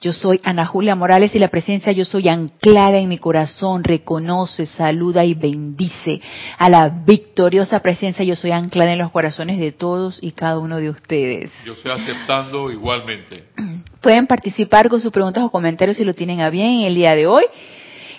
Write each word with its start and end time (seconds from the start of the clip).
Yo 0.00 0.12
soy 0.12 0.40
Ana 0.42 0.66
Julia 0.66 0.94
Morales 0.94 1.34
y 1.34 1.38
la 1.38 1.48
presencia 1.48 1.92
yo 1.92 2.04
soy 2.04 2.28
anclada 2.28 2.98
en 2.98 3.08
mi 3.08 3.18
corazón, 3.18 3.84
reconoce, 3.84 4.66
saluda 4.66 5.24
y 5.24 5.34
bendice 5.34 6.20
a 6.58 6.68
la 6.68 6.88
victoriosa 6.88 7.80
presencia 7.80 8.24
yo 8.24 8.36
soy 8.36 8.50
anclada 8.50 8.92
en 8.92 8.98
los 8.98 9.10
corazones 9.10 9.58
de 9.58 9.72
todos 9.72 10.18
y 10.20 10.32
cada 10.32 10.58
uno 10.58 10.78
de 10.78 10.90
ustedes. 10.90 11.50
Yo 11.64 11.74
estoy 11.74 11.92
aceptando 11.92 12.70
igualmente. 12.70 13.44
Pueden 14.00 14.26
participar 14.26 14.88
con 14.88 15.00
sus 15.00 15.12
preguntas 15.12 15.44
o 15.44 15.50
comentarios 15.50 15.96
si 15.96 16.04
lo 16.04 16.14
tienen 16.14 16.40
a 16.40 16.50
bien 16.50 16.80
en 16.80 16.82
el 16.82 16.94
día 16.94 17.14
de 17.14 17.26
hoy. 17.26 17.44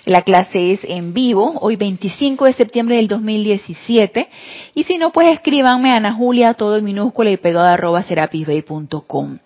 La 0.05 0.22
clase 0.22 0.73
es 0.73 0.81
en 0.83 1.13
vivo, 1.13 1.58
hoy 1.61 1.77
25 1.77 2.45
de 2.45 2.53
septiembre 2.53 2.97
del 2.97 3.08
2017. 3.08 4.27
Y 4.75 4.83
si 4.83 4.97
no, 4.97 5.13
pues 5.13 5.31
escríbanme 5.31 5.91
a 5.91 5.95
Ana 5.95 6.13
Julia, 6.13 6.55
todo 6.55 6.77
en 6.77 6.83
minúscula 6.83 7.31
y 7.31 7.38
pegado 7.38 7.67
arroba 7.67 8.03
serapisbay.com. 8.03 9.39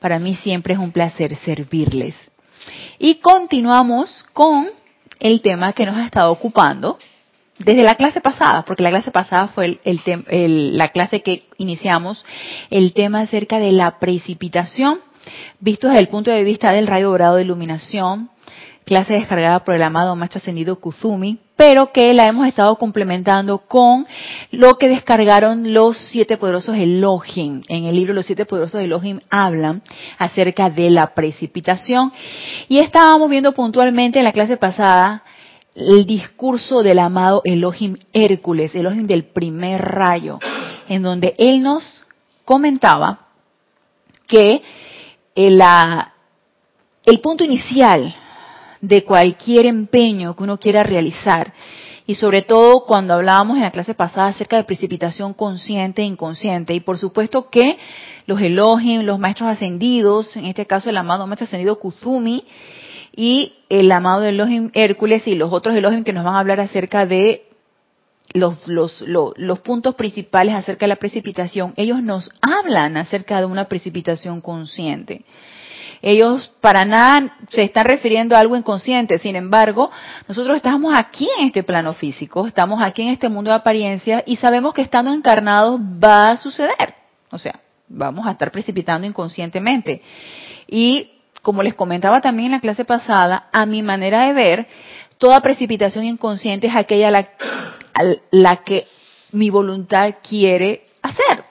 Para 0.00 0.18
mí 0.18 0.34
siempre 0.34 0.74
es 0.74 0.80
un 0.80 0.92
placer 0.92 1.36
servirles. 1.36 2.16
Y 2.98 3.16
continuamos 3.16 4.24
con 4.32 4.68
el 5.18 5.42
tema 5.42 5.72
que 5.72 5.86
nos 5.86 5.96
ha 5.96 6.04
estado 6.04 6.32
ocupando 6.32 6.98
desde 7.58 7.84
la 7.84 7.94
clase 7.94 8.22
pasada, 8.22 8.64
porque 8.64 8.82
la 8.82 8.88
clase 8.88 9.10
pasada 9.10 9.48
fue 9.48 9.78
la 9.84 10.88
clase 10.88 11.20
que 11.20 11.44
iniciamos, 11.58 12.24
el 12.70 12.94
tema 12.94 13.20
acerca 13.20 13.58
de 13.58 13.72
la 13.72 13.98
precipitación, 13.98 15.00
visto 15.60 15.88
desde 15.88 16.00
el 16.00 16.08
punto 16.08 16.30
de 16.30 16.42
vista 16.42 16.72
del 16.72 16.86
rayo 16.86 17.10
dorado 17.10 17.36
de 17.36 17.42
iluminación, 17.42 18.30
clase 18.86 19.12
descargada 19.12 19.62
por 19.62 19.74
el 19.74 19.82
amado 19.82 20.16
Maestro 20.16 20.38
Ascendido 20.38 20.80
Kuzumi, 20.80 21.38
pero 21.60 21.92
que 21.92 22.14
la 22.14 22.24
hemos 22.24 22.46
estado 22.48 22.74
complementando 22.76 23.58
con 23.58 24.06
lo 24.50 24.78
que 24.78 24.88
descargaron 24.88 25.74
los 25.74 25.94
siete 26.10 26.38
poderosos 26.38 26.74
Elohim. 26.74 27.60
En 27.68 27.84
el 27.84 27.94
libro 27.94 28.14
Los 28.14 28.24
siete 28.24 28.46
poderosos 28.46 28.80
Elohim 28.80 29.20
hablan 29.28 29.82
acerca 30.16 30.70
de 30.70 30.88
la 30.88 31.12
precipitación. 31.12 32.14
Y 32.66 32.78
estábamos 32.78 33.28
viendo 33.28 33.52
puntualmente 33.52 34.18
en 34.18 34.24
la 34.24 34.32
clase 34.32 34.56
pasada 34.56 35.22
el 35.74 36.06
discurso 36.06 36.82
del 36.82 36.98
amado 36.98 37.42
Elohim 37.44 37.94
Hércules, 38.14 38.74
Elohim 38.74 39.06
del 39.06 39.24
primer 39.24 39.82
rayo, 39.82 40.38
en 40.88 41.02
donde 41.02 41.34
él 41.36 41.60
nos 41.60 42.04
comentaba 42.46 43.26
que 44.26 44.62
el, 45.34 45.62
el 47.04 47.20
punto 47.20 47.44
inicial 47.44 48.14
de 48.80 49.04
cualquier 49.04 49.66
empeño 49.66 50.34
que 50.34 50.42
uno 50.42 50.58
quiera 50.58 50.82
realizar. 50.82 51.52
Y 52.06 52.14
sobre 52.16 52.42
todo 52.42 52.84
cuando 52.86 53.14
hablábamos 53.14 53.56
en 53.56 53.62
la 53.62 53.70
clase 53.70 53.94
pasada 53.94 54.28
acerca 54.28 54.56
de 54.56 54.64
precipitación 54.64 55.32
consciente 55.32 56.02
e 56.02 56.06
inconsciente. 56.06 56.74
Y 56.74 56.80
por 56.80 56.98
supuesto 56.98 57.50
que 57.50 57.78
los 58.26 58.40
Elohim, 58.40 59.02
los 59.02 59.18
maestros 59.18 59.50
ascendidos, 59.50 60.36
en 60.36 60.46
este 60.46 60.66
caso 60.66 60.90
el 60.90 60.96
amado 60.96 61.26
maestro 61.26 61.44
ascendido 61.44 61.78
Kuzumi, 61.78 62.44
y 63.14 63.54
el 63.68 63.90
amado 63.92 64.24
Elohim 64.24 64.70
Hércules 64.74 65.26
y 65.26 65.34
los 65.34 65.52
otros 65.52 65.76
Elohim 65.76 66.04
que 66.04 66.12
nos 66.12 66.24
van 66.24 66.36
a 66.36 66.40
hablar 66.40 66.60
acerca 66.60 67.06
de 67.06 67.46
los, 68.32 68.68
los, 68.68 69.02
los, 69.02 69.58
puntos 69.60 69.96
principales 69.96 70.54
acerca 70.54 70.84
de 70.84 70.90
la 70.90 70.96
precipitación, 70.96 71.74
ellos 71.76 72.02
nos 72.02 72.30
hablan 72.40 72.96
acerca 72.96 73.40
de 73.40 73.46
una 73.46 73.64
precipitación 73.66 74.40
consciente. 74.40 75.24
Ellos 76.02 76.52
para 76.60 76.84
nada 76.84 77.36
se 77.50 77.62
están 77.62 77.84
refiriendo 77.84 78.34
a 78.34 78.40
algo 78.40 78.56
inconsciente. 78.56 79.18
Sin 79.18 79.36
embargo, 79.36 79.90
nosotros 80.26 80.56
estamos 80.56 80.94
aquí 80.96 81.28
en 81.38 81.48
este 81.48 81.62
plano 81.62 81.92
físico, 81.92 82.46
estamos 82.46 82.80
aquí 82.82 83.02
en 83.02 83.08
este 83.08 83.28
mundo 83.28 83.50
de 83.50 83.56
apariencia 83.56 84.22
y 84.26 84.36
sabemos 84.36 84.72
que 84.72 84.82
estando 84.82 85.12
encarnados 85.12 85.78
va 85.80 86.30
a 86.30 86.36
suceder. 86.36 86.94
O 87.30 87.38
sea, 87.38 87.60
vamos 87.88 88.26
a 88.26 88.32
estar 88.32 88.50
precipitando 88.50 89.06
inconscientemente. 89.06 90.02
Y 90.66 91.10
como 91.42 91.62
les 91.62 91.74
comentaba 91.74 92.20
también 92.20 92.46
en 92.46 92.52
la 92.52 92.60
clase 92.60 92.84
pasada, 92.84 93.48
a 93.52 93.66
mi 93.66 93.82
manera 93.82 94.26
de 94.26 94.32
ver, 94.32 94.68
toda 95.18 95.40
precipitación 95.40 96.04
inconsciente 96.04 96.66
es 96.66 96.76
aquella 96.76 97.10
la, 97.10 97.28
la 98.30 98.56
que 98.58 98.86
mi 99.32 99.50
voluntad 99.50 100.14
quiere 100.26 100.84
hacer. 101.02 101.44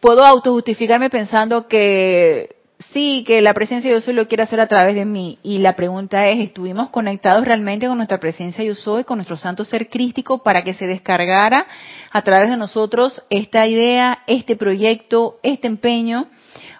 Puedo 0.00 0.24
autojustificarme 0.24 1.10
pensando 1.10 1.66
que 1.66 2.57
sí, 2.92 3.24
que 3.26 3.40
la 3.40 3.54
presencia 3.54 3.90
de 3.90 3.96
yo 3.96 4.00
soy 4.00 4.14
lo 4.14 4.28
quiere 4.28 4.42
hacer 4.42 4.60
a 4.60 4.66
través 4.66 4.94
de 4.94 5.04
mí. 5.04 5.38
Y 5.42 5.58
la 5.58 5.74
pregunta 5.74 6.28
es, 6.28 6.38
¿estuvimos 6.40 6.90
conectados 6.90 7.44
realmente 7.44 7.86
con 7.86 7.96
nuestra 7.96 8.18
presencia 8.18 8.64
yo 8.64 8.74
soy, 8.74 9.04
con 9.04 9.18
nuestro 9.18 9.36
santo 9.36 9.64
ser 9.64 9.88
crístico, 9.88 10.42
para 10.42 10.62
que 10.62 10.74
se 10.74 10.86
descargara 10.86 11.66
a 12.10 12.22
través 12.22 12.50
de 12.50 12.56
nosotros 12.56 13.24
esta 13.30 13.66
idea, 13.66 14.20
este 14.26 14.56
proyecto, 14.56 15.38
este 15.42 15.66
empeño? 15.66 16.26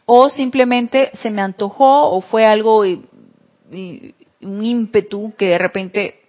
¿O 0.07 0.31
simplemente 0.31 1.11
se 1.23 1.31
me 1.31 1.43
antojó 1.43 2.11
o 2.11 2.21
fue 2.21 2.47
algo, 2.47 2.81
un 2.81 4.15
ímpetu 4.41 5.35
que 5.37 5.47
de 5.47 5.59
repente 5.59 6.21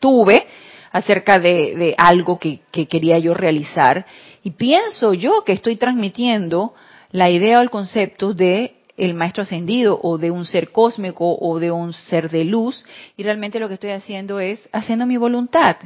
tuve 0.00 0.46
acerca 0.92 1.38
de, 1.38 1.94
algo 1.98 2.38
que 2.38 2.60
quería 2.86 3.18
yo 3.18 3.34
realizar? 3.34 4.06
Y 4.44 4.52
pienso 4.52 5.14
yo 5.14 5.42
que 5.44 5.52
estoy 5.52 5.76
transmitiendo 5.76 6.74
la 7.10 7.30
idea 7.30 7.58
o 7.58 7.62
el 7.62 7.70
concepto 7.70 8.34
de 8.34 8.77
el 8.98 9.14
maestro 9.14 9.44
ascendido 9.44 9.98
o 10.02 10.18
de 10.18 10.30
un 10.30 10.44
ser 10.44 10.70
cósmico 10.70 11.38
o 11.40 11.58
de 11.58 11.70
un 11.70 11.92
ser 11.92 12.28
de 12.30 12.44
luz 12.44 12.84
y 13.16 13.22
realmente 13.22 13.60
lo 13.60 13.68
que 13.68 13.74
estoy 13.74 13.90
haciendo 13.90 14.40
es 14.40 14.68
haciendo 14.72 15.06
mi 15.06 15.16
voluntad. 15.16 15.76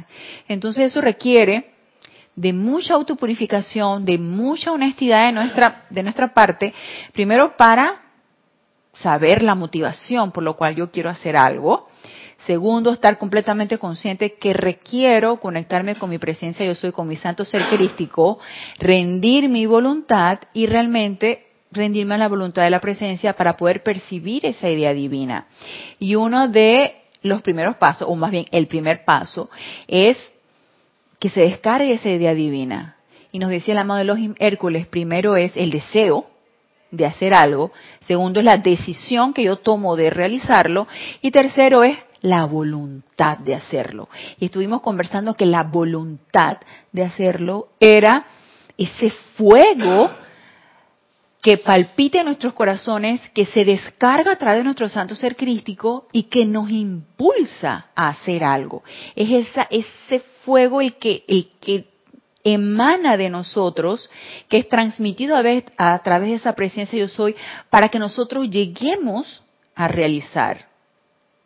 Entonces 0.47 0.85
eso 0.85 0.99
requiere 0.99 1.71
de 2.35 2.51
mucha 2.51 2.95
autopurificación, 2.95 4.03
de 4.03 4.17
mucha 4.17 4.71
honestidad 4.71 5.27
de 5.27 5.31
nuestra, 5.31 5.85
de 5.89 6.03
nuestra 6.03 6.33
parte, 6.33 6.73
primero 7.13 7.55
para 7.55 8.01
saber 8.93 9.43
la 9.43 9.55
motivación 9.55 10.31
por 10.31 10.43
lo 10.43 10.57
cual 10.57 10.75
yo 10.75 10.91
quiero 10.91 11.09
hacer 11.09 11.37
algo. 11.37 11.87
Segundo, 12.47 12.91
estar 12.91 13.17
completamente 13.17 13.77
consciente 13.77 14.33
que 14.33 14.51
requiero 14.51 15.37
conectarme 15.37 15.95
con 15.95 16.09
mi 16.09 16.17
presencia, 16.17 16.65
yo 16.65 16.75
soy 16.75 16.91
con 16.91 17.07
mi 17.07 17.15
santo 17.15 17.45
ser 17.45 17.69
crístico, 17.69 18.39
rendir 18.79 19.47
mi 19.47 19.65
voluntad 19.65 20.39
y 20.51 20.65
realmente 20.65 21.52
rendirme 21.73 22.15
a 22.15 22.19
la 22.19 22.29
voluntad 22.29 22.63
de 22.63 22.69
la 22.69 22.79
presencia 22.79 23.33
para 23.33 23.57
poder 23.57 23.83
percibir 23.83 24.45
esa 24.45 24.69
idea 24.69 24.93
divina. 24.93 25.47
Y 25.99 26.15
uno 26.15 26.47
de 26.47 26.95
los 27.21 27.41
primeros 27.41 27.77
pasos, 27.77 28.07
o 28.09 28.15
más 28.15 28.31
bien 28.31 28.45
el 28.51 28.67
primer 28.67 29.03
paso, 29.05 29.49
es 29.87 30.17
que 31.19 31.29
se 31.29 31.41
descargue 31.41 31.93
esa 31.93 32.09
idea 32.09 32.33
divina. 32.33 32.97
Y 33.31 33.39
nos 33.39 33.49
decía 33.49 33.73
el 33.73 33.79
amado 33.79 33.99
de 33.99 34.05
los 34.05 34.19
Hércules, 34.39 34.87
primero 34.87 35.35
es 35.35 35.55
el 35.55 35.71
deseo 35.71 36.27
de 36.91 37.05
hacer 37.05 37.33
algo, 37.33 37.71
segundo 38.01 38.39
es 38.39 38.45
la 38.45 38.57
decisión 38.57 39.33
que 39.33 39.43
yo 39.43 39.57
tomo 39.57 39.95
de 39.95 40.11
realizarlo, 40.11 40.87
y 41.21 41.31
tercero 41.31 41.83
es 41.83 41.97
la 42.21 42.45
voluntad 42.45 43.37
de 43.39 43.55
hacerlo. 43.55 44.09
Y 44.39 44.45
estuvimos 44.45 44.81
conversando 44.81 45.33
que 45.33 45.45
la 45.45 45.63
voluntad 45.63 46.57
de 46.91 47.03
hacerlo 47.03 47.69
era 47.79 48.25
ese 48.77 49.09
fuego 49.35 50.11
que 51.43 51.57
palpite 51.57 52.19
en 52.19 52.25
nuestros 52.25 52.53
corazones, 52.53 53.19
que 53.33 53.45
se 53.45 53.65
descarga 53.65 54.31
a 54.31 54.37
través 54.37 54.61
de 54.61 54.63
nuestro 54.63 54.87
santo 54.87 55.13
ser 55.13 55.35
crístico 55.35 56.07
y 56.13 56.23
que 56.23 56.45
nos 56.45 56.69
impulsa 56.69 57.87
a 57.93 58.07
hacer 58.07 58.45
algo. 58.45 58.81
Es 59.13 59.29
esa, 59.29 59.67
ese 59.69 60.21
fuego 60.45 60.79
el 60.79 60.95
que, 60.95 61.85
emana 62.45 63.17
de 63.17 63.29
nosotros, 63.29 64.09
que 64.47 64.57
es 64.57 64.69
transmitido 64.69 65.35
a, 65.35 65.43
a 65.77 65.99
través 65.99 66.29
de 66.29 66.35
esa 66.35 66.53
presencia 66.53 66.97
yo 66.97 67.09
soy, 67.09 67.35
para 67.69 67.89
que 67.89 67.99
nosotros 67.99 68.49
lleguemos 68.49 69.43
a 69.75 69.89
realizar 69.89 70.69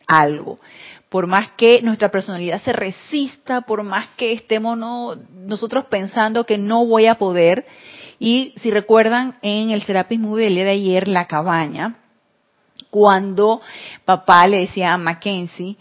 algo. 0.05 0.59
Por 1.09 1.25
más 1.25 1.53
que 1.57 1.81
nuestra 1.81 2.11
personalidad 2.11 2.61
se 2.61 2.73
resista, 2.73 3.61
por 3.61 3.81
más 3.81 4.09
que 4.15 4.33
estemos 4.33 4.77
nosotros 4.77 5.85
pensando 5.85 6.43
que 6.43 6.59
no 6.59 6.85
voy 6.85 7.07
a 7.07 7.15
poder, 7.15 7.65
y 8.19 8.53
si 8.61 8.71
recuerdan 8.71 9.35
en 9.41 9.71
el 9.71 9.83
Serapis 9.83 10.19
Movie 10.19 10.49
de 10.49 10.69
ayer, 10.69 11.07
La 11.07 11.25
Cabaña, 11.25 11.95
cuando 12.89 13.61
papá 14.05 14.47
le 14.47 14.59
decía 14.59 14.93
a 14.93 14.97
Mackenzie, 14.97 15.77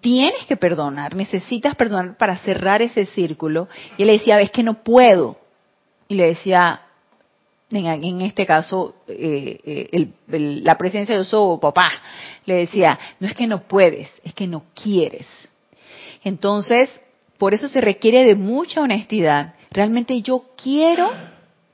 tienes 0.00 0.44
que 0.46 0.56
perdonar, 0.56 1.14
necesitas 1.14 1.76
perdonar 1.76 2.16
para 2.16 2.36
cerrar 2.38 2.82
ese 2.82 3.06
círculo. 3.06 3.68
Y 3.96 4.02
él 4.02 4.08
le 4.08 4.14
decía, 4.14 4.36
ves 4.36 4.50
que 4.50 4.62
no 4.62 4.82
puedo. 4.82 5.38
Y 6.08 6.14
le 6.14 6.26
decía, 6.26 6.82
en, 7.70 8.20
este 8.22 8.44
caso, 8.46 8.96
eh, 9.06 9.60
eh, 9.92 10.08
la 10.62 10.76
presencia 10.76 11.16
de 11.16 11.24
su 11.24 11.58
papá, 11.60 11.90
le 12.44 12.56
decía, 12.56 12.98
no 13.20 13.28
es 13.28 13.34
que 13.34 13.46
no 13.46 13.62
puedes, 13.68 14.10
es 14.24 14.34
que 14.34 14.46
no 14.46 14.64
quieres. 14.74 15.26
Entonces, 16.24 16.90
por 17.36 17.54
eso 17.54 17.68
se 17.68 17.80
requiere 17.80 18.24
de 18.24 18.34
mucha 18.34 18.80
honestidad 18.80 19.54
Realmente 19.70 20.20
yo 20.22 20.44
quiero 20.60 21.10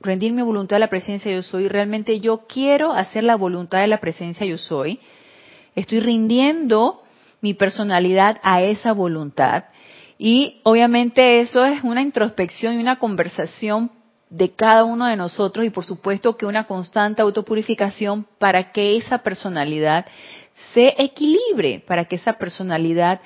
rendir 0.05 0.31
mi 0.31 0.41
voluntad 0.41 0.77
a 0.77 0.79
la 0.79 0.87
presencia 0.89 1.31
yo 1.31 1.43
soy, 1.43 1.67
realmente 1.67 2.19
yo 2.19 2.45
quiero 2.47 2.93
hacer 2.93 3.23
la 3.23 3.35
voluntad 3.35 3.81
de 3.81 3.87
la 3.87 3.99
presencia 3.99 4.45
yo 4.45 4.57
soy. 4.57 4.99
Estoy 5.75 5.99
rindiendo 5.99 7.01
mi 7.41 7.53
personalidad 7.53 8.39
a 8.43 8.61
esa 8.61 8.93
voluntad. 8.93 9.65
Y 10.17 10.61
obviamente 10.63 11.41
eso 11.41 11.65
es 11.65 11.83
una 11.83 12.01
introspección 12.01 12.75
y 12.75 12.77
una 12.77 12.97
conversación 12.99 13.91
de 14.29 14.51
cada 14.51 14.83
uno 14.83 15.05
de 15.05 15.15
nosotros 15.15 15.65
y 15.65 15.69
por 15.69 15.85
supuesto 15.85 16.35
que 16.37 16.45
una 16.45 16.65
constante 16.65 17.21
autopurificación 17.21 18.25
para 18.39 18.71
que 18.71 18.97
esa 18.97 19.19
personalidad 19.19 20.05
se 20.73 20.95
equilibre, 20.97 21.83
para 21.85 22.05
que 22.05 22.15
esa 22.15 22.33
personalidad 22.33 23.21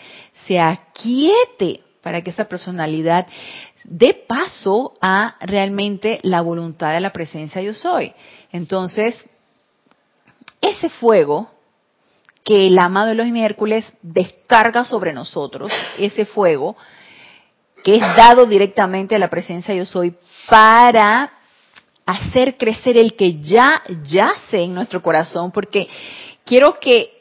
se 0.47 0.59
aquiete, 0.59 1.81
para 2.01 2.21
que 2.21 2.31
esa 2.31 2.45
personalidad 2.45 3.27
dé 3.89 4.13
paso 4.27 4.94
a 5.01 5.36
realmente 5.41 6.19
la 6.21 6.41
voluntad 6.41 6.94
de 6.94 7.01
la 7.01 7.12
presencia 7.12 7.62
yo 7.62 7.74
soy. 7.74 8.13
Entonces, 8.51 9.15
ese 10.62 10.89
fuego 10.89 11.50
que 12.45 12.68
el 12.68 12.77
amado 12.77 13.07
de 13.07 13.15
los 13.15 13.27
miércoles 13.27 13.86
descarga 14.01 14.86
sobre 14.86 15.12
nosotros, 15.12 15.71
ese 15.97 16.25
fuego 16.25 16.77
que 17.83 17.94
es 17.94 18.15
dado 18.15 18.45
directamente 18.45 19.15
a 19.15 19.19
la 19.19 19.30
presencia 19.30 19.74
yo 19.74 19.86
soy 19.86 20.15
para 20.50 21.31
hacer 22.06 22.57
crecer 22.57 22.97
el 22.97 23.15
que 23.15 23.39
ya 23.39 23.81
yace 24.03 24.62
en 24.63 24.74
nuestro 24.74 25.01
corazón, 25.01 25.51
porque 25.51 25.88
quiero 26.45 26.80
que 26.80 27.19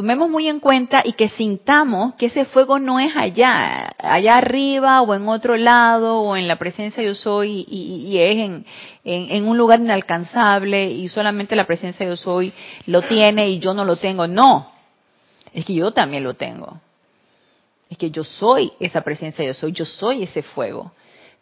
tomemos 0.00 0.30
muy 0.30 0.48
en 0.48 0.60
cuenta 0.60 1.02
y 1.04 1.12
que 1.12 1.28
sintamos 1.28 2.14
que 2.14 2.26
ese 2.26 2.46
fuego 2.46 2.78
no 2.78 2.98
es 2.98 3.14
allá, 3.14 3.94
allá 3.98 4.36
arriba 4.36 5.02
o 5.02 5.14
en 5.14 5.28
otro 5.28 5.58
lado 5.58 6.20
o 6.20 6.36
en 6.38 6.48
la 6.48 6.56
presencia 6.56 7.02
yo 7.02 7.14
soy 7.14 7.66
y, 7.68 8.16
es 8.18 8.36
en, 8.38 8.64
en, 9.04 9.46
un 9.46 9.58
lugar 9.58 9.78
inalcanzable 9.78 10.90
y 10.90 11.06
solamente 11.08 11.54
la 11.54 11.66
presencia 11.66 12.06
yo 12.06 12.16
soy 12.16 12.50
lo 12.86 13.02
tiene 13.02 13.50
y 13.50 13.58
yo 13.58 13.74
no 13.74 13.84
lo 13.84 13.96
tengo. 13.96 14.26
No, 14.26 14.72
es 15.52 15.66
que 15.66 15.74
yo 15.74 15.92
también 15.92 16.24
lo 16.24 16.32
tengo. 16.32 16.80
Es 17.90 17.98
que 17.98 18.10
yo 18.10 18.24
soy 18.24 18.72
esa 18.80 19.02
presencia 19.02 19.44
yo 19.44 19.52
soy, 19.52 19.72
yo 19.72 19.84
soy 19.84 20.22
ese 20.22 20.42
fuego. 20.42 20.92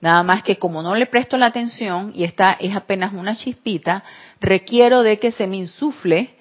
Nada 0.01 0.25
más 0.25 0.43
que 0.43 0.57
como 0.57 0.83
no 0.83 0.97
le 0.97 1.07
presto 1.07 1.37
la 1.37 1.47
atención 1.47 2.11
y 2.13 2.25
esta 2.25 2.57
es 2.59 2.75
apenas 2.75 3.13
una 3.13 3.37
chispita, 3.37 4.03
requiero 4.41 5.05
de 5.05 5.21
que 5.21 5.31
se 5.31 5.47
me 5.47 5.59
insufle 5.59 6.35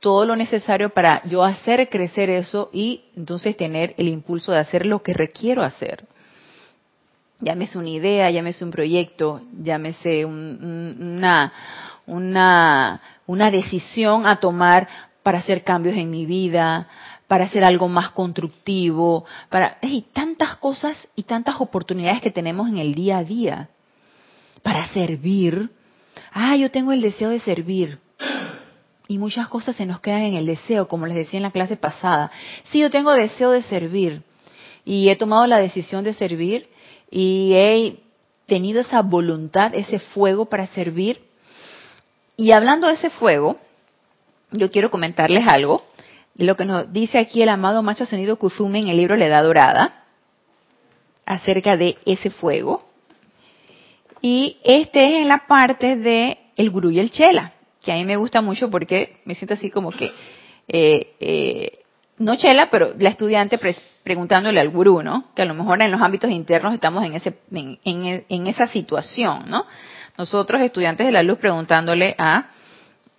todo 0.00 0.24
lo 0.24 0.34
necesario 0.34 0.90
para 0.90 1.22
yo 1.24 1.44
hacer 1.44 1.88
crecer 1.90 2.30
eso 2.30 2.70
y 2.72 3.04
entonces 3.16 3.56
tener 3.56 3.94
el 3.98 4.08
impulso 4.08 4.50
de 4.50 4.58
hacer 4.58 4.86
lo 4.86 5.02
que 5.02 5.12
requiero 5.12 5.62
hacer. 5.62 6.06
Llámese 7.38 7.78
una 7.78 7.90
idea, 7.90 8.30
llámese 8.30 8.64
un 8.64 8.70
proyecto, 8.70 9.42
llámese 9.62 10.24
una, 10.24 11.52
una, 12.06 13.00
una 13.26 13.50
decisión 13.50 14.26
a 14.26 14.36
tomar 14.36 14.88
para 15.22 15.38
hacer 15.38 15.64
cambios 15.64 15.96
en 15.96 16.10
mi 16.10 16.26
vida, 16.26 16.88
para 17.28 17.44
hacer 17.44 17.62
algo 17.64 17.88
más 17.88 18.10
constructivo, 18.10 19.24
para 19.48 19.78
hay 19.82 20.02
tantas 20.12 20.56
cosas 20.56 20.96
y 21.14 21.22
tantas 21.22 21.60
oportunidades 21.60 22.20
que 22.20 22.30
tenemos 22.30 22.68
en 22.68 22.78
el 22.78 22.94
día 22.94 23.18
a 23.18 23.24
día 23.24 23.68
para 24.62 24.88
servir. 24.88 25.70
Ah, 26.32 26.56
yo 26.56 26.70
tengo 26.70 26.92
el 26.92 27.00
deseo 27.00 27.30
de 27.30 27.40
servir. 27.40 27.98
Y 29.10 29.18
muchas 29.18 29.48
cosas 29.48 29.74
se 29.74 29.86
nos 29.86 29.98
quedan 29.98 30.22
en 30.22 30.34
el 30.34 30.46
deseo, 30.46 30.86
como 30.86 31.04
les 31.04 31.16
decía 31.16 31.38
en 31.38 31.42
la 31.42 31.50
clase 31.50 31.74
pasada. 31.74 32.30
Sí, 32.70 32.78
yo 32.78 32.92
tengo 32.92 33.10
deseo 33.12 33.50
de 33.50 33.62
servir 33.62 34.22
y 34.84 35.08
he 35.08 35.16
tomado 35.16 35.48
la 35.48 35.58
decisión 35.58 36.04
de 36.04 36.14
servir 36.14 36.68
y 37.10 37.50
he 37.54 38.04
tenido 38.46 38.80
esa 38.80 39.02
voluntad, 39.02 39.74
ese 39.74 39.98
fuego 39.98 40.44
para 40.44 40.68
servir. 40.68 41.20
Y 42.36 42.52
hablando 42.52 42.86
de 42.86 42.92
ese 42.92 43.10
fuego, 43.10 43.58
yo 44.52 44.70
quiero 44.70 44.92
comentarles 44.92 45.44
algo 45.48 45.82
lo 46.36 46.56
que 46.56 46.64
nos 46.64 46.92
dice 46.92 47.18
aquí 47.18 47.42
el 47.42 47.48
amado 47.48 47.82
Macho 47.82 48.04
Ascendido 48.04 48.36
Kuzume 48.36 48.78
en 48.78 48.86
el 48.86 48.96
libro 48.96 49.16
La 49.16 49.26
Edad 49.26 49.42
Dorada, 49.42 50.04
acerca 51.26 51.76
de 51.76 51.98
ese 52.06 52.30
fuego. 52.30 52.84
Y 54.22 54.58
este 54.62 55.00
es 55.00 55.22
en 55.22 55.26
la 55.26 55.48
parte 55.48 55.96
de 55.96 56.38
el 56.54 56.70
gurú 56.70 56.92
y 56.92 57.00
el 57.00 57.10
chela, 57.10 57.54
que 57.82 57.92
a 57.92 57.94
mí 57.94 58.04
me 58.04 58.16
gusta 58.16 58.40
mucho 58.40 58.70
porque 58.70 59.20
me 59.24 59.34
siento 59.34 59.54
así 59.54 59.70
como 59.70 59.90
que, 59.90 60.12
eh, 60.68 61.14
eh, 61.20 61.78
no 62.18 62.36
chela, 62.36 62.68
pero 62.70 62.92
la 62.98 63.10
estudiante 63.10 63.58
preguntándole 64.02 64.60
al 64.60 64.68
gurú, 64.68 65.02
¿no? 65.02 65.24
Que 65.34 65.42
a 65.42 65.46
lo 65.46 65.54
mejor 65.54 65.80
en 65.80 65.90
los 65.90 66.00
ámbitos 66.02 66.30
internos 66.30 66.74
estamos 66.74 67.04
en, 67.04 67.14
ese, 67.14 67.34
en, 67.50 68.46
esa 68.46 68.66
situación, 68.66 69.44
¿no? 69.48 69.64
Nosotros, 70.18 70.60
estudiantes 70.60 71.06
de 71.06 71.12
la 71.12 71.22
luz, 71.22 71.38
preguntándole 71.38 72.14
a, 72.18 72.48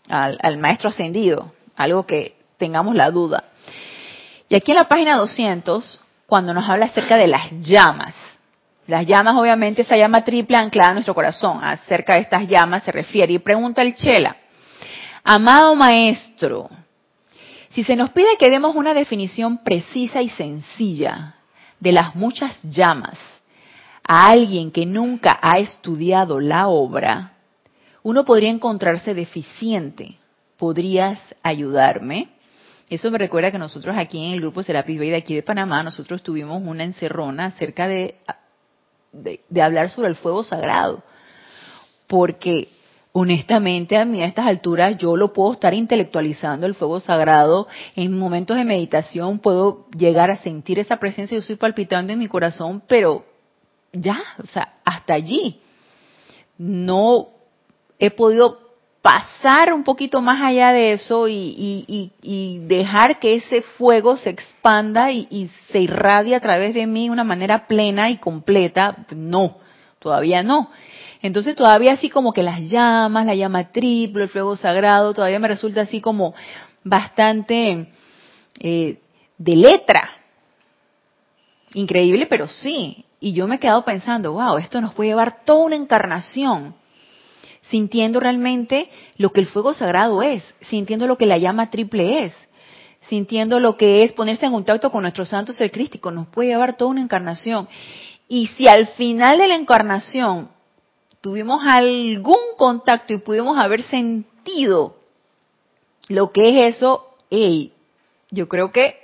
al, 0.08 0.38
al 0.42 0.58
maestro 0.58 0.90
ascendido, 0.90 1.52
algo 1.76 2.06
que 2.06 2.36
tengamos 2.58 2.94
la 2.94 3.10
duda. 3.10 3.46
Y 4.50 4.56
aquí 4.56 4.72
en 4.72 4.78
la 4.78 4.88
página 4.88 5.18
200, 5.18 6.02
cuando 6.28 6.54
nos 6.54 6.70
habla 6.70 6.86
acerca 6.86 7.18
de 7.18 7.28
las 7.28 7.52
llamas, 7.62 8.14
las 8.88 9.06
llamas, 9.06 9.36
obviamente, 9.36 9.84
esa 9.84 9.96
llama 9.96 10.24
triple 10.24 10.58
anclada 10.58 10.90
en 10.90 10.96
nuestro 10.96 11.16
corazón, 11.16 11.64
acerca 11.64 12.16
de 12.16 12.20
estas 12.20 12.48
llamas 12.48 12.84
se 12.84 12.92
refiere. 12.92 13.34
Y 13.34 13.40
pregunta 13.40 13.82
el 13.82 13.96
Chela, 13.96 14.36
amado 15.24 15.76
maestro, 15.76 16.70
si 17.70 17.84
se 17.84 17.96
nos 17.96 18.12
pide 18.12 18.38
que 18.38 18.50
demos 18.50 18.76
una 18.76 18.94
definición 18.94 19.60
precisa 19.60 20.22
y 20.22 20.30
sencilla 20.30 21.36
de 21.80 21.92
las 21.92 22.16
muchas 22.16 22.58
llamas 22.64 23.18
a 24.04 24.30
alguien 24.30 24.72
que 24.72 24.86
nunca 24.86 25.40
ha 25.42 25.60
estudiado 25.60 26.40
la 26.40 26.68
obra, 26.68 27.34
uno 28.04 28.26
podría 28.26 28.50
encontrarse 28.50 29.14
deficiente. 29.14 30.18
¿Podrías 30.58 31.20
ayudarme? 31.42 32.30
Eso 32.90 33.10
me 33.10 33.18
recuerda 33.18 33.52
que 33.52 33.58
nosotros 33.58 33.96
aquí 33.98 34.24
en 34.24 34.34
el 34.34 34.42
grupo 34.42 34.62
Serapis 34.64 35.00
Bay 35.00 35.10
de 35.10 35.16
aquí 35.16 35.34
de 35.34 35.44
Panamá, 35.44 35.82
nosotros 35.82 36.22
tuvimos 36.22 36.62
una 36.62 36.84
encerrona 36.84 37.46
acerca 37.46 37.88
de, 37.88 38.16
de, 39.14 39.62
hablar 39.62 39.90
sobre 39.90 40.10
el 40.10 40.16
fuego 40.16 40.44
sagrado. 40.44 41.04
Porque 42.08 42.68
honestamente 43.14 43.98
a 43.98 44.06
mí 44.06 44.22
a 44.22 44.26
estas 44.26 44.48
alturas 44.48 44.98
yo 44.98 45.18
lo 45.18 45.34
puedo 45.34 45.54
estar 45.54 45.74
intelectualizando 45.74 46.66
el 46.66 46.76
fuego 46.76 47.00
sagrado. 47.00 47.68
En 47.96 48.18
momentos 48.18 48.58
de 48.58 48.66
meditación 48.66 49.40
puedo 49.40 49.88
llegar 49.98 50.32
a 50.32 50.38
sentir 50.38 50.80
esa 50.80 50.98
presencia. 50.98 51.36
Yo 51.36 51.42
estoy 51.42 51.58
palpitando 51.58 52.14
en 52.14 52.20
mi 52.20 52.28
corazón 52.28 52.82
pero 52.88 53.26
ya 53.94 54.22
o 54.42 54.46
sea 54.46 54.76
hasta 54.86 55.14
allí. 55.14 55.60
No 56.58 57.28
he 58.00 58.12
podido 58.12 58.72
pasar 59.02 59.74
un 59.74 59.84
poquito 59.84 60.22
más 60.22 60.42
allá 60.42 60.72
de 60.72 60.94
eso 60.94 61.28
y, 61.28 62.12
dejar 62.68 63.20
que 63.20 63.36
ese 63.36 63.62
fuego 63.62 64.18
se 64.18 64.30
expanda 64.30 65.12
y, 65.12 65.50
se 65.72 65.80
irradie 65.80 66.36
a 66.36 66.40
través 66.40 66.74
de 66.74 66.86
mí 66.88 67.06
de 67.06 67.12
una 67.12 67.24
manera 67.24 67.68
plena 67.68 68.10
y 68.10 68.18
completa, 68.18 69.06
no, 69.16 69.58
todavía 70.00 70.44
no. 70.44 70.70
Entonces 71.22 71.56
todavía 71.56 71.94
así 71.94 72.10
como 72.10 72.34
que 72.34 72.44
las 72.44 72.62
llamas, 72.62 73.26
la 73.26 73.36
llama 73.36 73.72
triple, 73.72 74.24
el 74.24 74.30
fuego 74.30 74.56
sagrado, 74.56 75.14
todavía 75.14 75.40
me 75.40 75.48
resulta 75.48 75.82
así 75.82 76.02
como 76.02 76.34
bastante 76.84 77.88
eh, 78.60 79.00
de 79.38 79.56
letra. 79.56 80.10
Increíble, 81.74 82.26
pero 82.26 82.48
sí. 82.48 83.06
Y 83.20 83.34
yo 83.34 83.48
me 83.48 83.56
he 83.56 83.60
quedado 83.60 83.86
pensando, 83.86 84.34
wow, 84.34 84.58
esto 84.58 84.82
nos 84.82 84.94
puede 84.94 85.12
llevar 85.12 85.46
toda 85.46 85.66
una 85.66 85.76
encarnación 85.76 86.76
sintiendo 87.70 88.20
realmente 88.20 88.90
lo 89.18 89.32
que 89.32 89.40
el 89.40 89.46
fuego 89.46 89.74
sagrado 89.74 90.22
es, 90.22 90.44
sintiendo 90.62 91.08
lo 91.08 91.18
que 91.18 91.26
la 91.26 91.38
llama 91.38 91.70
triple 91.70 92.26
es, 92.26 92.34
sintiendo 93.08 93.60
lo 93.60 93.78
que 93.78 94.04
es 94.04 94.12
ponerse 94.12 94.46
en 94.46 94.52
contacto 94.52 94.92
con 94.92 95.04
nuestro 95.04 95.26
santo 95.26 95.54
ser 95.54 95.72
crístico, 95.72 96.12
nos 96.12 96.28
puede 96.28 96.50
llevar 96.50 96.76
toda 96.76 96.92
una 96.92 97.02
encarnación. 97.02 97.70
Y 98.28 98.48
si 98.48 98.68
al 98.68 98.88
final 98.88 99.38
de 99.38 99.48
la 99.48 99.56
encarnación 99.56 100.50
tuvimos 101.22 101.64
algún 101.64 102.56
contacto 102.58 103.14
y 103.14 103.20
pudimos 103.20 103.58
haber 103.58 103.84
sentido 103.84 104.96
lo 106.08 106.32
que 106.32 106.68
es 106.68 106.76
eso, 106.76 107.16
hey, 107.30 107.72
yo 108.32 108.50
creo 108.50 108.72
que 108.72 108.98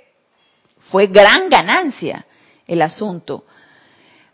fue 0.90 1.06
gran 1.06 1.48
ganancia 1.48 2.26
el 2.66 2.82
asunto. 2.82 3.44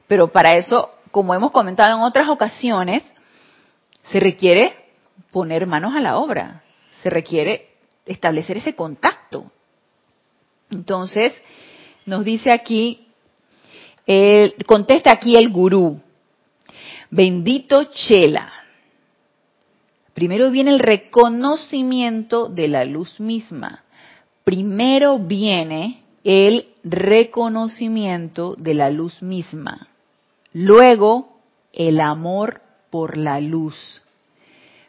Pero 0.08 0.32
para 0.32 0.56
eso, 0.56 0.90
como 1.10 1.34
hemos 1.34 1.52
comentado 1.52 1.96
en 1.96 2.02
otras 2.02 2.28
ocasiones, 2.28 3.02
se 4.04 4.18
requiere 4.18 4.74
poner 5.30 5.66
manos 5.66 5.94
a 5.94 6.00
la 6.00 6.18
obra, 6.18 6.62
se 7.02 7.10
requiere 7.10 7.68
establecer 8.06 8.56
ese 8.56 8.74
contacto. 8.74 9.50
Entonces, 10.70 11.32
nos 12.06 12.24
dice 12.24 12.50
aquí, 12.50 13.06
contesta 14.66 15.12
aquí 15.12 15.36
el 15.36 15.50
gurú, 15.50 16.00
bendito 17.14 17.84
Chela. 17.84 18.52
Primero 20.14 20.50
viene 20.50 20.72
el 20.72 20.78
reconocimiento 20.80 22.48
de 22.48 22.68
la 22.68 22.84
luz 22.84 23.20
misma. 23.20 23.84
Primero 24.44 25.18
viene 25.18 26.02
el 26.24 26.66
reconocimiento 26.82 28.54
de 28.56 28.74
la 28.74 28.90
luz 28.90 29.22
misma. 29.22 29.88
Luego 30.52 31.38
el 31.72 32.00
amor 32.00 32.60
por 32.90 33.16
la 33.16 33.40
luz. 33.40 34.02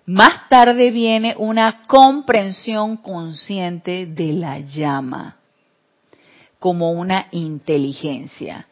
Más 0.06 0.48
tarde 0.50 0.92
viene 0.92 1.36
una 1.38 1.84
comprensión 1.88 2.98
consciente 2.98 4.06
de 4.06 4.34
la 4.34 4.60
llama 4.60 5.38
como 6.60 6.92
una 6.92 7.28
inteligencia. 7.32 8.68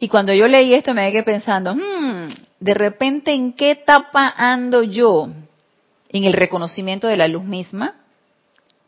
Y 0.00 0.08
cuando 0.08 0.32
yo 0.32 0.46
leí 0.48 0.74
esto 0.74 0.92
me 0.92 1.10
quedé 1.10 1.22
pensando, 1.22 1.74
hmm, 1.74 2.45
de 2.66 2.74
repente 2.74 3.32
en 3.32 3.52
qué 3.52 3.70
etapa 3.70 4.28
ando 4.36 4.82
yo 4.82 5.28
en 6.08 6.24
el 6.24 6.32
reconocimiento 6.32 7.06
de 7.06 7.16
la 7.16 7.28
luz 7.28 7.44
misma, 7.44 7.94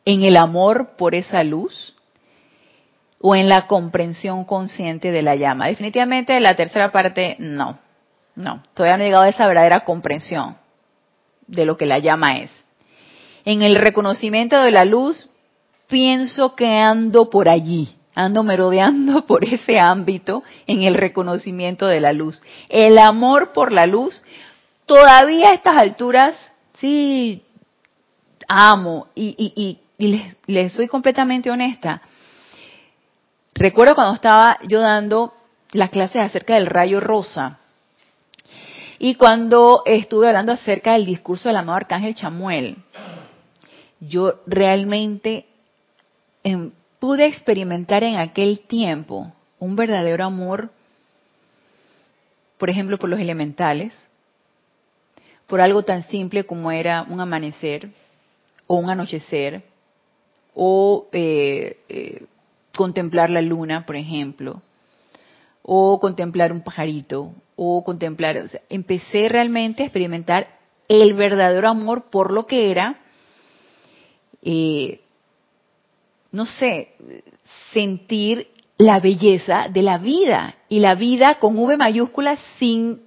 en 0.04 0.25
el 0.25 0.37
amor 0.37 0.97
por 0.97 1.14
esa 1.14 1.44
luz 1.44 1.94
o 3.20 3.37
en 3.37 3.49
la 3.49 3.68
comprensión 3.68 4.44
consciente 4.44 5.12
de 5.12 5.23
la 5.23 5.37
llama. 5.37 5.68
Definitivamente 5.68 6.40
la 6.40 6.56
tercera 6.56 6.90
parte 6.90 7.37
no, 7.38 7.78
no, 8.35 8.64
todavía 8.75 8.97
no 8.97 9.04
he 9.04 9.06
llegado 9.06 9.25
a 9.25 9.28
esa 9.28 9.47
verdadera 9.47 9.85
comprensión 9.85 10.56
de 11.47 11.64
lo 11.64 11.76
que 11.76 11.87
la 11.87 12.00
llama 12.00 12.38
es. 12.38 12.50
En 13.44 13.62
el 13.62 13.76
reconocimiento 13.76 14.61
de 14.61 14.73
la 14.73 14.85
luz 14.85 15.30
pienso 15.87 16.56
que 16.56 16.80
ando 16.80 17.30
por 17.30 17.49
allí, 17.49 17.97
ando 18.18 18.42
merodeando 18.42 19.25
por 19.26 19.44
ese 19.44 19.78
ámbito 19.78 20.42
en 20.66 20.82
el 20.82 20.94
reconocimiento 20.94 21.87
de 21.87 22.00
la 22.00 22.12
luz. 22.12 22.42
El 22.68 22.98
amor 22.98 23.52
por 23.52 23.72
la 23.72 23.87
luz, 23.87 24.22
todavía 24.87 25.50
a 25.50 25.54
estas 25.54 25.80
alturas, 25.80 26.34
sí, 26.75 27.44
amo 28.48 29.06
y, 29.14 29.78
les, 29.98 30.72
soy 30.72 30.88
completamente 30.88 31.50
honesta. 31.50 32.02
Recuerdo 33.54 33.94
cuando 33.94 34.14
estaba 34.14 34.58
yo 34.66 34.80
dando 34.80 35.34
las 35.72 35.90
clases 35.90 36.22
acerca 36.22 36.54
del 36.54 36.66
rayo 36.66 37.00
rosa 37.00 37.58
y 38.98 39.14
cuando 39.14 39.82
estuve 39.87 40.26
hablando 40.26 40.52
acerca 40.52 40.94
del 40.94 41.06
discurso 41.06 41.48
del 41.48 41.56
amado 41.56 41.76
Arcángel 41.76 42.14
Chamuel, 42.14 42.78
yo 44.00 44.40
realmente 44.46 45.46
em, 46.42 46.72
pude 46.99 47.26
experimentar 47.26 48.02
en 48.05 48.17
aquel 48.17 48.61
tiempo 48.61 49.33
un 49.59 49.76
verdadero 49.76 50.25
amor, 50.25 50.71
por 52.59 52.71
ejemplo, 52.71 52.99
por 52.99 53.09
los 53.09 53.21
elementales, 53.21 53.93
por 55.47 55.61
algo 55.61 55.83
tan 55.83 56.02
simple 56.09 56.45
como 56.45 56.71
era 56.71 57.05
un 57.09 57.21
amanecer 57.21 57.90
o 58.67 58.76
un 58.76 58.90
anochecer, 58.90 59.62
o 60.55 61.09
eh, 61.12 61.78
eh, 61.88 62.26
contemplar 62.76 63.31
la 63.31 63.43
luna, 63.43 63.87
por 63.87 63.97
ejemplo, 63.97 64.61
o 65.62 66.00
contemplar 66.00 66.52
un 66.52 66.62
pajarito, 66.62 67.33
o 67.57 67.85
contemplar, 67.85 68.50
empecé 68.69 69.28
realmente 69.28 69.83
a 69.83 69.87
experimentar 69.87 70.49
el 70.88 71.14
verdadero 71.14 71.69
amor 71.69 72.11
por 72.11 72.33
lo 72.33 72.47
que 72.47 72.71
era 72.71 72.99
eh, 74.43 75.00
no 76.32 76.47
sé, 76.47 76.94
sentir 77.73 78.49
la 78.76 79.00
belleza 79.00 79.68
de 79.68 79.82
la 79.82 79.99
vida 79.99 80.54
y 80.68 80.80
la 80.80 80.94
vida 80.94 81.38
con 81.40 81.58
V 81.58 81.76
mayúscula 81.76 82.38
sin 82.58 83.02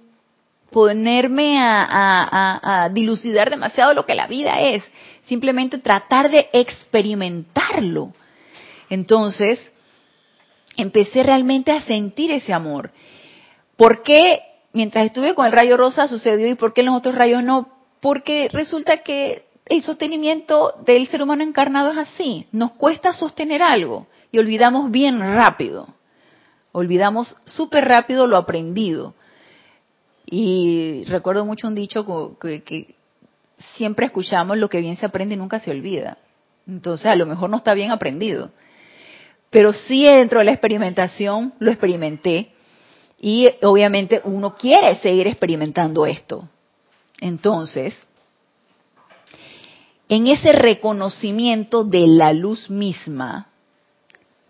ponerme 0.70 1.58
a, 1.60 2.90
dilucidar 2.92 3.50
demasiado 3.50 3.94
lo 3.94 4.06
que 4.06 4.14
la 4.14 4.26
vida 4.26 4.60
es, 4.60 4.82
simplemente 5.26 5.78
tratar 5.78 6.30
de 6.30 6.48
experimentarlo. 6.52 8.12
Entonces, 8.88 9.70
empecé 10.76 11.22
realmente 11.22 11.72
a 11.72 11.82
sentir 11.82 12.30
ese 12.30 12.52
amor. 12.52 12.90
¿Por 13.76 14.02
qué 14.02 14.40
mientras 14.72 15.06
estuve 15.06 15.34
con 15.34 15.46
el 15.46 15.52
rayo 15.52 15.76
rosa 15.76 16.08
sucedió 16.08 16.48
y 16.48 16.54
por 16.54 16.72
qué 16.72 16.82
los 16.82 16.96
otros 16.96 17.14
rayos 17.14 17.42
no? 17.42 17.68
Porque 18.00 18.48
resulta 18.52 18.98
que 18.98 19.44
el 19.66 19.82
sostenimiento 19.82 20.74
del 20.84 21.06
ser 21.06 21.22
humano 21.22 21.42
encarnado 21.42 21.92
es 21.92 21.98
así. 21.98 22.46
Nos 22.52 22.72
cuesta 22.72 23.12
sostener 23.12 23.62
algo 23.62 24.06
y 24.30 24.38
olvidamos 24.38 24.90
bien 24.90 25.20
rápido. 25.20 25.88
Olvidamos 26.72 27.36
súper 27.44 27.84
rápido 27.84 28.26
lo 28.26 28.36
aprendido. 28.36 29.14
Y 30.26 31.04
recuerdo 31.06 31.44
mucho 31.44 31.68
un 31.68 31.74
dicho 31.74 32.06
que, 32.40 32.62
que, 32.62 32.94
siempre 33.76 34.06
escuchamos, 34.06 34.56
lo 34.56 34.68
que 34.68 34.80
bien 34.80 34.96
se 34.96 35.06
aprende 35.06 35.36
nunca 35.36 35.60
se 35.60 35.70
olvida. 35.70 36.18
Entonces 36.66 37.06
a 37.06 37.16
lo 37.16 37.26
mejor 37.26 37.50
no 37.50 37.58
está 37.58 37.74
bien 37.74 37.90
aprendido. 37.90 38.50
Pero 39.50 39.72
sí 39.72 40.04
dentro 40.04 40.38
de 40.38 40.46
la 40.46 40.52
experimentación 40.52 41.52
lo 41.58 41.70
experimenté 41.70 42.52
y 43.20 43.48
obviamente 43.62 44.20
uno 44.24 44.56
quiere 44.56 44.96
seguir 44.96 45.28
experimentando 45.28 46.06
esto. 46.06 46.48
Entonces, 47.20 47.94
en 50.08 50.26
ese 50.26 50.52
reconocimiento 50.52 51.84
de 51.84 52.06
la 52.06 52.32
luz 52.32 52.68
misma 52.70 53.48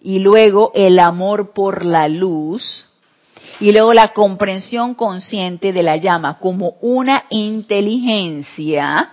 y 0.00 0.18
luego 0.18 0.72
el 0.74 0.98
amor 0.98 1.52
por 1.52 1.84
la 1.84 2.08
luz 2.08 2.86
y 3.60 3.70
luego 3.70 3.92
la 3.92 4.12
comprensión 4.12 4.94
consciente 4.94 5.72
de 5.72 5.82
la 5.82 5.96
llama 5.96 6.38
como 6.38 6.74
una 6.80 7.24
inteligencia, 7.30 9.12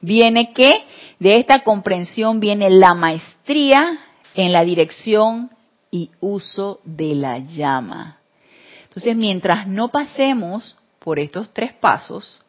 viene 0.00 0.52
que 0.52 0.84
de 1.18 1.36
esta 1.36 1.64
comprensión 1.64 2.40
viene 2.40 2.70
la 2.70 2.94
maestría 2.94 3.98
en 4.34 4.52
la 4.52 4.64
dirección 4.64 5.50
y 5.90 6.10
uso 6.20 6.80
de 6.84 7.14
la 7.14 7.38
llama. 7.38 8.18
Entonces, 8.84 9.16
mientras 9.16 9.66
no 9.66 9.88
pasemos 9.88 10.76
por 10.98 11.18
estos 11.18 11.52
tres 11.52 11.72
pasos, 11.72 12.40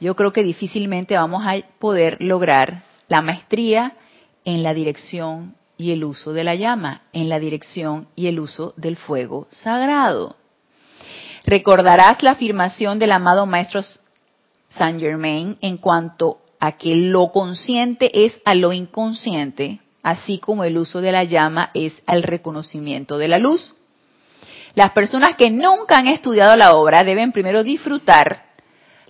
yo 0.00 0.16
creo 0.16 0.32
que 0.32 0.42
difícilmente 0.42 1.14
vamos 1.14 1.44
a 1.46 1.56
poder 1.78 2.16
lograr 2.20 2.82
la 3.08 3.20
maestría 3.20 3.94
en 4.44 4.62
la 4.62 4.74
dirección 4.74 5.54
y 5.76 5.92
el 5.92 6.04
uso 6.04 6.32
de 6.32 6.44
la 6.44 6.54
llama, 6.54 7.02
en 7.12 7.28
la 7.28 7.38
dirección 7.38 8.08
y 8.16 8.26
el 8.26 8.40
uso 8.40 8.74
del 8.76 8.96
fuego 8.96 9.46
sagrado. 9.50 10.36
Recordarás 11.44 12.22
la 12.22 12.32
afirmación 12.32 12.98
del 12.98 13.12
amado 13.12 13.46
Maestro 13.46 13.82
Saint 14.68 15.00
Germain 15.00 15.56
en 15.60 15.78
cuanto 15.78 16.38
a 16.60 16.72
que 16.72 16.94
lo 16.94 17.32
consciente 17.32 18.26
es 18.26 18.38
a 18.44 18.54
lo 18.54 18.72
inconsciente, 18.72 19.80
así 20.02 20.38
como 20.38 20.64
el 20.64 20.76
uso 20.76 21.00
de 21.00 21.12
la 21.12 21.24
llama 21.24 21.70
es 21.74 21.94
al 22.06 22.22
reconocimiento 22.22 23.16
de 23.16 23.28
la 23.28 23.38
luz. 23.38 23.74
Las 24.74 24.92
personas 24.92 25.34
que 25.36 25.50
nunca 25.50 25.98
han 25.98 26.06
estudiado 26.06 26.56
la 26.56 26.74
obra 26.74 27.02
deben 27.02 27.32
primero 27.32 27.64
disfrutar 27.64 28.49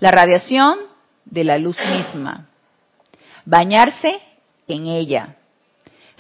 la 0.00 0.11
radiación 0.11 0.78
de 1.25 1.45
la 1.45 1.59
luz 1.59 1.76
misma. 1.78 2.49
Bañarse 3.45 4.21
en 4.66 4.87
ella. 4.87 5.37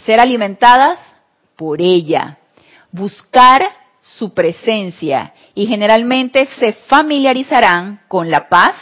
Ser 0.04 0.20
alimentadas 0.20 0.98
por 1.56 1.80
ella. 1.80 2.38
Buscar 2.92 3.62
su 4.02 4.32
presencia 4.32 5.34
y 5.54 5.66
generalmente 5.66 6.48
se 6.58 6.72
familiarizarán 6.72 8.02
con 8.08 8.30
la 8.30 8.48
paz, 8.48 8.74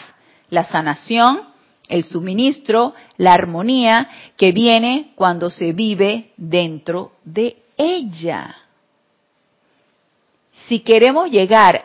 la 0.49 0.65
sanación, 0.65 1.49
el 1.89 2.05
suministro, 2.05 2.95
la 3.17 3.35
armonía 3.35 4.09
que 4.37 4.53
viene 4.53 5.13
cuando 5.15 5.51
se 5.51 5.73
vive 5.73 6.33
dentro 6.37 7.13
de 7.25 7.57
ella. 7.77 8.57
Si 10.69 10.81
queremos 10.81 11.31
llegar 11.31 11.85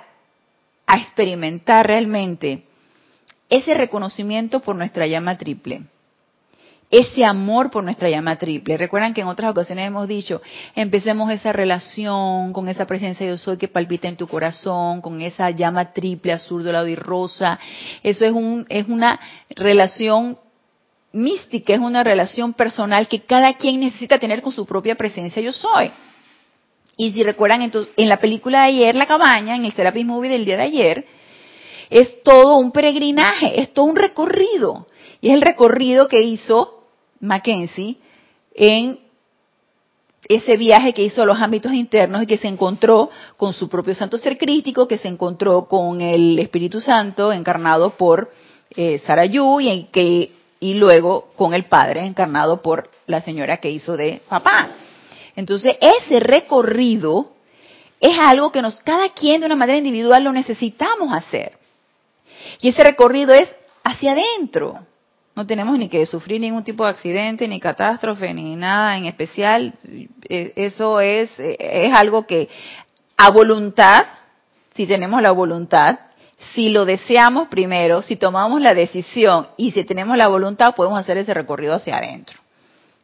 a 0.85 0.97
experimentar 0.97 1.87
realmente 1.87 2.63
ese 3.53 3.75
reconocimiento 3.75 4.61
por 4.61 4.75
nuestra 4.75 5.05
llama 5.05 5.37
triple, 5.37 5.83
ese 6.89 7.23
amor 7.23 7.69
por 7.69 7.83
nuestra 7.83 8.09
llama 8.09 8.35
triple. 8.35 8.77
Recuerdan 8.77 9.13
que 9.13 9.21
en 9.21 9.27
otras 9.27 9.51
ocasiones 9.51 9.87
hemos 9.87 10.07
dicho, 10.07 10.41
empecemos 10.75 11.31
esa 11.31 11.51
relación 11.51 12.51
con 12.51 12.67
esa 12.67 12.87
presencia 12.87 13.27
yo 13.27 13.37
soy 13.37 13.57
que 13.57 13.67
palpita 13.67 14.07
en 14.07 14.17
tu 14.17 14.27
corazón, 14.27 15.01
con 15.01 15.21
esa 15.21 15.51
llama 15.51 15.93
triple 15.93 16.33
azul, 16.33 16.63
dorado 16.63 16.87
y 16.87 16.95
rosa. 16.95 17.59
Eso 18.01 18.25
es, 18.25 18.31
un, 18.31 18.65
es 18.69 18.87
una 18.87 19.19
relación 19.55 20.37
mística, 21.11 21.73
es 21.73 21.79
una 21.79 22.03
relación 22.03 22.53
personal 22.53 23.07
que 23.07 23.21
cada 23.21 23.53
quien 23.53 23.79
necesita 23.79 24.17
tener 24.17 24.41
con 24.41 24.51
su 24.51 24.65
propia 24.65 24.95
presencia 24.95 25.41
yo 25.43 25.51
soy. 25.51 25.91
Y 26.97 27.11
si 27.11 27.23
recuerdan, 27.23 27.61
entonces, 27.61 27.93
en 27.97 28.09
la 28.09 28.17
película 28.17 28.61
de 28.61 28.67
ayer, 28.67 28.95
La 28.95 29.05
Cabaña, 29.05 29.55
en 29.55 29.65
el 29.65 29.73
Therapy 29.73 30.03
Movie 30.03 30.29
del 30.31 30.45
día 30.45 30.57
de 30.57 30.63
ayer, 30.63 31.05
es 31.93 32.23
todo 32.23 32.57
un 32.57 32.71
peregrinaje, 32.71 33.61
es 33.61 33.71
todo 33.71 33.85
un 33.85 33.95
recorrido. 33.95 34.87
Y 35.21 35.29
es 35.29 35.35
el 35.35 35.41
recorrido 35.41 36.07
que 36.07 36.23
hizo 36.23 36.85
Mackenzie 37.19 37.97
en 38.55 38.99
ese 40.27 40.57
viaje 40.57 40.93
que 40.93 41.03
hizo 41.03 41.21
a 41.21 41.25
los 41.25 41.39
ámbitos 41.39 41.71
internos 41.71 42.23
y 42.23 42.25
que 42.25 42.37
se 42.37 42.47
encontró 42.47 43.11
con 43.37 43.53
su 43.53 43.69
propio 43.69 43.93
santo 43.93 44.17
ser 44.17 44.39
crítico, 44.39 44.87
que 44.87 44.97
se 44.97 45.07
encontró 45.07 45.67
con 45.67 46.01
el 46.01 46.39
Espíritu 46.39 46.81
Santo 46.81 47.31
encarnado 47.31 47.91
por 47.91 48.31
eh, 48.75 48.99
Sarayu 49.05 49.59
y, 49.59 49.83
que, 49.91 50.31
y 50.59 50.73
luego 50.73 51.27
con 51.35 51.53
el 51.53 51.65
Padre 51.65 52.05
encarnado 52.05 52.63
por 52.63 52.89
la 53.05 53.21
señora 53.21 53.57
que 53.57 53.69
hizo 53.69 53.95
de 53.95 54.19
papá. 54.27 54.71
Entonces, 55.35 55.75
ese 55.79 56.19
recorrido 56.19 57.33
es 57.99 58.17
algo 58.19 58.51
que 58.51 58.63
nos, 58.63 58.79
cada 58.79 59.09
quien 59.09 59.41
de 59.41 59.45
una 59.45 59.55
manera 59.55 59.77
individual 59.77 60.23
lo 60.23 60.31
necesitamos 60.31 61.13
hacer. 61.13 61.62
Y 62.59 62.69
ese 62.69 62.83
recorrido 62.83 63.33
es 63.33 63.49
hacia 63.83 64.13
adentro. 64.13 64.79
No 65.35 65.47
tenemos 65.47 65.77
ni 65.79 65.89
que 65.89 66.05
sufrir 66.05 66.39
ningún 66.39 66.63
tipo 66.63 66.83
de 66.83 66.91
accidente, 66.91 67.47
ni 67.47 67.59
catástrofe, 67.59 68.33
ni 68.33 68.55
nada 68.55 68.97
en 68.97 69.05
especial. 69.05 69.73
E, 70.29 70.53
eso 70.55 70.99
es, 70.99 71.31
es 71.37 71.95
algo 71.95 72.27
que 72.27 72.49
a 73.17 73.31
voluntad, 73.31 74.03
si 74.75 74.85
tenemos 74.85 75.21
la 75.21 75.31
voluntad, 75.31 75.97
si 76.53 76.69
lo 76.69 76.85
deseamos 76.85 77.47
primero, 77.47 78.01
si 78.01 78.15
tomamos 78.15 78.61
la 78.61 78.73
decisión 78.73 79.47
y 79.57 79.71
si 79.71 79.83
tenemos 79.85 80.17
la 80.17 80.27
voluntad, 80.27 80.75
podemos 80.75 80.99
hacer 80.99 81.17
ese 81.17 81.33
recorrido 81.33 81.73
hacia 81.73 81.97
adentro. 81.97 82.39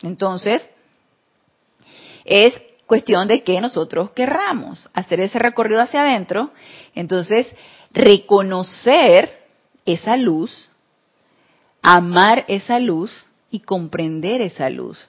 Entonces, 0.03 0.67
es 2.25 2.53
cuestión 2.85 3.27
de 3.27 3.43
que 3.43 3.59
nosotros 3.61 4.11
querramos 4.11 4.89
hacer 4.93 5.19
ese 5.19 5.39
recorrido 5.39 5.81
hacia 5.81 6.01
adentro. 6.01 6.51
Entonces, 6.95 7.47
reconocer 7.91 9.38
esa 9.85 10.17
luz, 10.17 10.69
amar 11.81 12.45
esa 12.47 12.79
luz 12.79 13.25
y 13.51 13.61
comprender 13.61 14.41
esa 14.41 14.69
luz. 14.69 15.07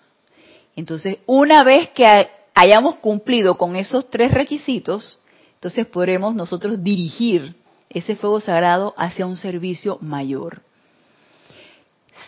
Entonces, 0.77 1.19
una 1.27 1.63
vez 1.63 1.91
que 1.91 2.07
hayamos 2.55 2.97
cumplido 2.97 3.57
con 3.57 3.77
esos 3.77 4.09
tres 4.11 4.33
requisitos, 4.33 5.19
entonces 5.55 5.87
podremos 5.87 6.35
nosotros 6.35 6.83
dirigir 6.83 7.55
ese 7.91 8.17
fuego 8.17 8.41
sagrado 8.41 8.95
hacia 8.97 9.27
un 9.27 9.37
servicio 9.37 9.99
mayor. 10.01 10.63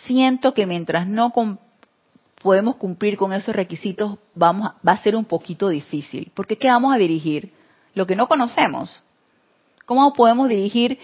Siento 0.04 0.52
que 0.52 0.66
mientras 0.66 1.06
no 1.06 1.32
podemos 2.42 2.76
cumplir 2.76 3.16
con 3.16 3.32
esos 3.32 3.54
requisitos, 3.54 4.18
vamos, 4.34 4.72
va 4.86 4.92
a 4.92 5.02
ser 5.02 5.14
un 5.14 5.24
poquito 5.24 5.68
difícil. 5.68 6.32
Porque 6.34 6.56
¿qué 6.56 6.68
vamos 6.68 6.92
a 6.92 6.98
dirigir? 6.98 7.52
Lo 7.94 8.06
que 8.06 8.16
no 8.16 8.26
conocemos. 8.26 9.02
¿Cómo 9.86 10.12
podemos 10.12 10.48
dirigir 10.48 10.98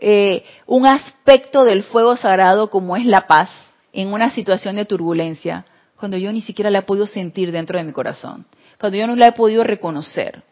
eh, 0.00 0.44
un 0.66 0.86
aspecto 0.86 1.64
del 1.64 1.82
fuego 1.82 2.16
sagrado 2.16 2.70
como 2.70 2.96
es 2.96 3.04
la 3.04 3.26
paz 3.26 3.50
en 3.92 4.12
una 4.12 4.30
situación 4.30 4.76
de 4.76 4.84
turbulencia, 4.84 5.66
cuando 5.96 6.16
yo 6.16 6.32
ni 6.32 6.40
siquiera 6.40 6.70
la 6.70 6.80
he 6.80 6.82
podido 6.82 7.06
sentir 7.06 7.52
dentro 7.52 7.78
de 7.78 7.84
mi 7.84 7.92
corazón? 7.92 8.46
Cuando 8.78 8.96
yo 8.96 9.06
no 9.06 9.16
la 9.16 9.28
he 9.28 9.32
podido 9.32 9.64
reconocer 9.64 10.42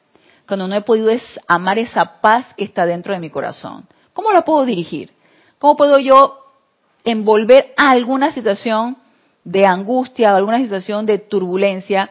cuando 0.47 0.69
no 0.69 0.77
he 0.77 0.83
podido 0.83 1.11
amar 1.49 1.79
esa 1.79 2.21
paz 2.21 2.47
que 2.57 2.65
está 2.65 2.87
dentro 2.87 3.13
de 3.13 3.21
mi 3.21 3.31
corazón? 3.31 3.87
¿Cómo 4.13 4.33
la 4.33 4.43
puedo 4.43 4.65
dirigir? 4.65 5.13
¿Cómo 5.59 5.77
puedo 5.77 5.99
yo 5.99 6.39
envolver 7.05 7.75
a 7.77 7.91
alguna 7.91 8.33
situación 8.33 8.97
de 9.45 9.67
angustia 9.67 10.33
o 10.33 10.37
alguna 10.37 10.59
situación 10.59 11.07
de 11.07 11.19
turbulencia 11.19 12.11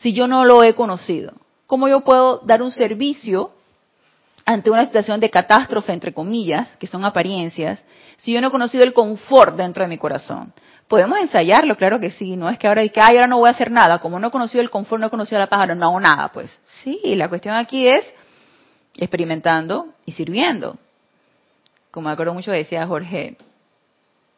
si 0.00 0.12
yo 0.12 0.26
no 0.26 0.44
lo 0.44 0.62
he 0.62 0.74
conocido? 0.74 1.32
¿Cómo 1.66 1.88
yo 1.88 2.00
puedo 2.00 2.38
dar 2.38 2.62
un 2.62 2.72
servicio 2.72 3.52
ante 4.44 4.70
una 4.70 4.84
situación 4.84 5.20
de 5.20 5.30
catástrofe, 5.30 5.92
entre 5.92 6.12
comillas, 6.12 6.68
que 6.78 6.86
son 6.86 7.04
apariencias, 7.04 7.80
si 8.18 8.32
yo 8.32 8.40
no 8.40 8.48
he 8.48 8.50
conocido 8.50 8.84
el 8.84 8.92
confort 8.92 9.56
dentro 9.56 9.82
de 9.82 9.88
mi 9.88 9.98
corazón? 9.98 10.52
Podemos 10.86 11.18
ensayarlo, 11.18 11.76
claro 11.76 11.98
que 11.98 12.10
sí, 12.10 12.36
no 12.36 12.50
es 12.50 12.58
que 12.58 12.68
ahora 12.68 12.86
que, 12.88 13.00
ay, 13.00 13.16
ahora 13.16 13.26
no 13.26 13.38
voy 13.38 13.48
a 13.48 13.52
hacer 13.52 13.70
nada, 13.70 13.98
como 13.98 14.18
no 14.18 14.28
he 14.28 14.30
conocido 14.30 14.60
el 14.60 14.70
confort, 14.70 15.00
no 15.00 15.06
he 15.06 15.10
conocido 15.10 15.38
la 15.38 15.48
ahora 15.50 15.74
no 15.74 15.86
hago 15.86 16.00
nada, 16.00 16.28
pues 16.28 16.50
sí, 16.82 17.00
la 17.16 17.28
cuestión 17.28 17.54
aquí 17.54 17.88
es 17.88 18.04
experimentando 18.96 19.88
y 20.04 20.12
sirviendo. 20.12 20.78
Como 21.90 22.08
me 22.08 22.12
acuerdo 22.12 22.34
mucho 22.34 22.50
decía 22.50 22.86
Jorge, 22.86 23.36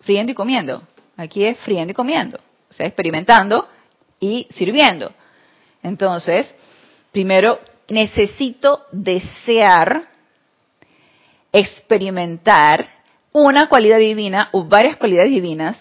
friendo 0.00 0.32
y 0.32 0.34
comiendo. 0.34 0.82
Aquí 1.16 1.44
es 1.44 1.58
friendo 1.58 1.92
y 1.92 1.94
comiendo, 1.94 2.38
o 2.70 2.72
sea, 2.72 2.86
experimentando 2.86 3.66
y 4.20 4.46
sirviendo. 4.54 5.12
Entonces, 5.82 6.54
primero 7.10 7.58
necesito 7.88 8.82
desear 8.92 10.08
experimentar 11.52 12.88
una 13.32 13.68
cualidad 13.68 13.98
divina 13.98 14.48
o 14.52 14.64
varias 14.64 14.96
cualidades 14.96 15.30
divinas 15.30 15.76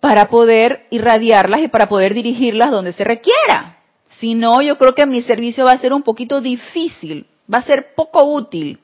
para 0.00 0.28
poder 0.28 0.86
irradiarlas 0.90 1.60
y 1.62 1.68
para 1.68 1.88
poder 1.88 2.14
dirigirlas 2.14 2.70
donde 2.70 2.92
se 2.92 3.04
requiera. 3.04 3.78
Si 4.18 4.34
no, 4.34 4.62
yo 4.62 4.78
creo 4.78 4.94
que 4.94 5.06
mi 5.06 5.22
servicio 5.22 5.64
va 5.64 5.72
a 5.72 5.80
ser 5.80 5.92
un 5.92 6.02
poquito 6.02 6.40
difícil, 6.40 7.26
va 7.52 7.58
a 7.58 7.64
ser 7.64 7.94
poco 7.94 8.24
útil. 8.24 8.80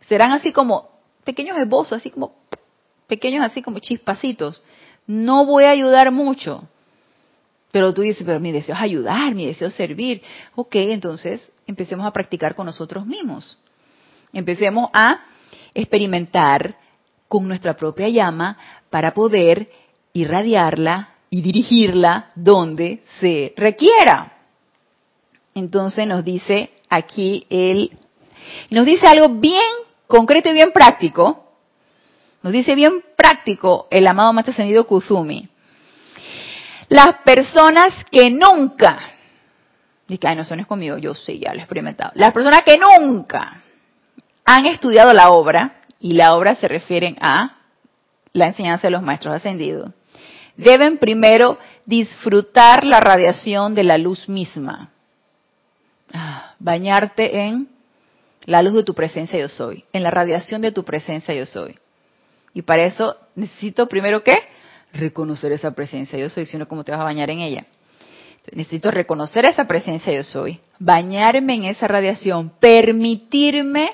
Serán 0.00 0.32
así 0.32 0.52
como 0.52 0.90
pequeños 1.24 1.58
esbozos, 1.58 1.98
así 1.98 2.10
como 2.10 2.34
pequeños 3.06 3.44
así 3.44 3.62
como 3.62 3.78
chispacitos. 3.78 4.62
No 5.06 5.46
voy 5.46 5.64
a 5.64 5.70
ayudar 5.70 6.10
mucho. 6.10 6.68
Pero 7.70 7.92
tú 7.92 8.02
dices, 8.02 8.22
pero 8.24 8.38
mi 8.40 8.52
deseo 8.52 8.74
es 8.74 8.80
ayudar, 8.80 9.34
mi 9.34 9.46
deseo 9.46 9.68
es 9.68 9.74
servir. 9.74 10.22
Ok, 10.54 10.76
entonces 10.76 11.50
empecemos 11.66 12.06
a 12.06 12.12
practicar 12.12 12.54
con 12.54 12.66
nosotros 12.66 13.06
mismos. 13.06 13.58
Empecemos 14.32 14.90
a 14.92 15.20
experimentar 15.74 16.76
con 17.28 17.46
nuestra 17.48 17.74
propia 17.76 18.08
llama 18.08 18.56
para 18.90 19.14
poder 19.14 19.70
irradiarla 20.12 21.14
y 21.30 21.42
dirigirla 21.42 22.28
donde 22.34 23.02
se 23.20 23.52
requiera. 23.56 24.32
Entonces 25.54 26.06
nos 26.06 26.24
dice 26.24 26.70
aquí 26.88 27.46
él, 27.50 27.90
nos 28.70 28.86
dice 28.86 29.06
algo 29.06 29.28
bien 29.28 29.62
concreto 30.06 30.50
y 30.50 30.52
bien 30.52 30.72
práctico. 30.72 31.44
Nos 32.42 32.52
dice 32.52 32.74
bien 32.74 33.02
práctico 33.16 33.88
el 33.90 34.06
amado 34.06 34.32
Maestro 34.32 34.52
Ascendido 34.52 34.86
Kuzumi. 34.86 35.48
Las 36.88 37.16
personas 37.24 38.04
que 38.10 38.30
nunca, 38.30 39.00
y 40.08 40.18
que 40.18 40.34
no 40.34 40.44
son 40.44 40.62
conmigo, 40.64 40.98
yo 40.98 41.14
sí, 41.14 41.38
ya 41.38 41.52
lo 41.52 41.60
he 41.60 41.62
experimentado. 41.62 42.12
Las 42.14 42.32
personas 42.32 42.60
que 42.64 42.76
nunca 42.76 43.62
han 44.44 44.66
estudiado 44.66 45.12
la 45.12 45.30
obra, 45.30 45.80
y 46.04 46.12
la 46.12 46.34
obra 46.34 46.54
se 46.56 46.68
refieren 46.68 47.16
a 47.18 47.56
la 48.34 48.48
enseñanza 48.48 48.88
de 48.88 48.90
los 48.90 49.02
maestros 49.02 49.34
ascendidos, 49.34 49.90
deben 50.54 50.98
primero 50.98 51.58
disfrutar 51.86 52.84
la 52.84 53.00
radiación 53.00 53.74
de 53.74 53.84
la 53.84 53.96
luz 53.96 54.28
misma. 54.28 54.90
Ah, 56.12 56.54
bañarte 56.58 57.40
en 57.40 57.70
la 58.44 58.60
luz 58.60 58.74
de 58.74 58.84
tu 58.84 58.94
presencia 58.94 59.38
yo 59.38 59.48
soy, 59.48 59.84
en 59.94 60.02
la 60.02 60.10
radiación 60.10 60.60
de 60.60 60.72
tu 60.72 60.84
presencia 60.84 61.34
yo 61.34 61.46
soy. 61.46 61.78
Y 62.52 62.60
para 62.60 62.84
eso 62.84 63.16
necesito 63.34 63.88
primero 63.88 64.22
qué? 64.22 64.36
Reconocer 64.92 65.52
esa 65.52 65.70
presencia 65.70 66.18
yo 66.18 66.28
soy, 66.28 66.44
sino 66.44 66.68
cómo 66.68 66.84
te 66.84 66.92
vas 66.92 67.00
a 67.00 67.04
bañar 67.04 67.30
en 67.30 67.40
ella. 67.40 67.64
Necesito 68.52 68.90
reconocer 68.90 69.46
esa 69.46 69.66
presencia 69.66 70.12
yo 70.12 70.22
soy, 70.22 70.60
bañarme 70.78 71.54
en 71.54 71.64
esa 71.64 71.88
radiación, 71.88 72.50
permitirme 72.60 73.92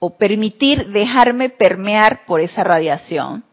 o 0.00 0.16
permitir 0.16 0.88
dejarme 0.88 1.48
permear 1.48 2.26
por 2.26 2.40
esa 2.40 2.64
radiación. 2.64 3.44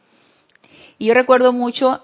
Y 0.98 1.06
yo 1.06 1.14
recuerdo 1.14 1.54
mucho 1.54 2.02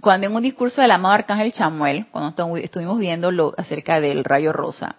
cuando 0.00 0.26
en 0.26 0.34
un 0.34 0.42
discurso 0.42 0.80
del 0.80 0.90
amado 0.90 1.14
Arcángel 1.14 1.52
Chamuel, 1.52 2.06
cuando 2.10 2.56
estuvimos 2.56 2.98
viendo 2.98 3.54
acerca 3.56 4.00
del 4.00 4.24
rayo 4.24 4.52
rosa, 4.52 4.96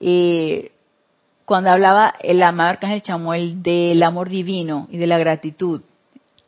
y 0.00 0.70
cuando 1.44 1.70
hablaba 1.70 2.14
el 2.20 2.42
amado 2.42 2.70
Arcángel 2.70 3.02
Chamuel 3.02 3.62
del 3.62 4.02
amor 4.02 4.28
divino 4.28 4.88
y 4.90 4.96
de 4.96 5.06
la 5.06 5.18
gratitud, 5.18 5.82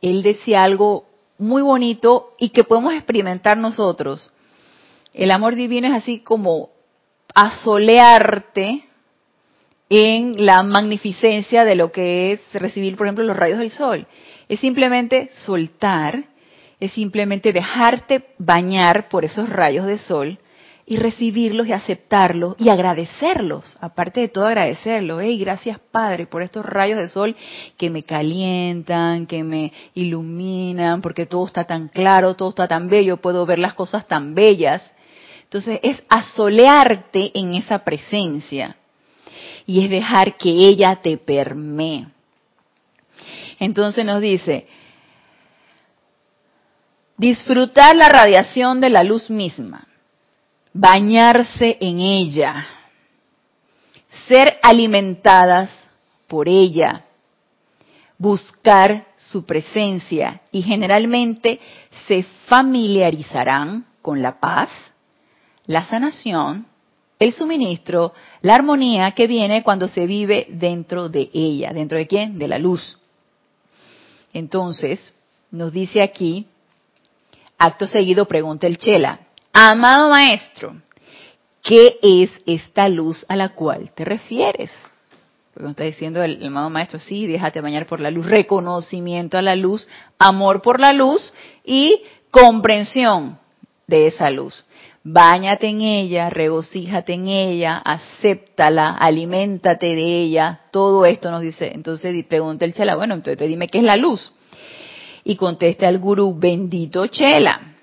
él 0.01 0.23
decía 0.23 0.63
algo 0.63 1.05
muy 1.37 1.61
bonito 1.61 2.33
y 2.39 2.49
que 2.49 2.63
podemos 2.63 2.93
experimentar 2.93 3.57
nosotros. 3.57 4.31
El 5.13 5.31
amor 5.31 5.55
divino 5.55 5.87
es 5.87 5.93
así 5.93 6.19
como 6.19 6.69
asolearte 7.33 8.83
en 9.89 10.45
la 10.45 10.63
magnificencia 10.63 11.63
de 11.63 11.75
lo 11.75 11.91
que 11.91 12.33
es 12.33 12.41
recibir, 12.53 12.95
por 12.97 13.07
ejemplo, 13.07 13.23
los 13.23 13.37
rayos 13.37 13.59
del 13.59 13.71
sol. 13.71 14.07
Es 14.49 14.59
simplemente 14.59 15.29
soltar, 15.45 16.25
es 16.79 16.93
simplemente 16.93 17.53
dejarte 17.53 18.27
bañar 18.37 19.09
por 19.09 19.25
esos 19.25 19.49
rayos 19.49 19.85
de 19.85 19.97
sol 19.97 20.39
y 20.87 20.97
recibirlos 20.97 21.67
y 21.67 21.71
aceptarlos 21.71 22.55
y 22.59 22.69
agradecerlos, 22.69 23.75
aparte 23.81 24.21
de 24.21 24.27
todo 24.29 24.45
agradecerlos. 24.45 25.21
Hey, 25.23 25.37
gracias 25.39 25.79
Padre 25.91 26.27
por 26.27 26.43
estos 26.43 26.65
rayos 26.65 26.99
de 26.99 27.09
sol 27.09 27.35
que 27.75 27.89
me 27.89 28.03
calientan, 28.03 29.25
que 29.25 29.43
me 29.43 29.71
iluminan, 29.95 31.01
porque 31.01 31.25
todo 31.25 31.47
está 31.47 31.63
tan 31.63 31.87
claro, 31.87 32.35
todo 32.35 32.49
está 32.49 32.67
tan 32.67 32.87
bello, 32.87 33.17
puedo 33.17 33.45
ver 33.45 33.57
las 33.57 33.73
cosas 33.73 34.07
tan 34.07 34.35
bellas. 34.35 34.83
Entonces 35.43 35.79
es 35.81 36.03
asolearte 36.07 37.31
en 37.33 37.55
esa 37.55 37.79
presencia 37.79 38.77
y 39.65 39.83
es 39.83 39.89
dejar 39.89 40.37
que 40.37 40.49
ella 40.49 40.97
te 40.97 41.17
permee. 41.17 42.07
Entonces 43.59 44.05
nos 44.05 44.21
dice, 44.21 44.67
disfrutar 47.17 47.95
la 47.95 48.09
radiación 48.09 48.81
de 48.81 48.89
la 48.89 49.03
luz 49.03 49.29
misma, 49.29 49.87
bañarse 50.77 51.77
en 51.79 52.01
ella, 52.01 52.67
ser 54.27 54.59
alimentadas 54.61 55.71
por 56.27 56.49
ella, 56.49 57.05
buscar 58.17 59.07
su 59.15 59.45
presencia 59.45 60.41
y 60.51 60.61
generalmente 60.61 61.61
se 62.07 62.23
familiarizarán 62.47 63.85
con 64.01 64.21
la 64.21 64.37
paz, 64.37 64.69
la 65.65 65.85
sanación 65.85 66.65
el 67.17 67.31
suministro, 67.31 68.13
la 68.41 68.55
armonía 68.55 69.11
que 69.11 69.25
viene 69.25 69.63
cuando 69.63 69.87
se 69.87 70.05
vive 70.05 70.47
dentro 70.49 71.07
de 71.07 71.29
ella. 71.33 71.71
¿Dentro 71.71 71.97
de 71.97 72.07
quién? 72.07 72.37
De 72.37 72.47
la 72.47 72.59
luz. 72.59 72.97
Entonces, 74.33 75.13
nos 75.49 75.71
dice 75.71 76.01
aquí, 76.01 76.45
acto 77.57 77.87
seguido 77.87 78.27
pregunta 78.27 78.67
el 78.67 78.77
Chela, 78.77 79.24
amado 79.55 80.09
maestro, 80.09 80.75
¿qué 81.63 81.97
es 82.03 82.29
esta 82.45 82.89
luz 82.89 83.25
a 83.29 83.37
la 83.37 83.49
cual 83.49 83.91
te 83.95 84.03
refieres? 84.03 84.69
Porque 85.53 85.69
está 85.69 85.83
diciendo 85.85 86.21
el, 86.21 86.41
el, 86.41 86.47
amado 86.47 86.69
maestro, 86.69 86.99
sí, 86.99 87.25
déjate 87.25 87.61
bañar 87.61 87.85
por 87.85 88.01
la 88.01 88.11
luz, 88.11 88.25
reconocimiento 88.25 89.37
a 89.37 89.41
la 89.41 89.55
luz, 89.55 89.87
amor 90.19 90.61
por 90.61 90.81
la 90.81 90.91
luz 90.91 91.33
y 91.63 92.01
comprensión 92.29 93.39
de 93.87 94.07
esa 94.07 94.29
luz. 94.29 94.65
Báñate 95.07 95.67
en 95.67 95.81
ella, 95.81 96.29
regocíjate 96.29 97.13
en 97.13 97.27
ella, 97.27 97.77
acéptala, 97.77 98.95
aliméntate 98.95 99.95
de 99.95 100.23
ella. 100.23 100.61
Todo 100.71 101.05
esto 101.05 101.31
nos 101.31 101.41
dice. 101.41 101.71
Entonces 101.73 102.25
pregunta 102.25 102.65
el 102.65 102.73
Chela, 102.73 102.95
bueno, 102.95 103.13
entonces 103.13 103.47
dime 103.47 103.67
qué 103.67 103.77
es 103.77 103.83
la 103.83 103.95
luz. 103.95 104.33
Y 105.23 105.37
contesta 105.37 105.87
el 105.87 105.99
gurú, 105.99 106.35
bendito 106.37 107.07
Chela. 107.07 107.74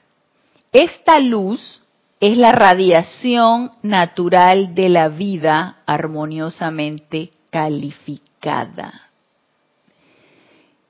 Esta 0.72 1.20
luz 1.20 1.82
es 2.18 2.38
la 2.38 2.52
radiación 2.52 3.72
natural 3.82 4.74
de 4.74 4.88
la 4.88 5.08
vida 5.08 5.82
armoniosamente 5.85 7.30
calificada. 7.50 9.11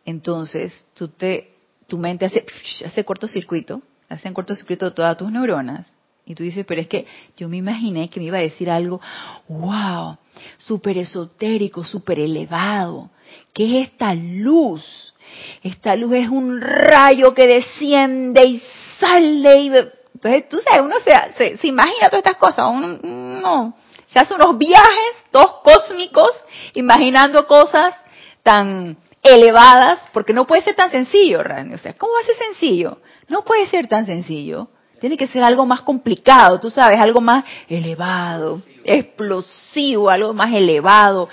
Entonces, 0.04 0.84
tú 0.94 1.08
te, 1.08 1.52
tu 1.88 1.98
mente 1.98 2.26
hace, 2.26 2.46
hace 2.86 3.04
cortocircuito, 3.04 3.82
hace 4.08 4.28
en 4.28 4.34
cortocircuito 4.34 4.92
todas 4.92 5.16
tus 5.16 5.32
neuronas 5.32 5.86
y 6.24 6.34
tú 6.34 6.44
dices, 6.44 6.64
pero 6.64 6.80
es 6.80 6.86
que 6.86 7.06
yo 7.36 7.48
me 7.48 7.56
imaginé 7.56 8.08
que 8.08 8.20
me 8.20 8.26
iba 8.26 8.38
a 8.38 8.42
decir 8.42 8.70
algo, 8.70 9.00
wow, 9.48 10.16
súper 10.58 10.98
esotérico, 10.98 11.84
súper 11.84 12.20
elevado. 12.20 13.10
¿Qué 13.52 13.80
es 13.80 13.88
esta 13.88 14.14
luz? 14.14 15.14
Esta 15.62 15.96
luz 15.96 16.14
es 16.14 16.28
un 16.28 16.60
rayo 16.60 17.34
que 17.34 17.46
desciende 17.46 18.46
y 18.46 18.62
sale 19.02 19.56
y... 19.56 19.72
Entonces, 20.14 20.48
tú 20.48 20.58
sabes, 20.58 20.82
uno 20.82 20.96
se, 21.00 21.56
se, 21.56 21.66
imagina 21.66 22.08
todas 22.08 22.24
estas 22.24 22.36
cosas, 22.36 22.66
uno, 22.68 23.74
se 24.06 24.20
hace 24.20 24.34
unos 24.34 24.56
viajes, 24.56 25.16
todos 25.32 25.54
cósmicos, 25.64 26.30
imaginando 26.74 27.46
cosas 27.46 27.94
tan 28.42 28.96
elevadas, 29.22 30.08
porque 30.12 30.32
no 30.32 30.46
puede 30.46 30.62
ser 30.62 30.76
tan 30.76 30.90
sencillo, 30.90 31.42
Randy. 31.42 31.74
O 31.74 31.78
sea, 31.78 31.94
¿cómo 31.94 32.12
va 32.12 32.20
a 32.20 32.24
ser 32.24 32.36
sencillo? 32.36 32.98
No 33.28 33.44
puede 33.44 33.66
ser 33.66 33.88
tan 33.88 34.06
sencillo. 34.06 34.68
Tiene 35.00 35.16
que 35.16 35.26
ser 35.26 35.42
algo 35.42 35.66
más 35.66 35.82
complicado, 35.82 36.60
tú 36.60 36.70
sabes, 36.70 37.00
algo 37.00 37.20
más 37.20 37.44
elevado, 37.68 38.62
explosivo, 38.84 40.08
algo 40.08 40.32
más 40.32 40.52
elevado. 40.52 41.28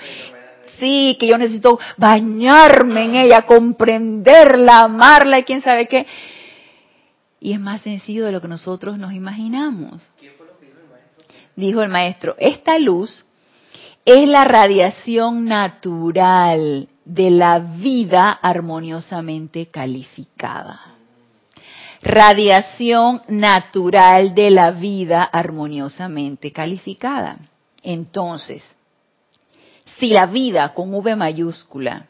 Sí, 0.80 1.16
que 1.20 1.28
yo 1.28 1.38
necesito 1.38 1.78
bañarme 1.96 3.04
en 3.04 3.14
ella, 3.14 3.42
comprenderla, 3.42 4.80
amarla 4.80 5.38
y 5.38 5.44
quién 5.44 5.60
sabe 5.60 5.86
qué. 5.86 6.06
Y 7.40 7.52
es 7.52 7.60
más 7.60 7.82
sencillo 7.82 8.26
de 8.26 8.32
lo 8.32 8.40
que 8.40 8.48
nosotros 8.48 8.98
nos 8.98 9.12
imaginamos. 9.12 10.08
Dijo 11.56 11.82
el 11.82 11.88
maestro, 11.88 12.36
esta 12.38 12.78
luz 12.78 13.24
es 14.04 14.28
la 14.28 14.44
radiación 14.44 15.46
natural 15.46 16.88
de 17.04 17.30
la 17.30 17.58
vida 17.58 18.30
armoniosamente 18.30 19.66
calificada 19.66 20.90
radiación 22.02 23.22
natural 23.28 24.34
de 24.34 24.50
la 24.50 24.70
vida 24.70 25.22
armoniosamente 25.24 26.50
calificada. 26.52 27.38
Entonces, 27.82 28.62
si 29.98 30.08
la 30.08 30.26
vida 30.26 30.72
con 30.74 30.94
V 30.94 31.16
mayúscula 31.16 32.06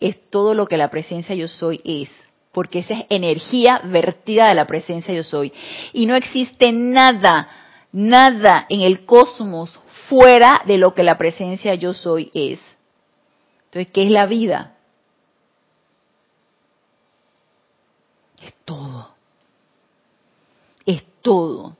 es 0.00 0.30
todo 0.30 0.54
lo 0.54 0.66
que 0.66 0.76
la 0.76 0.90
presencia 0.90 1.34
yo 1.34 1.46
soy 1.46 1.80
es, 1.84 2.10
porque 2.52 2.80
esa 2.80 2.94
es 2.94 3.06
energía 3.10 3.80
vertida 3.84 4.48
de 4.48 4.54
la 4.54 4.66
presencia 4.66 5.14
yo 5.14 5.24
soy, 5.24 5.52
y 5.92 6.06
no 6.06 6.14
existe 6.16 6.72
nada, 6.72 7.48
nada 7.92 8.66
en 8.68 8.80
el 8.80 9.04
cosmos 9.04 9.78
fuera 10.08 10.62
de 10.66 10.78
lo 10.78 10.94
que 10.94 11.02
la 11.02 11.18
presencia 11.18 11.74
yo 11.74 11.92
soy 11.92 12.30
es. 12.34 12.60
Entonces, 13.66 13.92
¿qué 13.92 14.02
es 14.04 14.10
la 14.10 14.26
vida? 14.26 14.74
Es 18.42 18.52
todo 18.64 19.10
es 20.86 21.04
todo. 21.22 21.76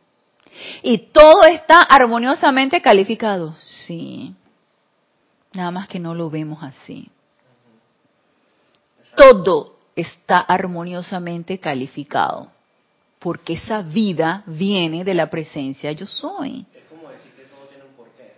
Y 0.82 0.98
todo 0.98 1.44
está 1.44 1.82
armoniosamente 1.82 2.80
calificado. 2.80 3.54
Sí. 3.86 4.34
Nada 5.52 5.70
más 5.70 5.88
que 5.88 5.98
no 5.98 6.14
lo 6.14 6.30
vemos 6.30 6.62
así. 6.62 7.10
Todo 9.16 9.76
está 10.00 10.40
armoniosamente 10.40 11.58
calificado. 11.58 12.50
Porque 13.18 13.54
esa 13.54 13.82
vida 13.82 14.42
viene 14.46 15.04
de 15.04 15.14
la 15.14 15.28
presencia 15.28 15.92
yo 15.92 16.06
soy. 16.06 16.64
Es 16.74 16.84
como 16.84 17.08
decir 17.10 17.32
que 17.36 17.44
todo 17.44 17.66
tiene 17.66 17.84
un 17.84 17.92
porqué. 17.92 18.32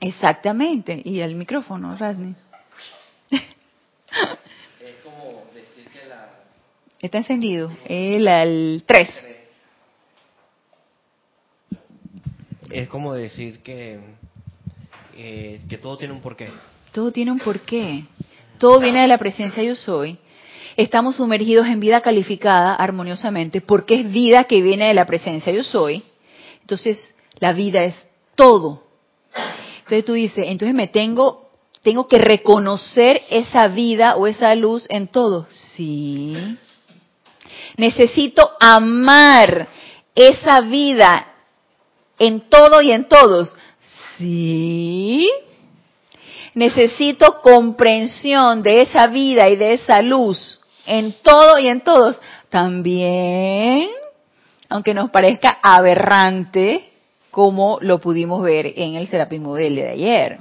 Exactamente. 0.00 1.02
Y 1.04 1.20
el 1.20 1.34
micrófono, 1.34 1.96
Radney. 1.96 2.34
Es 3.30 4.96
como 5.02 5.42
decir 5.52 5.88
que 5.92 6.06
la... 6.08 6.30
Está 7.00 7.18
encendido. 7.18 7.76
El, 7.84 8.28
el 8.28 8.84
3. 8.86 9.08
Es 12.70 12.88
como 12.88 13.14
decir 13.14 13.60
que, 13.60 14.00
eh, 15.16 15.60
que 15.68 15.78
todo 15.78 15.96
tiene 15.96 16.12
un 16.12 16.20
porqué. 16.20 16.50
Todo 16.92 17.12
tiene 17.12 17.32
un 17.32 17.38
porqué. 17.38 18.04
Todo 18.58 18.80
viene 18.80 19.00
de 19.02 19.08
la 19.08 19.18
presencia 19.18 19.62
yo 19.62 19.74
soy. 19.74 20.18
Estamos 20.76 21.16
sumergidos 21.16 21.66
en 21.68 21.78
vida 21.78 22.00
calificada 22.00 22.74
armoniosamente 22.74 23.60
porque 23.60 24.00
es 24.00 24.10
vida 24.10 24.44
que 24.44 24.60
viene 24.60 24.88
de 24.88 24.94
la 24.94 25.06
presencia 25.06 25.52
yo 25.52 25.62
soy. 25.62 26.02
Entonces, 26.62 27.14
la 27.38 27.52
vida 27.52 27.84
es 27.84 27.94
todo. 28.34 28.82
Entonces 29.78 30.04
tú 30.04 30.14
dices, 30.14 30.46
entonces 30.48 30.74
me 30.74 30.88
tengo 30.88 31.44
tengo 31.82 32.08
que 32.08 32.18
reconocer 32.18 33.22
esa 33.28 33.68
vida 33.68 34.16
o 34.16 34.26
esa 34.26 34.54
luz 34.54 34.86
en 34.88 35.06
todo. 35.06 35.46
Sí. 35.50 36.34
Necesito 37.76 38.52
amar 38.58 39.68
esa 40.14 40.62
vida 40.62 41.26
en 42.18 42.48
todo 42.48 42.80
y 42.80 42.90
en 42.90 43.06
todos. 43.06 43.54
Sí. 44.16 45.30
Necesito 46.54 47.42
comprensión 47.42 48.62
de 48.62 48.82
esa 48.82 49.06
vida 49.08 49.50
y 49.50 49.56
de 49.56 49.74
esa 49.74 50.00
luz 50.00 50.60
en 50.86 51.14
todo 51.22 51.58
y 51.58 51.68
en 51.68 51.80
todos. 51.80 52.18
También, 52.48 53.88
aunque 54.68 54.94
nos 54.94 55.10
parezca 55.10 55.58
aberrante, 55.62 56.90
como 57.30 57.78
lo 57.80 57.98
pudimos 58.00 58.42
ver 58.42 58.72
en 58.76 58.94
el 58.94 59.08
Serapismo 59.08 59.54
del 59.54 59.76
de 59.76 59.88
ayer. 59.90 60.40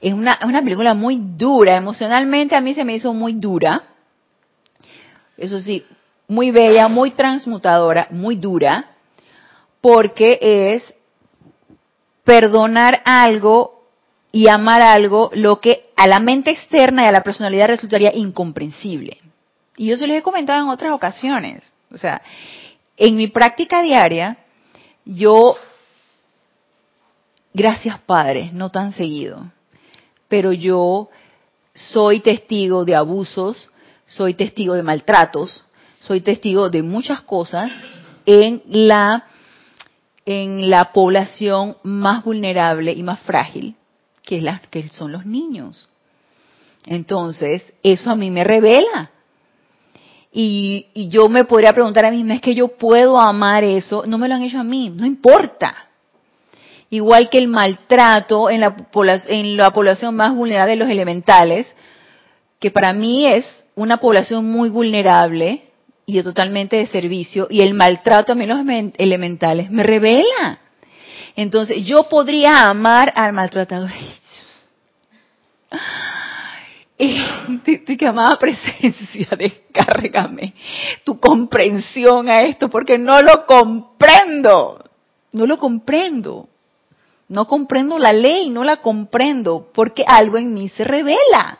Es 0.00 0.12
una, 0.12 0.38
una 0.44 0.62
película 0.62 0.94
muy 0.94 1.18
dura, 1.20 1.76
emocionalmente 1.76 2.54
a 2.54 2.60
mí 2.60 2.74
se 2.74 2.84
me 2.84 2.94
hizo 2.94 3.12
muy 3.12 3.32
dura. 3.32 3.82
Eso 5.36 5.58
sí, 5.60 5.84
muy 6.28 6.50
bella, 6.50 6.88
muy 6.88 7.10
transmutadora, 7.12 8.06
muy 8.10 8.36
dura 8.36 8.90
porque 9.84 10.38
es 10.40 10.94
perdonar 12.24 13.02
algo 13.04 13.73
y 14.34 14.48
amar 14.48 14.82
algo 14.82 15.30
lo 15.32 15.60
que 15.60 15.90
a 15.94 16.08
la 16.08 16.18
mente 16.18 16.50
externa 16.50 17.04
y 17.04 17.06
a 17.06 17.12
la 17.12 17.22
personalidad 17.22 17.68
resultaría 17.68 18.10
incomprensible. 18.12 19.18
Y 19.76 19.86
yo 19.86 19.96
se 19.96 20.08
los 20.08 20.16
he 20.16 20.22
comentado 20.22 20.60
en 20.60 20.70
otras 20.70 20.90
ocasiones. 20.90 21.72
O 21.92 21.98
sea, 21.98 22.20
en 22.96 23.14
mi 23.14 23.28
práctica 23.28 23.80
diaria, 23.80 24.38
yo, 25.04 25.54
gracias 27.52 28.00
Padre, 28.00 28.50
no 28.52 28.70
tan 28.70 28.92
seguido, 28.94 29.52
pero 30.26 30.52
yo 30.52 31.10
soy 31.72 32.18
testigo 32.18 32.84
de 32.84 32.96
abusos, 32.96 33.70
soy 34.04 34.34
testigo 34.34 34.74
de 34.74 34.82
maltratos, 34.82 35.64
soy 36.00 36.22
testigo 36.22 36.70
de 36.70 36.82
muchas 36.82 37.20
cosas 37.20 37.70
en 38.26 38.64
la 38.66 39.26
en 40.26 40.70
la 40.70 40.92
población 40.92 41.76
más 41.84 42.24
vulnerable 42.24 42.90
y 42.90 43.04
más 43.04 43.20
frágil, 43.20 43.76
que, 44.24 44.40
la, 44.40 44.62
que 44.70 44.88
son 44.88 45.12
los 45.12 45.26
niños. 45.26 45.88
Entonces, 46.86 47.72
eso 47.82 48.10
a 48.10 48.16
mí 48.16 48.30
me 48.30 48.44
revela. 48.44 49.10
Y, 50.32 50.86
y, 50.94 51.08
yo 51.08 51.28
me 51.28 51.44
podría 51.44 51.72
preguntar 51.72 52.06
a 52.06 52.10
mí, 52.10 52.24
¿es 52.32 52.40
que 52.40 52.54
yo 52.54 52.68
puedo 52.68 53.20
amar 53.20 53.62
eso? 53.62 54.04
No 54.06 54.18
me 54.18 54.28
lo 54.28 54.34
han 54.34 54.42
hecho 54.42 54.58
a 54.58 54.64
mí, 54.64 54.90
no 54.90 55.06
importa. 55.06 55.74
Igual 56.90 57.30
que 57.30 57.38
el 57.38 57.48
maltrato 57.48 58.50
en 58.50 58.60
la, 58.60 58.74
en 59.28 59.56
la 59.56 59.70
población 59.70 60.16
más 60.16 60.34
vulnerable 60.34 60.72
de 60.72 60.78
los 60.78 60.88
elementales, 60.88 61.72
que 62.58 62.70
para 62.70 62.92
mí 62.92 63.26
es 63.26 63.64
una 63.76 63.98
población 63.98 64.46
muy 64.46 64.70
vulnerable, 64.70 65.62
y 66.06 66.22
totalmente 66.22 66.76
de 66.76 66.86
servicio 66.86 67.46
y 67.50 67.62
el 67.62 67.74
maltrato 67.74 68.32
a 68.32 68.34
mí 68.34 68.46
los 68.46 68.58
elementales 68.98 69.70
me 69.70 69.82
revela. 69.82 70.60
Entonces, 71.36 71.84
yo 71.84 72.04
podría 72.08 72.66
amar 72.66 73.12
al 73.14 73.32
maltratador. 73.32 73.90
Y 76.96 77.96
que 77.98 78.06
amada 78.06 78.38
presencia, 78.38 79.28
descárgame 79.38 80.54
tu 81.02 81.18
comprensión 81.18 82.28
a 82.28 82.40
esto, 82.40 82.70
porque 82.70 82.98
no 82.98 83.20
lo 83.20 83.46
comprendo. 83.46 84.84
No 85.32 85.46
lo 85.46 85.58
comprendo. 85.58 86.48
No 87.28 87.46
comprendo 87.48 87.98
la 87.98 88.12
ley, 88.12 88.50
no 88.50 88.62
la 88.62 88.76
comprendo, 88.76 89.70
porque 89.74 90.04
algo 90.06 90.38
en 90.38 90.54
mí 90.54 90.68
se 90.68 90.84
revela. 90.84 91.58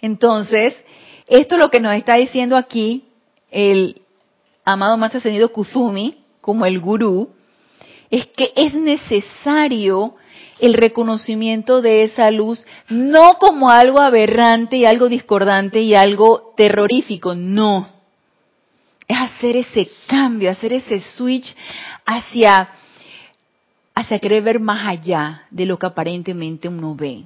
Entonces, 0.00 0.74
esto 1.28 1.54
es 1.54 1.60
lo 1.60 1.70
que 1.70 1.80
nos 1.80 1.94
está 1.94 2.16
diciendo 2.16 2.56
aquí 2.56 3.04
el 3.50 4.02
amado 4.64 4.98
más 4.98 5.14
ascendido 5.14 5.52
Kuzumi, 5.52 6.24
como 6.40 6.66
el 6.66 6.80
gurú, 6.80 7.30
es 8.12 8.26
que 8.26 8.52
es 8.54 8.74
necesario 8.74 10.14
el 10.60 10.74
reconocimiento 10.74 11.80
de 11.80 12.04
esa 12.04 12.30
luz, 12.30 12.64
no 12.88 13.38
como 13.40 13.70
algo 13.70 14.00
aberrante 14.00 14.76
y 14.76 14.84
algo 14.84 15.08
discordante 15.08 15.80
y 15.80 15.94
algo 15.94 16.52
terrorífico, 16.54 17.34
no. 17.34 17.88
Es 19.08 19.18
hacer 19.18 19.56
ese 19.56 19.90
cambio, 20.06 20.50
hacer 20.50 20.74
ese 20.74 21.00
switch 21.16 21.56
hacia, 22.04 22.68
hacia 23.94 24.18
querer 24.18 24.42
ver 24.42 24.60
más 24.60 24.86
allá 24.86 25.46
de 25.50 25.64
lo 25.64 25.78
que 25.78 25.86
aparentemente 25.86 26.68
uno 26.68 26.94
ve. 26.94 27.24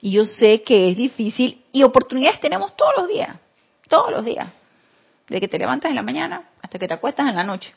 Y 0.00 0.12
yo 0.12 0.24
sé 0.24 0.62
que 0.62 0.90
es 0.90 0.96
difícil 0.96 1.60
y 1.72 1.82
oportunidades 1.82 2.40
tenemos 2.40 2.76
todos 2.76 2.92
los 2.98 3.08
días, 3.08 3.36
todos 3.88 4.12
los 4.12 4.24
días, 4.24 4.48
de 5.28 5.40
que 5.40 5.48
te 5.48 5.58
levantas 5.58 5.90
en 5.90 5.96
la 5.96 6.02
mañana 6.02 6.50
hasta 6.62 6.78
que 6.78 6.86
te 6.86 6.94
acuestas 6.94 7.28
en 7.28 7.34
la 7.34 7.44
noche. 7.44 7.74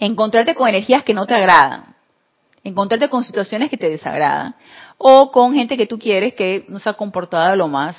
Encontrarte 0.00 0.54
con 0.54 0.68
energías 0.68 1.04
que 1.04 1.14
no 1.14 1.26
te 1.26 1.34
agradan, 1.34 1.94
encontrarte 2.64 3.08
con 3.08 3.22
situaciones 3.22 3.70
que 3.70 3.76
te 3.76 3.88
desagradan, 3.88 4.56
o 4.98 5.30
con 5.30 5.54
gente 5.54 5.76
que 5.76 5.86
tú 5.86 5.98
quieres 5.98 6.34
que 6.34 6.64
no 6.68 6.78
se 6.78 6.88
ha 6.88 6.94
comportado 6.94 7.54
lo 7.54 7.68
más, 7.68 7.96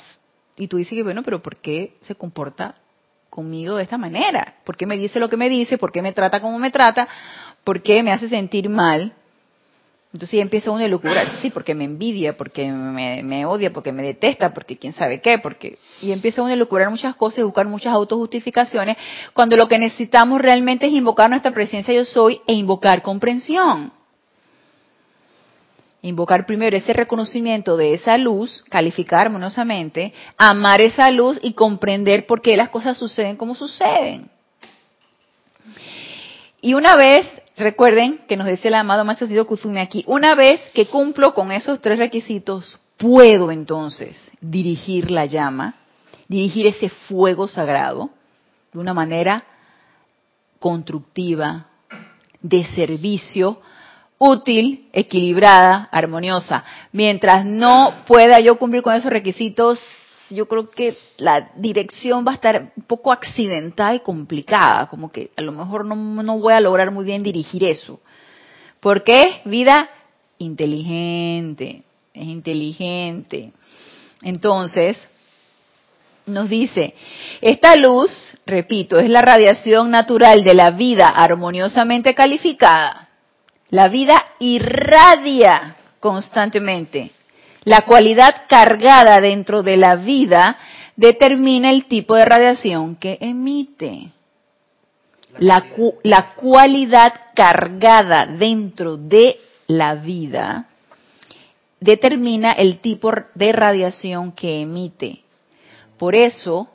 y 0.56 0.68
tú 0.68 0.76
dices 0.76 0.92
que 0.92 1.02
bueno, 1.02 1.22
pero 1.22 1.42
¿por 1.42 1.56
qué 1.56 1.96
se 2.02 2.14
comporta 2.14 2.74
conmigo 3.30 3.76
de 3.76 3.84
esta 3.84 3.98
manera? 3.98 4.56
¿Por 4.64 4.76
qué 4.76 4.84
me 4.84 4.98
dice 4.98 5.18
lo 5.18 5.28
que 5.28 5.36
me 5.36 5.48
dice? 5.48 5.78
¿Por 5.78 5.92
qué 5.92 6.02
me 6.02 6.12
trata 6.12 6.40
como 6.40 6.58
me 6.58 6.70
trata? 6.70 7.08
¿Por 7.64 7.82
qué 7.82 8.02
me 8.02 8.12
hace 8.12 8.28
sentir 8.28 8.68
mal? 8.68 9.14
Entonces 10.12 10.36
ya 10.36 10.42
empieza 10.42 10.70
uno 10.70 10.84
a 10.84 10.88
locura, 10.88 11.38
sí, 11.40 11.48
porque 11.48 11.74
me 11.74 11.84
envidia, 11.84 12.36
porque 12.36 12.70
me, 12.70 13.46
odia, 13.46 13.72
porque 13.72 13.92
me 13.92 14.02
detesta, 14.02 14.52
porque 14.52 14.76
quién 14.76 14.92
sabe 14.92 15.22
qué, 15.22 15.38
porque 15.38 15.78
y 16.02 16.12
empieza 16.12 16.42
uno 16.42 16.52
a 16.52 16.56
locurar 16.56 16.90
muchas 16.90 17.16
cosas 17.16 17.38
y 17.38 17.42
buscar 17.44 17.66
muchas 17.66 17.94
autojustificaciones, 17.94 18.98
cuando 19.32 19.56
lo 19.56 19.68
que 19.68 19.78
necesitamos 19.78 20.42
realmente 20.42 20.86
es 20.86 20.92
invocar 20.92 21.30
nuestra 21.30 21.52
presencia 21.52 21.94
yo 21.94 22.04
soy 22.04 22.42
e 22.46 22.52
invocar 22.52 23.00
comprensión. 23.00 23.90
Invocar 26.02 26.44
primero 26.44 26.76
ese 26.76 26.92
reconocimiento 26.92 27.78
de 27.78 27.94
esa 27.94 28.18
luz, 28.18 28.64
calificar 28.68 29.22
armoniosamente, 29.22 30.12
amar 30.36 30.82
esa 30.82 31.10
luz 31.10 31.38
y 31.42 31.54
comprender 31.54 32.26
por 32.26 32.42
qué 32.42 32.54
las 32.56 32.68
cosas 32.68 32.98
suceden 32.98 33.36
como 33.36 33.54
suceden. 33.54 34.28
Y 36.60 36.74
una 36.74 36.96
vez 36.96 37.26
Recuerden 37.56 38.20
que 38.26 38.36
nos 38.36 38.46
dice 38.46 38.68
el 38.68 38.74
amado 38.74 39.04
Maestro 39.04 39.26
Sido 39.26 39.46
Kusumi 39.46 39.80
aquí, 39.80 40.04
una 40.06 40.34
vez 40.34 40.60
que 40.72 40.86
cumplo 40.86 41.34
con 41.34 41.52
esos 41.52 41.80
tres 41.80 41.98
requisitos, 41.98 42.78
puedo 42.96 43.50
entonces 43.50 44.16
dirigir 44.40 45.10
la 45.10 45.26
llama, 45.26 45.74
dirigir 46.28 46.66
ese 46.66 46.88
fuego 46.88 47.48
sagrado 47.48 48.10
de 48.72 48.80
una 48.80 48.94
manera 48.94 49.44
constructiva, 50.58 51.66
de 52.40 52.64
servicio, 52.74 53.60
útil, 54.16 54.88
equilibrada, 54.92 55.88
armoniosa. 55.92 56.64
Mientras 56.92 57.44
no 57.44 58.04
pueda 58.06 58.38
yo 58.40 58.56
cumplir 58.56 58.82
con 58.82 58.94
esos 58.94 59.12
requisitos, 59.12 59.78
yo 60.34 60.46
creo 60.46 60.70
que 60.70 60.96
la 61.18 61.50
dirección 61.56 62.26
va 62.26 62.32
a 62.32 62.34
estar 62.34 62.72
un 62.76 62.82
poco 62.84 63.12
accidentada 63.12 63.94
y 63.94 64.00
complicada, 64.00 64.86
como 64.88 65.10
que 65.10 65.30
a 65.36 65.42
lo 65.42 65.52
mejor 65.52 65.84
no, 65.84 66.38
voy 66.38 66.52
a 66.52 66.60
lograr 66.60 66.90
muy 66.90 67.04
bien 67.04 67.22
dirigir 67.22 67.64
eso. 67.64 68.00
¿Por 68.80 69.04
qué? 69.04 69.42
Vida 69.44 69.88
inteligente, 70.38 71.82
es 72.12 72.26
inteligente. 72.26 73.52
Entonces, 74.22 74.98
nos 76.26 76.48
dice, 76.48 76.94
esta 77.40 77.76
luz, 77.76 78.10
repito, 78.46 78.98
es 78.98 79.08
la 79.08 79.22
radiación 79.22 79.90
natural 79.90 80.44
de 80.44 80.54
la 80.54 80.70
vida 80.70 81.08
armoniosamente 81.08 82.14
calificada. 82.14 83.08
La 83.70 83.88
vida 83.88 84.22
irradia 84.38 85.76
constantemente 86.00 87.12
la 87.64 87.82
cualidad 87.82 88.42
cargada 88.48 89.20
dentro 89.20 89.62
de 89.62 89.76
la 89.76 89.96
vida 89.96 90.58
determina 90.96 91.70
el 91.70 91.86
tipo 91.86 92.16
de 92.16 92.24
radiación 92.24 92.96
que 92.96 93.18
emite. 93.20 94.10
La, 95.38 96.34
cualidad 96.34 97.12
cargada 97.34 98.26
dentro 98.26 98.98
de 98.98 99.40
la 99.66 99.94
vida 99.94 100.68
determina 101.80 102.52
el 102.52 102.80
tipo 102.80 103.10
de 103.34 103.52
radiación 103.52 104.32
que 104.32 104.60
emite. 104.60 105.22
Por 105.98 106.14
eso 106.14 106.68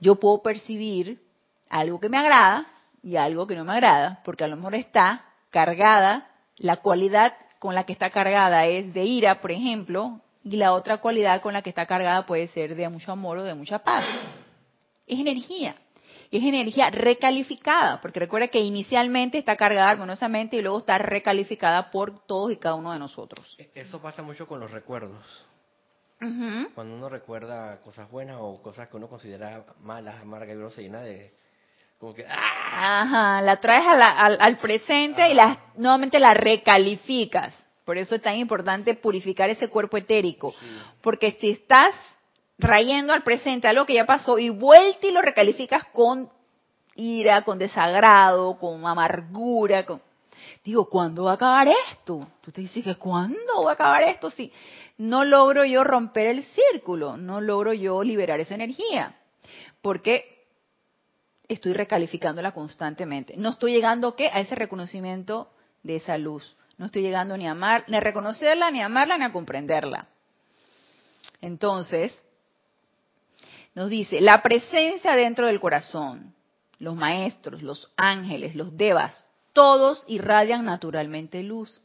yo 0.00 0.16
puedo 0.16 0.40
percibir 0.42 1.20
algo 1.68 1.98
que 1.98 2.08
me 2.08 2.18
agrada 2.18 2.66
y 3.02 3.16
algo 3.16 3.46
que 3.46 3.56
no 3.56 3.64
me 3.64 3.72
agrada, 3.72 4.20
porque 4.24 4.44
a 4.44 4.48
lo 4.48 4.56
mejor 4.56 4.76
está 4.76 5.24
cargada 5.50 6.28
la 6.58 6.76
cualidad 6.76 7.34
con 7.58 7.74
la 7.74 7.84
que 7.84 7.92
está 7.92 8.10
cargada 8.10 8.66
es 8.66 8.92
de 8.94 9.04
ira, 9.04 9.40
por 9.40 9.50
ejemplo, 9.50 10.20
y 10.44 10.56
la 10.56 10.72
otra 10.72 10.98
cualidad 10.98 11.42
con 11.42 11.52
la 11.52 11.62
que 11.62 11.70
está 11.70 11.86
cargada 11.86 12.26
puede 12.26 12.48
ser 12.48 12.74
de 12.74 12.88
mucho 12.88 13.12
amor 13.12 13.38
o 13.38 13.42
de 13.42 13.54
mucha 13.54 13.80
paz. 13.80 14.04
Es 15.06 15.18
energía. 15.18 15.76
Es 16.30 16.42
energía 16.42 16.90
recalificada, 16.90 18.00
porque 18.02 18.20
recuerda 18.20 18.48
que 18.48 18.60
inicialmente 18.60 19.38
está 19.38 19.56
cargada 19.56 19.90
armoniosamente 19.90 20.56
y 20.56 20.62
luego 20.62 20.78
está 20.78 20.98
recalificada 20.98 21.90
por 21.90 22.26
todos 22.26 22.52
y 22.52 22.56
cada 22.56 22.74
uno 22.74 22.92
de 22.92 22.98
nosotros. 22.98 23.56
E-, 23.58 23.70
eso 23.74 24.00
pasa 24.02 24.22
mucho 24.22 24.46
con 24.46 24.60
los 24.60 24.70
recuerdos. 24.70 25.24
Cuando 26.74 26.96
uno 26.96 27.08
recuerda 27.08 27.80
cosas 27.80 28.10
buenas 28.10 28.38
o 28.40 28.60
cosas 28.60 28.88
que 28.88 28.96
uno 28.96 29.08
considera 29.08 29.64
malas, 29.80 30.20
amargas 30.20 30.56
y 30.56 30.58
uno 30.58 30.70
se 30.70 30.82
llena 30.82 31.00
de, 31.00 31.32
como 31.98 32.14
que, 32.14 32.24
¡ah! 32.26 32.58
Ajá, 32.80 33.42
la 33.42 33.56
traes 33.56 33.84
al, 34.38 34.56
presente 34.58 35.28
y 35.28 35.34
la, 35.34 35.58
nuevamente 35.76 36.20
la 36.20 36.32
recalificas. 36.32 37.52
Por 37.84 37.98
eso 37.98 38.14
es 38.14 38.22
tan 38.22 38.36
importante 38.36 38.94
purificar 38.94 39.50
ese 39.50 39.68
cuerpo 39.68 39.96
etérico. 39.96 40.54
Porque 41.00 41.36
si 41.40 41.50
estás 41.50 41.94
trayendo 42.56 43.12
al 43.12 43.24
presente 43.24 43.66
algo 43.66 43.84
que 43.84 43.94
ya 43.94 44.06
pasó 44.06 44.38
y 44.38 44.50
vuelta 44.50 45.06
y 45.06 45.10
lo 45.10 45.22
recalificas 45.22 45.86
con 45.86 46.30
ira, 46.94 47.42
con 47.42 47.58
desagrado, 47.58 48.58
con 48.58 48.86
amargura, 48.86 49.84
con... 49.84 50.00
Digo, 50.62 50.88
¿cuándo 50.88 51.24
va 51.24 51.32
a 51.32 51.34
acabar 51.34 51.68
esto? 51.68 52.28
Tú 52.42 52.52
te 52.52 52.60
dices 52.60 52.84
que 52.84 52.94
¿cuándo 52.96 53.64
va 53.64 53.70
a 53.70 53.74
acabar 53.74 54.02
esto? 54.04 54.30
Si 54.30 54.52
no 54.98 55.24
logro 55.24 55.64
yo 55.64 55.82
romper 55.82 56.26
el 56.28 56.44
círculo, 56.44 57.16
no 57.16 57.40
logro 57.40 57.72
yo 57.72 58.04
liberar 58.04 58.38
esa 58.38 58.54
energía. 58.54 59.16
Porque 59.80 60.37
estoy 61.48 61.72
recalificándola 61.72 62.52
constantemente. 62.52 63.34
No 63.36 63.50
estoy 63.50 63.72
llegando 63.72 64.14
¿qué? 64.14 64.28
a 64.28 64.40
ese 64.40 64.54
reconocimiento 64.54 65.50
de 65.82 65.96
esa 65.96 66.18
luz. 66.18 66.56
No 66.76 66.86
estoy 66.86 67.02
llegando 67.02 67.36
ni 67.36 67.46
a 67.46 67.52
amar, 67.52 67.84
ni 67.88 67.96
a 67.96 68.00
reconocerla, 68.00 68.70
ni 68.70 68.80
a 68.80 68.86
amarla, 68.86 69.18
ni 69.18 69.24
a 69.24 69.32
comprenderla. 69.32 70.06
Entonces, 71.40 72.18
nos 73.74 73.90
dice, 73.90 74.20
la 74.20 74.42
presencia 74.42 75.16
dentro 75.16 75.46
del 75.46 75.60
corazón, 75.60 76.34
los 76.78 76.94
maestros, 76.94 77.62
los 77.62 77.90
ángeles, 77.96 78.54
los 78.54 78.76
devas, 78.76 79.26
todos 79.52 80.04
irradian 80.06 80.64
naturalmente 80.64 81.42
luz. 81.42 81.80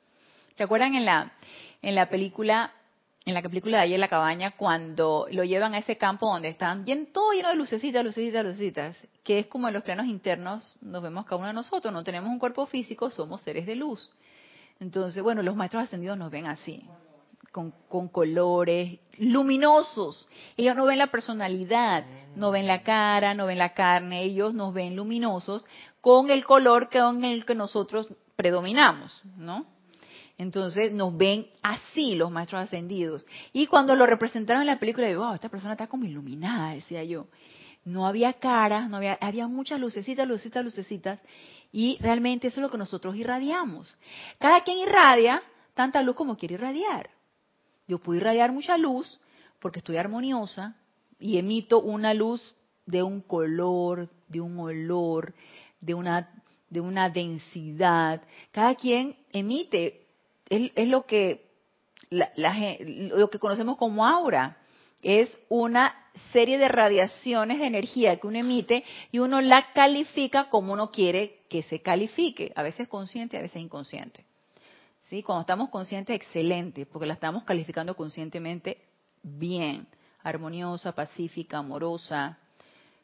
¿Se 0.55 0.63
acuerdan 0.63 0.93
en 0.95 1.05
la, 1.05 1.31
en 1.81 1.95
la 1.95 2.09
película 2.09 2.71
en 3.25 3.33
la 3.33 3.41
película 3.41 3.77
de 3.77 3.83
ayer 3.83 3.99
la 3.99 4.09
cabaña 4.09 4.51
cuando 4.51 5.27
lo 5.31 5.43
llevan 5.43 5.73
a 5.73 5.77
ese 5.77 5.97
campo 5.97 6.27
donde 6.27 6.49
están 6.49 6.85
todo 7.13 7.31
lleno 7.31 7.49
de 7.49 7.55
lucecitas, 7.55 8.03
lucecitas, 8.03 8.43
lucecitas, 8.43 9.07
que 9.23 9.39
es 9.39 9.47
como 9.47 9.67
en 9.67 9.73
los 9.73 9.83
planos 9.83 10.07
internos 10.07 10.77
nos 10.81 11.01
vemos 11.01 11.25
cada 11.25 11.37
uno 11.37 11.47
de 11.47 11.53
nosotros, 11.53 11.93
no 11.93 12.03
tenemos 12.03 12.29
un 12.29 12.39
cuerpo 12.39 12.65
físico, 12.65 13.09
somos 13.09 13.41
seres 13.41 13.65
de 13.65 13.75
luz. 13.75 14.11
Entonces, 14.79 15.23
bueno, 15.23 15.41
los 15.41 15.55
maestros 15.55 15.83
ascendidos 15.83 16.17
nos 16.17 16.31
ven 16.31 16.47
así, 16.47 16.85
con, 17.53 17.71
con 17.87 18.09
colores 18.09 18.99
luminosos. 19.17 20.27
Ellos 20.57 20.75
no 20.75 20.85
ven 20.85 20.97
la 20.97 21.07
personalidad, 21.07 22.03
no 22.35 22.51
ven 22.51 22.67
la 22.67 22.83
cara, 22.83 23.33
no 23.33 23.45
ven 23.45 23.59
la 23.59 23.73
carne, 23.73 24.23
ellos 24.23 24.53
nos 24.53 24.73
ven 24.73 24.97
luminosos 24.97 25.65
con 26.01 26.29
el 26.29 26.43
color 26.43 26.89
que 26.89 26.99
con 26.99 27.23
el 27.23 27.45
que 27.45 27.55
nosotros 27.55 28.09
predominamos, 28.35 29.21
¿no? 29.37 29.65
Entonces 30.37 30.91
nos 30.91 31.15
ven 31.15 31.47
así 31.61 32.15
los 32.15 32.31
maestros 32.31 32.63
ascendidos. 32.63 33.25
Y 33.51 33.67
cuando 33.67 33.95
lo 33.95 34.05
representaron 34.05 34.61
en 34.61 34.67
la 34.67 34.79
película, 34.79 35.07
digo, 35.07 35.23
wow, 35.25 35.35
esta 35.35 35.49
persona 35.49 35.73
está 35.73 35.87
como 35.87 36.05
iluminada, 36.05 36.73
decía 36.73 37.03
yo. 37.03 37.27
no 37.85 38.07
había 38.07 38.33
caras, 38.33 38.89
no 38.89 38.97
había, 38.97 39.17
había 39.21 39.47
muchas 39.47 39.79
lucecitas, 39.79 40.27
lucecitas, 40.27 40.63
lucecitas, 40.63 41.21
y 41.71 41.97
realmente 41.99 42.47
eso 42.47 42.59
es 42.59 42.61
lo 42.61 42.71
que 42.71 42.77
nosotros 42.77 43.15
irradiamos. 43.15 43.95
Cada 44.39 44.63
quien 44.63 44.77
irradia 44.77 45.43
tanta 45.73 46.01
luz 46.01 46.15
como 46.15 46.37
quiere 46.37 46.55
irradiar. 46.55 47.09
Yo 47.87 47.99
puedo 47.99 48.17
irradiar 48.17 48.51
mucha 48.51 48.77
luz 48.77 49.19
porque 49.59 49.79
estoy 49.79 49.97
armoniosa 49.97 50.75
y 51.19 51.37
emito 51.37 51.81
una 51.81 52.13
luz 52.13 52.55
de 52.85 53.03
un 53.03 53.21
color, 53.21 54.09
de 54.27 54.41
un 54.41 54.59
olor, 54.59 55.33
de 55.79 55.93
una, 55.93 56.29
de 56.69 56.81
una 56.81 57.09
densidad. 57.09 58.21
Cada 58.51 58.75
quien 58.75 59.15
emite, 59.31 60.02
es, 60.49 60.87
lo 60.87 61.05
que 61.05 61.51
lo 62.09 63.29
que 63.29 63.39
conocemos 63.39 63.77
como 63.77 64.05
aura 64.05 64.57
es 65.01 65.29
una 65.49 65.95
serie 66.31 66.57
de 66.57 66.67
radiaciones 66.67 67.59
de 67.59 67.65
energía 67.65 68.17
que 68.17 68.27
uno 68.27 68.37
emite 68.37 68.83
y 69.11 69.19
uno 69.19 69.41
la 69.41 69.73
califica 69.73 70.49
como 70.49 70.73
uno 70.73 70.91
quiere 70.91 71.41
que 71.49 71.63
se 71.63 71.81
califique, 71.81 72.51
a 72.55 72.63
veces 72.63 72.87
consciente, 72.87 73.37
a 73.37 73.41
veces 73.41 73.61
inconsciente. 73.61 74.25
¿Sí? 75.09 75.21
Cuando 75.21 75.41
estamos 75.41 75.69
conscientes, 75.69 76.15
excelente, 76.15 76.85
porque 76.85 77.05
la 77.05 77.13
estamos 77.13 77.43
calificando 77.43 77.95
conscientemente 77.95 78.77
bien, 79.21 79.87
armoniosa, 80.23 80.93
pacífica, 80.93 81.59
amorosa, 81.59 82.37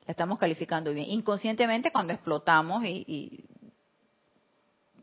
la 0.05 0.11
estamos 0.11 0.39
calificando 0.39 0.93
bien. 0.93 1.09
Inconscientemente, 1.09 1.91
cuando 1.91 2.13
explotamos 2.13 2.83
y, 2.85 3.03
y 3.07 3.45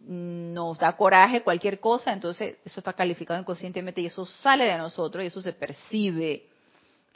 nos 0.09 0.79
da 0.79 0.97
coraje 0.97 1.42
cualquier 1.42 1.81
cosa, 1.81 2.12
entonces 2.12 2.59
eso 2.64 2.81
está 2.81 2.92
calificado 2.92 3.40
inconscientemente 3.40 4.01
y 4.01 4.07
eso 4.07 4.25
sale 4.25 4.64
de 4.64 4.79
nosotros 4.79 5.25
y 5.25 5.27
eso 5.27 5.40
se 5.40 5.53
percibe 5.53 6.49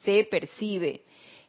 se 0.04 0.26
percibe. 0.30 1.04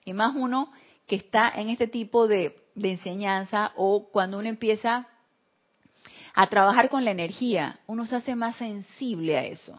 Y 0.05 0.13
más 0.13 0.35
uno 0.35 0.71
que 1.07 1.15
está 1.17 1.49
en 1.49 1.69
este 1.69 1.87
tipo 1.87 2.27
de, 2.27 2.57
enseñanza 2.75 3.73
o 3.75 4.09
cuando 4.11 4.39
uno 4.39 4.47
empieza 4.47 5.07
a 6.33 6.47
trabajar 6.47 6.89
con 6.89 7.03
la 7.03 7.11
energía, 7.11 7.79
uno 7.85 8.05
se 8.05 8.15
hace 8.15 8.35
más 8.35 8.55
sensible 8.55 9.37
a 9.37 9.43
eso. 9.43 9.77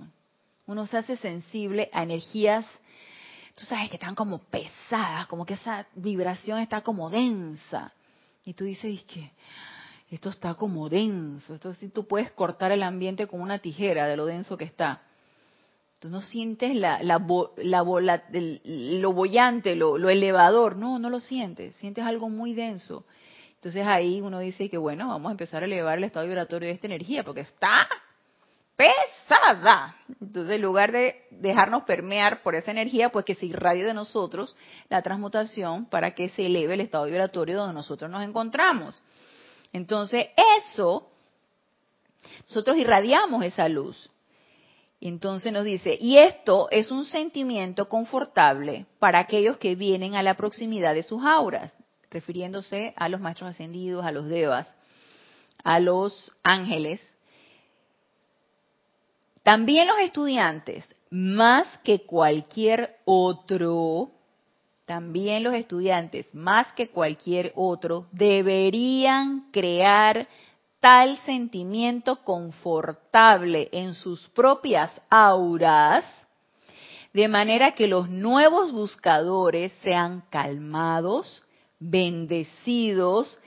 Uno 0.67 0.87
se 0.87 0.99
hace 0.99 1.17
sensible 1.17 1.89
a 1.93 2.03
energías, 2.03 2.67
tú 3.55 3.65
sabes, 3.65 3.89
que 3.89 3.97
están 3.97 4.15
como 4.15 4.39
pesadas, 4.39 5.27
como 5.27 5.47
que 5.47 5.55
esa 5.55 5.87
vibración 5.95 6.59
está 6.59 6.83
como 6.83 7.09
densa. 7.11 7.93
Y 8.45 8.55
tú 8.55 8.65
dices 8.65 9.03
que 9.05 9.31
esto 10.15 10.29
está 10.29 10.55
como 10.55 10.91
denso. 10.91 11.55
Esto 11.55 11.73
sí 11.75 11.89
tú 11.89 12.07
puedes 12.07 12.31
cortar 12.33 12.71
el 12.71 12.83
ambiente 12.83 13.27
con 13.27 13.41
una 13.41 13.61
tijera 13.61 14.07
de 14.07 14.17
lo 14.17 14.27
denso 14.27 14.59
que 14.59 14.65
está. 14.65 15.03
Tú 16.01 16.11
no 16.11 16.21
sientes 16.21 16.75
la, 16.75 17.03
la, 17.03 17.19
la, 17.57 17.83
lo 18.65 19.13
bollante, 19.13 19.75
lo, 19.75 19.97
lo, 19.97 20.11
elevador. 20.11 20.77
No, 20.77 20.99
no 20.99 21.09
lo 21.09 21.19
sientes. 21.19 21.77
Sientes 21.77 22.05
algo 22.05 22.29
muy 22.29 22.53
denso. 22.53 23.07
Entonces 23.55 23.87
ahí 23.87 24.21
uno 24.21 24.41
dice 24.41 24.69
que 24.69 24.77
bueno, 24.77 25.09
vamos 25.09 25.31
a 25.31 25.33
empezar 25.33 25.63
a 25.63 25.67
elevar 25.67 25.97
el 25.97 26.05
estado 26.05 26.27
vibratorio 26.27 26.69
de 26.69 26.75
esta 26.75 26.89
energía 26.89 27.25
porque 27.25 27.41
está 27.41 27.89
pesada. 28.77 29.95
Entonces 30.21 30.57
en 30.57 30.63
lugar 30.63 30.93
de 30.93 31.23
dejarnos 31.31 31.85
permear 31.85 32.43
por 32.43 32.55
esa 32.55 32.71
energía, 32.71 33.09
pues 33.09 33.25
que 33.25 33.35
se 33.35 33.47
irradie 33.47 33.85
de 33.85 33.95
nosotros 33.95 34.57
la 34.91 35.01
transmutación 35.01 35.87
para 35.87 36.15
que 36.15 36.29
se 36.29 36.47
eleve 36.47 36.75
el 36.75 36.81
estado 36.83 37.07
vibratorio 37.07 37.57
donde 37.57 37.75
nosotros 37.75 38.11
nos 38.11 38.25
encontramos. 38.25 39.01
Entonces 39.73 40.27
eso, 40.67 41.11
nosotros 42.47 42.77
irradiamos 42.77 43.45
esa 43.45 43.69
luz. 43.69 44.11
Entonces 45.01 45.53
nos 45.53 45.65
dice, 45.65 45.99
y 46.01 46.19
esto 46.19 46.69
es 46.71 46.93
un 46.93 47.05
sentimiento 47.05 47.89
confortable 47.89 48.87
para 49.01 49.19
aquellos 49.19 49.59
que 49.59 49.75
vienen 49.75 50.15
a 50.15 50.23
la 50.23 50.37
proximidad 50.37 50.95
de 50.95 51.03
sus 51.03 51.25
auras, 51.25 51.75
refiriéndose 52.09 52.95
a 52.97 53.09
los 53.09 53.21
maestros 53.21 53.51
ascendidos, 53.51 54.05
a 54.05 54.13
los 54.13 54.27
devas, 54.27 54.73
a 55.65 55.81
los 55.81 56.31
ángeles. 56.45 57.01
También 59.43 59.89
los 59.89 59.99
estudiantes, 59.99 60.87
más 61.11 61.67
que 61.83 62.07
cualquier 62.07 62.99
otro, 63.05 64.13
también 64.93 65.43
los 65.43 65.55
estudiantes, 65.55 66.35
más 66.35 66.71
que 66.75 66.91
cualquier 66.91 67.55
otro, 67.57 68.09
deberían 68.13 69.51
crear 69.51 70.29
tal 70.81 71.17
sentimiento 71.25 72.17
confortable 72.17 73.71
en 73.73 73.95
sus 73.95 74.29
propias 74.29 74.91
auras, 75.09 76.05
de 77.15 77.27
manera 77.27 77.73
que 77.73 77.87
los 77.87 78.11
nuevos 78.11 78.71
buscadores 78.71 79.73
sean 79.83 80.25
calmados, 80.29 81.43
bendecidos, 81.81 83.41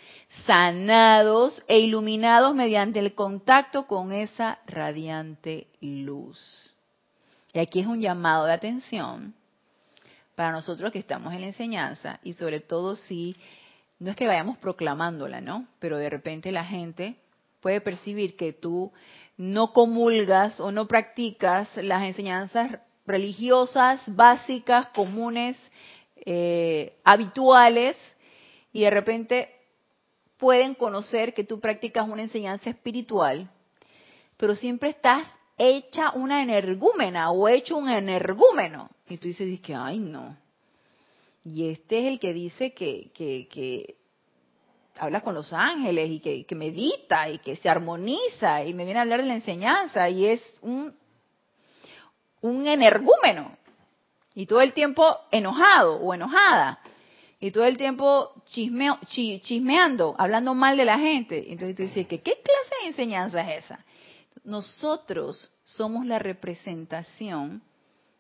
sanados 0.48 1.64
e 1.68 1.78
iluminados 1.78 2.56
mediante 2.56 2.98
el 2.98 3.14
contacto 3.14 3.86
con 3.86 4.12
esa 4.12 4.58
radiante 4.66 5.68
luz. 5.80 6.76
Y 7.54 7.60
aquí 7.60 7.82
es 7.82 7.86
un 7.86 8.02
llamado 8.02 8.46
de 8.46 8.54
atención 8.54 9.36
para 10.36 10.52
nosotros 10.52 10.92
que 10.92 11.00
estamos 11.00 11.34
en 11.34 11.42
la 11.42 11.48
enseñanza 11.48 12.20
y 12.24 12.34
sobre 12.34 12.60
todo 12.60 12.96
si 12.96 13.36
no 14.00 14.12
es 14.12 14.18
que 14.18 14.28
vayamos 14.28 14.58
proclamándola, 14.58 15.42
¿no? 15.42 15.68
Pero 15.80 15.98
de 15.98 16.10
repente 16.10 16.52
la 16.52 16.66
gente 16.66 17.16
puede 17.62 17.82
percibir 17.82 18.36
que 18.36 18.54
tú 18.54 18.92
no 19.38 19.74
comulgas 19.74 20.60
o 20.60 20.72
no 20.72 20.88
practicas 20.88 21.70
las 21.78 22.04
enseñanzas 22.04 22.78
religiosas 23.06 24.02
básicas, 24.08 24.88
comunes, 24.90 25.58
eh, 26.26 26.98
habituales, 27.04 27.98
y 28.74 28.82
de 28.82 28.90
repente 28.90 29.56
pueden 30.38 30.76
conocer 30.76 31.34
que 31.34 31.44
tú 31.44 31.60
practicas 31.60 32.10
una 32.10 32.24
enseñanza 32.24 32.70
espiritual, 32.70 33.50
pero 34.38 34.56
siempre 34.56 34.90
estás 34.90 35.28
hecha 35.58 36.12
una 36.12 36.42
energúmena 36.42 37.32
o 37.32 37.48
hecho 37.48 37.78
un 37.78 37.90
energúmeno. 37.90 38.90
Y 39.08 39.18
tú 39.18 39.28
dices 39.28 39.60
que, 39.62 39.74
ay 39.74 40.00
no. 40.00 40.36
Y 41.44 41.70
este 41.70 42.00
es 42.00 42.06
el 42.06 42.20
que 42.20 42.34
dice 42.34 42.74
que, 42.74 43.12
que, 43.14 43.48
que 43.48 43.96
habla 44.98 45.22
con 45.22 45.36
los 45.36 45.52
ángeles 45.54 46.10
y 46.10 46.46
que, 46.46 46.56
medita 46.56 47.30
y 47.30 47.40
que 47.40 47.56
se 47.56 47.70
armoniza 47.70 48.64
y 48.64 48.74
me 48.74 48.86
viene 48.86 49.00
a 49.00 49.04
hablar 49.04 49.22
de 49.22 49.28
la 49.28 49.36
enseñanza 49.36 50.10
y 50.10 50.26
es 50.26 50.42
un, 50.62 50.96
un 52.42 52.68
energúmeno 52.68 53.58
y 54.34 54.46
todo 54.46 54.62
el 54.62 54.74
tiempo 54.74 55.18
enojado 55.32 55.98
o 55.98 56.14
enojada 56.14 56.80
y 57.40 57.52
todo 57.52 57.66
el 57.66 57.78
tiempo 57.78 58.32
chismeando, 58.46 60.16
hablando 60.18 60.56
mal 60.56 60.78
de 60.78 60.86
la 60.86 60.98
gente. 60.98 61.52
Entonces 61.52 61.76
tú 61.76 61.84
dices, 61.84 62.08
¿qué, 62.08 62.22
¿qué 62.22 62.34
clase 62.34 62.82
de 62.82 62.88
enseñanza 62.88 63.42
es 63.42 63.66
esa? 63.66 63.86
Nosotros 64.44 65.52
somos 65.64 66.06
la 66.06 66.20
representación 66.20 67.62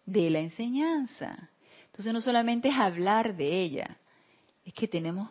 de 0.05 0.29
la 0.29 0.39
enseñanza. 0.39 1.49
Entonces 1.85 2.13
no 2.13 2.21
solamente 2.21 2.69
es 2.69 2.75
hablar 2.75 3.35
de 3.35 3.61
ella, 3.61 3.97
es 4.65 4.73
que 4.73 4.87
tenemos 4.87 5.29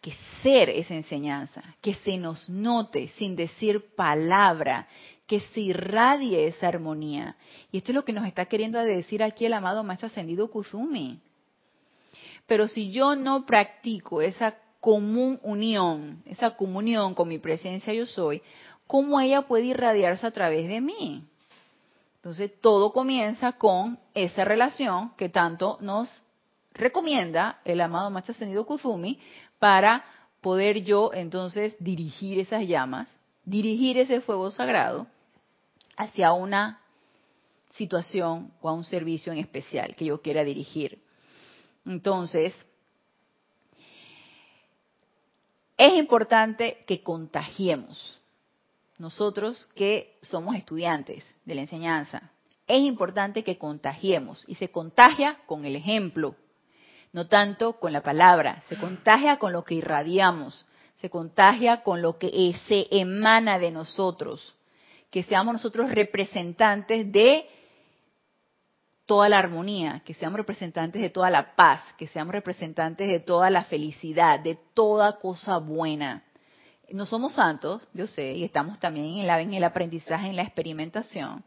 que 0.00 0.14
ser 0.42 0.68
esa 0.68 0.94
enseñanza, 0.94 1.62
que 1.80 1.94
se 1.94 2.16
nos 2.16 2.48
note 2.48 3.08
sin 3.16 3.36
decir 3.36 3.94
palabra, 3.94 4.88
que 5.26 5.40
se 5.40 5.60
irradie 5.60 6.48
esa 6.48 6.68
armonía. 6.68 7.36
Y 7.70 7.78
esto 7.78 7.92
es 7.92 7.94
lo 7.94 8.04
que 8.04 8.12
nos 8.12 8.26
está 8.26 8.46
queriendo 8.46 8.80
decir 8.80 9.22
aquí 9.22 9.46
el 9.46 9.52
amado 9.52 9.84
Maestro 9.84 10.08
Ascendido 10.08 10.50
Kuzumi. 10.50 11.20
Pero 12.46 12.66
si 12.66 12.90
yo 12.90 13.14
no 13.14 13.46
practico 13.46 14.20
esa 14.20 14.56
común 14.80 15.38
unión, 15.44 16.20
esa 16.26 16.56
comunión 16.56 17.14
con 17.14 17.28
mi 17.28 17.38
presencia 17.38 17.94
yo 17.94 18.04
soy, 18.04 18.42
¿cómo 18.86 19.20
ella 19.20 19.42
puede 19.42 19.66
irradiarse 19.66 20.26
a 20.26 20.30
través 20.30 20.68
de 20.68 20.80
mí? 20.80 21.24
Entonces 22.16 22.52
todo 22.60 22.92
comienza 22.92 23.52
con 23.52 23.98
esa 24.14 24.44
relación 24.44 25.12
que 25.16 25.28
tanto 25.28 25.78
nos 25.80 26.08
recomienda 26.72 27.60
el 27.64 27.80
amado 27.80 28.10
Maestro 28.10 28.32
Ascendido 28.32 28.64
Kuzumi 28.64 29.18
para 29.58 30.04
poder 30.40 30.82
yo 30.82 31.10
entonces 31.12 31.74
dirigir 31.78 32.38
esas 32.38 32.66
llamas, 32.66 33.08
dirigir 33.44 33.98
ese 33.98 34.20
fuego 34.20 34.50
sagrado 34.50 35.06
hacia 35.96 36.32
una 36.32 36.80
situación 37.70 38.52
o 38.60 38.68
a 38.68 38.72
un 38.72 38.84
servicio 38.84 39.32
en 39.32 39.38
especial 39.38 39.96
que 39.96 40.04
yo 40.04 40.20
quiera 40.20 40.44
dirigir. 40.44 41.02
Entonces, 41.86 42.54
es 45.76 45.94
importante 45.94 46.84
que 46.86 47.02
contagiemos. 47.02 48.20
Nosotros 49.02 49.68
que 49.74 50.16
somos 50.22 50.54
estudiantes 50.54 51.24
de 51.44 51.56
la 51.56 51.62
enseñanza, 51.62 52.30
es 52.68 52.82
importante 52.82 53.42
que 53.42 53.58
contagiemos 53.58 54.44
y 54.46 54.54
se 54.54 54.70
contagia 54.70 55.38
con 55.46 55.64
el 55.64 55.74
ejemplo 55.74 56.36
no 57.12 57.26
tanto 57.26 57.80
con 57.80 57.92
la 57.92 58.02
palabra, 58.02 58.62
se 58.68 58.76
contagia 58.76 59.38
con 59.38 59.52
lo 59.52 59.64
que 59.64 59.74
irradiamos, 59.74 60.64
se 61.00 61.10
contagia 61.10 61.82
con 61.82 62.00
lo 62.00 62.16
que 62.16 62.28
se 62.68 62.86
emana 62.92 63.58
de 63.58 63.72
nosotros, 63.72 64.54
que 65.10 65.24
seamos 65.24 65.54
nosotros 65.54 65.90
representantes 65.90 67.10
de 67.10 67.48
toda 69.04 69.28
la 69.28 69.40
armonía, 69.40 70.00
que 70.04 70.14
seamos 70.14 70.36
representantes 70.36 71.02
de 71.02 71.10
toda 71.10 71.28
la 71.28 71.56
paz, 71.56 71.82
que 71.98 72.06
seamos 72.06 72.32
representantes 72.32 73.08
de 73.08 73.18
toda 73.18 73.50
la 73.50 73.64
felicidad, 73.64 74.38
de 74.38 74.56
toda 74.74 75.18
cosa 75.18 75.58
buena. 75.58 76.22
No 76.92 77.06
somos 77.06 77.34
santos, 77.34 77.82
yo 77.94 78.06
sé, 78.06 78.32
y 78.32 78.44
estamos 78.44 78.78
también 78.78 79.18
en, 79.18 79.26
la, 79.26 79.40
en 79.40 79.54
el 79.54 79.64
aprendizaje, 79.64 80.28
en 80.28 80.36
la 80.36 80.42
experimentación, 80.42 81.42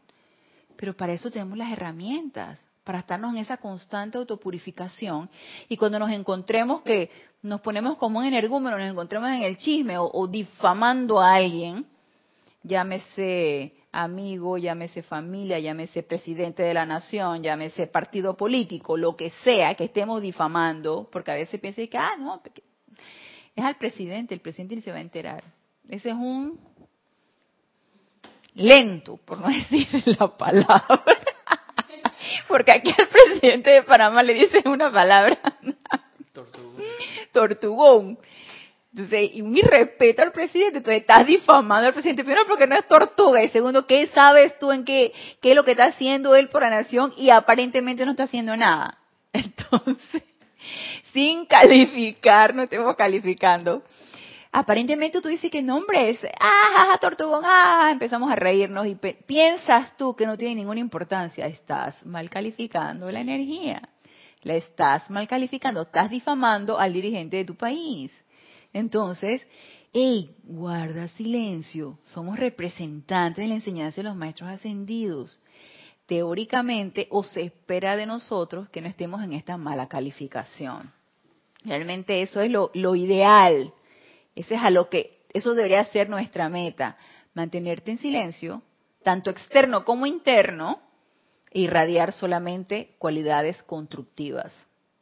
pero 0.76 0.96
para 0.96 1.12
eso 1.12 1.30
tenemos 1.30 1.56
las 1.56 1.72
herramientas, 1.72 2.60
para 2.84 3.00
estarnos 3.00 3.34
en 3.34 3.38
esa 3.38 3.56
constante 3.56 4.16
autopurificación. 4.16 5.28
Y 5.68 5.76
cuando 5.76 5.98
nos 5.98 6.10
encontremos 6.10 6.82
que 6.82 7.10
nos 7.42 7.60
ponemos 7.60 7.96
como 7.96 8.20
un 8.20 8.24
energúmeno, 8.24 8.78
nos 8.78 8.88
encontremos 8.88 9.28
en 9.30 9.42
el 9.42 9.56
chisme 9.56 9.98
o, 9.98 10.08
o 10.12 10.28
difamando 10.28 11.20
a 11.20 11.34
alguien, 11.34 11.84
llámese 12.62 13.74
amigo, 13.90 14.58
llámese 14.58 15.02
familia, 15.02 15.58
llámese 15.58 16.02
presidente 16.02 16.62
de 16.62 16.74
la 16.74 16.86
nación, 16.86 17.42
llámese 17.42 17.86
partido 17.86 18.36
político, 18.36 18.96
lo 18.96 19.16
que 19.16 19.30
sea 19.42 19.74
que 19.74 19.84
estemos 19.84 20.20
difamando, 20.20 21.08
porque 21.10 21.30
a 21.30 21.34
veces 21.34 21.58
piensa 21.60 21.84
que, 21.86 21.98
ah, 21.98 22.16
no, 22.18 22.40
es 23.56 23.64
al 23.64 23.76
presidente, 23.76 24.34
el 24.34 24.40
presidente 24.40 24.76
ni 24.76 24.82
se 24.82 24.92
va 24.92 24.98
a 24.98 25.00
enterar. 25.00 25.42
Ese 25.88 26.10
es 26.10 26.14
un 26.14 26.60
lento, 28.54 29.16
por 29.16 29.38
no 29.38 29.48
decir 29.70 29.88
la 30.18 30.28
palabra. 30.28 31.02
Porque 32.48 32.72
aquí 32.72 32.94
al 32.96 33.08
presidente 33.08 33.70
de 33.70 33.82
Panamá 33.82 34.22
le 34.22 34.34
dicen 34.34 34.68
una 34.68 34.92
palabra. 34.92 35.38
Tortugón. 36.32 36.82
Tortugón. 37.32 38.18
Entonces, 38.92 39.30
y 39.34 39.42
mi 39.42 39.60
respeto 39.60 40.22
al 40.22 40.32
presidente, 40.32 40.78
entonces 40.78 41.02
estás 41.02 41.26
difamando 41.26 41.86
al 41.86 41.92
presidente, 41.92 42.24
primero 42.24 42.46
porque 42.46 42.66
no 42.66 42.76
es 42.76 42.88
tortuga, 42.88 43.42
y 43.42 43.48
segundo, 43.50 43.86
¿qué 43.86 44.06
sabes 44.06 44.58
tú 44.58 44.72
en 44.72 44.84
qué, 44.84 45.12
qué 45.42 45.50
es 45.50 45.54
lo 45.56 45.64
que 45.64 45.72
está 45.72 45.84
haciendo 45.84 46.34
él 46.34 46.48
por 46.48 46.62
la 46.62 46.70
nación? 46.70 47.12
Y 47.16 47.28
aparentemente 47.28 48.06
no 48.06 48.12
está 48.12 48.22
haciendo 48.24 48.56
nada. 48.56 48.98
Entonces, 49.34 50.22
sin 51.16 51.46
calificar, 51.46 52.54
no 52.54 52.64
estemos 52.64 52.94
calificando. 52.94 53.82
Aparentemente 54.52 55.22
tú 55.22 55.28
dices 55.28 55.50
que 55.50 55.62
no, 55.62 55.76
hombre, 55.76 56.10
es, 56.10 56.20
ah, 56.38 56.98
tortugón, 57.00 57.42
ah, 57.42 57.88
empezamos 57.90 58.30
a 58.30 58.36
reírnos 58.36 58.86
y 58.86 58.96
piensas 58.96 59.96
tú 59.96 60.14
que 60.14 60.26
no 60.26 60.36
tiene 60.36 60.56
ninguna 60.56 60.80
importancia. 60.80 61.46
Estás 61.46 62.04
mal 62.04 62.28
calificando 62.28 63.10
la 63.10 63.20
energía. 63.20 63.88
La 64.42 64.56
estás 64.56 65.08
mal 65.08 65.26
calificando, 65.26 65.80
estás 65.80 66.10
difamando 66.10 66.78
al 66.78 66.92
dirigente 66.92 67.38
de 67.38 67.46
tu 67.46 67.54
país. 67.54 68.12
Entonces, 68.74 69.46
hey, 69.94 70.36
guarda 70.44 71.08
silencio. 71.08 71.98
Somos 72.02 72.38
representantes 72.38 73.42
de 73.42 73.48
la 73.48 73.54
enseñanza 73.54 74.02
de 74.02 74.08
los 74.08 74.16
maestros 74.16 74.50
ascendidos. 74.50 75.40
Teóricamente, 76.04 77.08
o 77.10 77.24
se 77.24 77.42
espera 77.42 77.96
de 77.96 78.04
nosotros 78.04 78.68
que 78.68 78.82
no 78.82 78.88
estemos 78.88 79.24
en 79.24 79.32
esta 79.32 79.56
mala 79.56 79.88
calificación. 79.88 80.94
Realmente 81.66 82.22
eso 82.22 82.40
es 82.40 82.50
lo, 82.50 82.70
ideal. 82.94 83.72
Ese 84.34 84.54
es 84.54 84.62
a 84.62 84.70
lo 84.70 84.88
que, 84.88 85.24
eso 85.32 85.54
debería 85.54 85.84
ser 85.86 86.08
nuestra 86.08 86.48
meta. 86.48 86.96
Mantenerte 87.34 87.90
en 87.90 87.98
silencio, 87.98 88.62
tanto 89.02 89.30
externo 89.30 89.84
como 89.84 90.06
interno, 90.06 90.80
e 91.50 91.60
irradiar 91.60 92.12
solamente 92.12 92.94
cualidades 92.98 93.62
constructivas. 93.64 94.52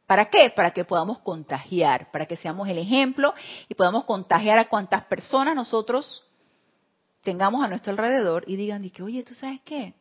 ¿Para 0.07 0.29
qué? 0.29 0.51
Para 0.55 0.71
que 0.71 0.85
podamos 0.85 1.19
contagiar, 1.19 2.11
para 2.11 2.25
que 2.25 2.37
seamos 2.37 2.67
el 2.69 2.77
ejemplo 2.77 3.33
y 3.67 3.73
podamos 3.75 4.05
contagiar 4.05 4.59
a 4.59 4.69
cuantas 4.69 5.05
personas 5.05 5.55
nosotros 5.55 6.23
tengamos 7.23 7.63
a 7.63 7.67
nuestro 7.67 7.91
alrededor 7.91 8.43
y 8.47 8.55
digan, 8.55 8.89
oye, 9.01 9.23
¿tú 9.23 9.33
sabes 9.33 9.61
qué? 9.61 9.95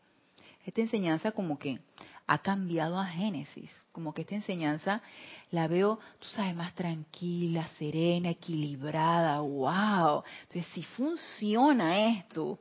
Esta 0.64 0.80
enseñanza 0.80 1.32
como 1.32 1.58
que 1.58 1.80
ha 2.26 2.38
cambiado 2.38 2.98
a 2.98 3.06
Génesis, 3.06 3.70
como 3.92 4.14
que 4.14 4.22
esta 4.22 4.34
enseñanza 4.34 5.02
la 5.50 5.68
veo, 5.68 5.98
tú 6.18 6.28
sabes, 6.28 6.54
más 6.54 6.74
tranquila, 6.74 7.68
serena, 7.78 8.30
equilibrada, 8.30 9.40
wow. 9.40 10.24
Entonces, 10.42 10.66
si 10.72 10.82
funciona 10.82 12.08
esto, 12.08 12.58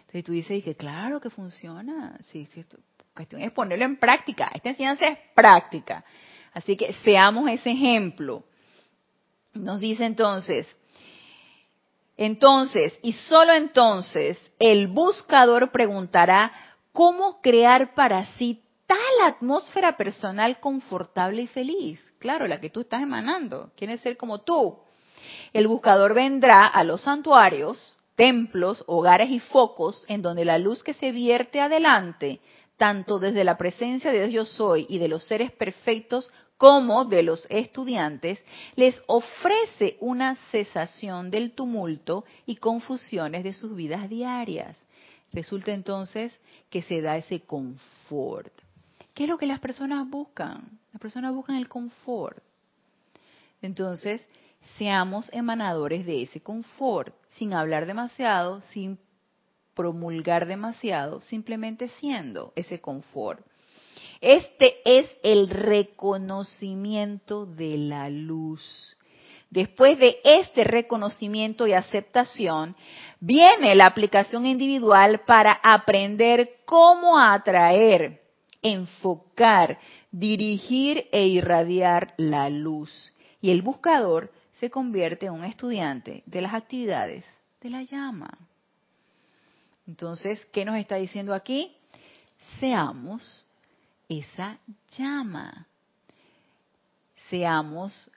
entonces 0.00 0.24
tú 0.24 0.32
dices 0.32 0.64
que 0.64 0.74
claro 0.74 1.20
que 1.20 1.30
funciona, 1.30 2.18
sí, 2.32 2.46
sí, 2.46 2.64
cuestión 3.14 3.42
es 3.42 3.52
ponerlo 3.52 3.84
en 3.84 3.96
práctica, 3.96 4.50
esta 4.52 4.70
enseñanza 4.70 5.06
es 5.06 5.18
práctica. 5.34 6.04
Así 6.52 6.76
que 6.76 6.92
seamos 7.04 7.48
ese 7.48 7.70
ejemplo. 7.70 8.44
Nos 9.54 9.78
dice 9.78 10.04
entonces, 10.04 10.66
entonces, 12.16 12.98
y 13.02 13.12
solo 13.12 13.52
entonces, 13.52 14.38
el 14.58 14.88
buscador 14.88 15.70
preguntará 15.70 16.52
cómo 16.92 17.40
crear 17.40 17.94
para 17.94 18.26
sí 18.36 18.62
tal 18.90 19.28
atmósfera 19.28 19.96
personal 19.96 20.58
confortable 20.58 21.42
y 21.42 21.46
feliz. 21.46 22.12
Claro, 22.18 22.48
la 22.48 22.60
que 22.60 22.70
tú 22.70 22.80
estás 22.80 23.00
emanando. 23.00 23.70
Quiere 23.76 23.98
ser 23.98 24.16
como 24.16 24.40
tú. 24.40 24.80
El 25.52 25.68
buscador 25.68 26.12
vendrá 26.12 26.66
a 26.66 26.82
los 26.82 27.02
santuarios, 27.02 27.94
templos, 28.16 28.82
hogares 28.88 29.30
y 29.30 29.38
focos 29.38 30.04
en 30.08 30.22
donde 30.22 30.44
la 30.44 30.58
luz 30.58 30.82
que 30.82 30.94
se 30.94 31.12
vierte 31.12 31.60
adelante 31.60 32.40
tanto 32.78 33.20
desde 33.20 33.44
la 33.44 33.56
presencia 33.58 34.10
de 34.10 34.26
Dios 34.26 34.32
yo 34.32 34.44
soy 34.44 34.86
y 34.88 34.98
de 34.98 35.06
los 35.06 35.24
seres 35.24 35.52
perfectos 35.52 36.32
como 36.56 37.04
de 37.04 37.22
los 37.22 37.46
estudiantes, 37.50 38.42
les 38.74 39.00
ofrece 39.06 39.98
una 40.00 40.34
cesación 40.50 41.30
del 41.30 41.52
tumulto 41.52 42.24
y 42.44 42.56
confusiones 42.56 43.44
de 43.44 43.52
sus 43.52 43.76
vidas 43.76 44.08
diarias. 44.08 44.76
Resulta 45.30 45.72
entonces 45.72 46.34
que 46.70 46.82
se 46.82 47.02
da 47.02 47.18
ese 47.18 47.40
confort. 47.40 48.52
¿Qué 49.20 49.24
es 49.24 49.28
lo 49.28 49.36
que 49.36 49.44
las 49.44 49.60
personas 49.60 50.08
buscan? 50.08 50.80
Las 50.94 51.02
personas 51.02 51.34
buscan 51.34 51.56
el 51.56 51.68
confort. 51.68 52.42
Entonces, 53.60 54.26
seamos 54.78 55.28
emanadores 55.34 56.06
de 56.06 56.22
ese 56.22 56.40
confort, 56.40 57.14
sin 57.36 57.52
hablar 57.52 57.84
demasiado, 57.84 58.62
sin 58.62 58.98
promulgar 59.74 60.46
demasiado, 60.46 61.20
simplemente 61.20 61.88
siendo 62.00 62.54
ese 62.56 62.80
confort. 62.80 63.44
Este 64.22 64.76
es 64.86 65.06
el 65.22 65.50
reconocimiento 65.50 67.44
de 67.44 67.76
la 67.76 68.08
luz. 68.08 68.96
Después 69.50 69.98
de 69.98 70.16
este 70.24 70.64
reconocimiento 70.64 71.66
y 71.66 71.74
aceptación, 71.74 72.74
viene 73.20 73.74
la 73.74 73.84
aplicación 73.84 74.46
individual 74.46 75.24
para 75.26 75.52
aprender 75.62 76.60
cómo 76.64 77.18
atraer, 77.18 78.19
enfocar, 78.62 79.78
dirigir 80.10 81.08
e 81.12 81.26
irradiar 81.26 82.14
la 82.16 82.50
luz. 82.50 83.12
Y 83.40 83.50
el 83.50 83.62
buscador 83.62 84.32
se 84.52 84.70
convierte 84.70 85.26
en 85.26 85.32
un 85.32 85.44
estudiante 85.44 86.22
de 86.26 86.42
las 86.42 86.54
actividades 86.54 87.24
de 87.60 87.70
la 87.70 87.82
llama. 87.82 88.36
Entonces, 89.86 90.46
¿qué 90.52 90.64
nos 90.64 90.76
está 90.76 90.96
diciendo 90.96 91.34
aquí? 91.34 91.74
Seamos 92.58 93.46
esa 94.08 94.58
llama. 94.96 95.66
Seamos 97.28 98.10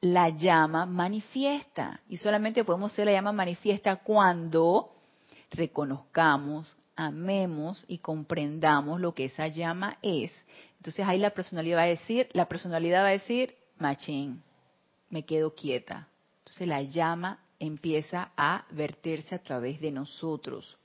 la 0.00 0.30
llama 0.30 0.86
manifiesta. 0.86 2.00
Y 2.08 2.16
solamente 2.16 2.64
podemos 2.64 2.92
ser 2.92 3.06
la 3.06 3.12
llama 3.12 3.32
manifiesta 3.32 3.96
cuando 3.96 4.90
reconozcamos, 5.50 6.76
amemos 6.98 7.84
y 7.86 7.98
comprendamos 7.98 9.00
lo 9.00 9.14
que 9.14 9.26
esa 9.26 9.46
llama 9.46 9.98
es. 10.02 10.32
Entonces 10.78 11.06
ahí 11.06 11.18
la 11.18 11.30
personalidad 11.30 11.78
va 11.78 11.82
a 11.82 11.86
decir, 11.86 12.28
la 12.32 12.46
personalidad 12.46 13.04
va 13.04 13.08
a 13.08 13.12
decir, 13.12 13.54
machín, 13.78 14.42
me 15.08 15.24
quedo 15.24 15.54
quieta. 15.54 16.08
Entonces 16.40 16.66
la 16.66 16.82
llama 16.82 17.38
empieza 17.60 18.32
a 18.36 18.64
verterse 18.72 19.36
a 19.36 19.38
través 19.38 19.80
de 19.80 19.92
nosotros. 19.92 20.76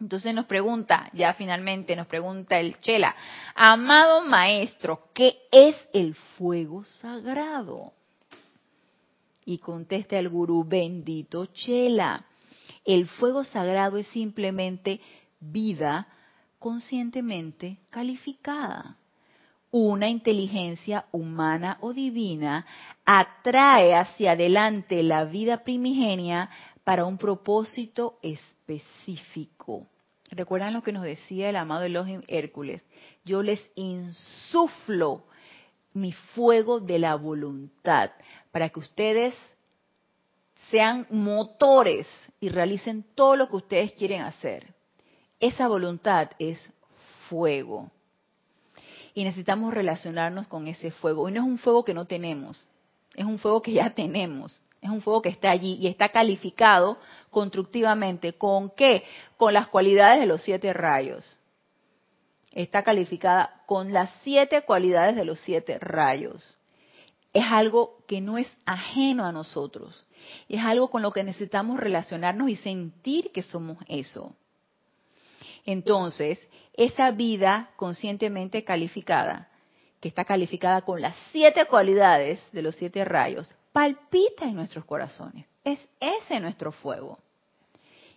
Entonces 0.00 0.32
nos 0.34 0.46
pregunta, 0.46 1.10
ya 1.12 1.34
finalmente 1.34 1.96
nos 1.96 2.06
pregunta 2.06 2.58
el 2.60 2.78
Chela, 2.80 3.16
amado 3.56 4.22
maestro, 4.22 5.08
¿qué 5.12 5.36
es 5.50 5.76
el 5.92 6.14
fuego 6.14 6.84
sagrado? 6.84 7.92
Y 9.44 9.58
contesta 9.58 10.16
el 10.16 10.28
gurú, 10.28 10.64
bendito 10.64 11.46
Chela, 11.46 12.24
el 12.84 13.08
fuego 13.08 13.44
sagrado 13.44 13.96
es 13.96 14.06
simplemente 14.08 15.00
vida 15.50 16.08
conscientemente 16.58 17.78
calificada 17.90 18.96
una 19.76 20.08
inteligencia 20.08 21.06
humana 21.10 21.78
o 21.80 21.92
divina 21.92 22.64
atrae 23.04 23.92
hacia 23.92 24.30
adelante 24.32 25.02
la 25.02 25.24
vida 25.24 25.64
primigenia 25.64 26.48
para 26.84 27.04
un 27.04 27.18
propósito 27.18 28.20
específico. 28.22 29.88
¿Recuerdan 30.30 30.74
lo 30.74 30.84
que 30.84 30.92
nos 30.92 31.02
decía 31.02 31.48
el 31.48 31.56
amado 31.56 31.82
Elohim 31.82 32.22
Hércules? 32.28 32.84
Yo 33.24 33.42
les 33.42 33.68
insuflo 33.74 35.24
mi 35.92 36.12
fuego 36.12 36.78
de 36.78 37.00
la 37.00 37.16
voluntad 37.16 38.12
para 38.52 38.68
que 38.68 38.78
ustedes 38.78 39.34
sean 40.70 41.04
motores 41.10 42.06
y 42.38 42.48
realicen 42.48 43.04
todo 43.16 43.34
lo 43.34 43.48
que 43.48 43.56
ustedes 43.56 43.92
quieren 43.94 44.22
hacer. 44.22 44.73
Esa 45.44 45.68
voluntad 45.68 46.30
es 46.38 46.58
fuego. 47.28 47.90
Y 49.12 49.24
necesitamos 49.24 49.74
relacionarnos 49.74 50.46
con 50.46 50.66
ese 50.68 50.90
fuego. 50.90 51.28
Y 51.28 51.32
no 51.32 51.42
es 51.42 51.46
un 51.46 51.58
fuego 51.58 51.84
que 51.84 51.92
no 51.92 52.06
tenemos, 52.06 52.66
es 53.14 53.26
un 53.26 53.38
fuego 53.38 53.60
que 53.60 53.74
ya 53.74 53.90
tenemos. 53.90 54.62
Es 54.80 54.88
un 54.88 55.02
fuego 55.02 55.20
que 55.20 55.28
está 55.28 55.50
allí 55.50 55.76
y 55.78 55.86
está 55.86 56.08
calificado 56.08 56.96
constructivamente. 57.28 58.32
¿Con 58.32 58.70
qué? 58.70 59.04
Con 59.36 59.52
las 59.52 59.68
cualidades 59.68 60.20
de 60.20 60.26
los 60.26 60.42
siete 60.42 60.72
rayos. 60.72 61.38
Está 62.50 62.82
calificada 62.82 63.64
con 63.66 63.92
las 63.92 64.10
siete 64.22 64.62
cualidades 64.62 65.14
de 65.14 65.26
los 65.26 65.40
siete 65.40 65.78
rayos. 65.78 66.56
Es 67.34 67.44
algo 67.50 67.98
que 68.08 68.22
no 68.22 68.38
es 68.38 68.50
ajeno 68.64 69.26
a 69.26 69.32
nosotros. 69.32 70.06
Es 70.48 70.62
algo 70.64 70.88
con 70.88 71.02
lo 71.02 71.12
que 71.12 71.22
necesitamos 71.22 71.78
relacionarnos 71.78 72.48
y 72.48 72.56
sentir 72.56 73.30
que 73.30 73.42
somos 73.42 73.76
eso. 73.88 74.34
Entonces, 75.64 76.38
esa 76.74 77.10
vida 77.10 77.70
conscientemente 77.76 78.64
calificada, 78.64 79.48
que 80.00 80.08
está 80.08 80.24
calificada 80.24 80.82
con 80.82 81.00
las 81.00 81.16
siete 81.32 81.64
cualidades 81.66 82.40
de 82.52 82.62
los 82.62 82.76
siete 82.76 83.04
rayos, 83.04 83.54
palpita 83.72 84.44
en 84.44 84.54
nuestros 84.54 84.84
corazones. 84.84 85.46
Es 85.64 85.88
ese 86.00 86.40
nuestro 86.40 86.72
fuego. 86.72 87.18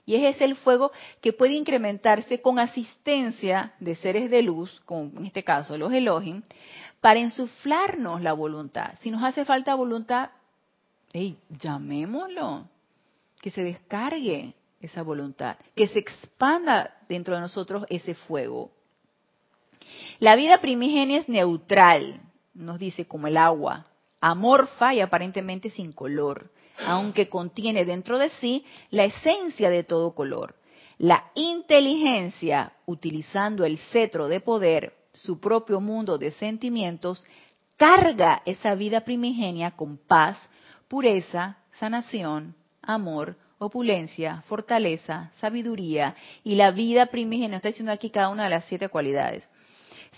Y 0.06 0.16
es 0.16 0.36
ese 0.36 0.46
el 0.46 0.56
fuego 0.56 0.92
que 1.22 1.34
puede 1.34 1.54
incrementarse 1.54 2.42
con 2.42 2.60
asistencia 2.60 3.74
de 3.80 3.96
seres 3.96 4.30
de 4.30 4.42
luz, 4.42 4.82
con 4.86 5.14
en 5.18 5.26
este 5.26 5.44
caso 5.44 5.78
los 5.78 5.92
Elohim, 5.92 6.44
para 7.02 7.20
insuflarnos 7.20 8.22
la 8.22 8.34
voluntad. 8.34 8.94
Si 9.02 9.12
nos 9.12 9.24
hace 9.24 9.46
falta 9.46 9.76
voluntad, 9.76 10.30
hey, 11.14 11.38
llamémoslo, 11.50 12.68
que 13.42 13.52
se 13.52 13.64
descargue 13.64 14.54
esa 14.88 15.04
voluntad, 15.04 15.58
que 15.76 15.88
se 15.88 16.00
expanda 16.00 16.98
dentro 17.08 17.36
de 17.36 17.42
nosotros 17.42 17.86
ese 17.90 18.16
fuego. 18.16 18.72
La 20.20 20.36
vida 20.36 20.60
primigenia 20.60 21.20
es 21.20 21.30
neutral, 21.30 22.20
nos 22.54 22.80
dice 22.80 23.06
como 23.06 23.28
el 23.28 23.38
agua, 23.38 23.86
amorfa 24.20 24.94
y 24.94 25.02
aparentemente 25.02 25.70
sin 25.70 25.92
color, 25.92 26.52
aunque 26.86 27.30
contiene 27.30 27.86
dentro 27.86 28.18
de 28.18 28.30
sí 28.42 28.66
la 28.90 29.06
esencia 29.06 29.70
de 29.70 29.84
todo 29.84 30.16
color. 30.16 30.56
La 30.98 31.32
inteligencia, 31.36 32.74
utilizando 32.88 33.66
el 33.66 33.78
cetro 33.78 34.28
de 34.28 34.40
poder, 34.40 34.94
su 35.14 35.40
propio 35.40 35.80
mundo 35.80 36.18
de 36.18 36.32
sentimientos, 36.32 37.24
carga 37.76 38.42
esa 38.46 38.74
vida 38.74 39.02
primigenia 39.02 39.72
con 39.72 39.98
paz, 39.98 40.38
pureza, 40.88 41.58
sanación, 41.80 42.56
amor, 42.82 43.38
opulencia, 43.60 44.44
fortaleza, 44.48 45.32
sabiduría 45.40 46.16
y 46.44 46.56
la 46.56 46.72
vida 46.72 47.08
primigenia. 47.08 47.58
Está 47.58 47.70
diciendo 47.70 47.92
aquí 47.92 48.10
cada 48.10 48.30
una 48.30 48.46
de 48.46 48.50
las 48.52 48.66
siete 48.66 48.90
cualidades. 48.90 49.44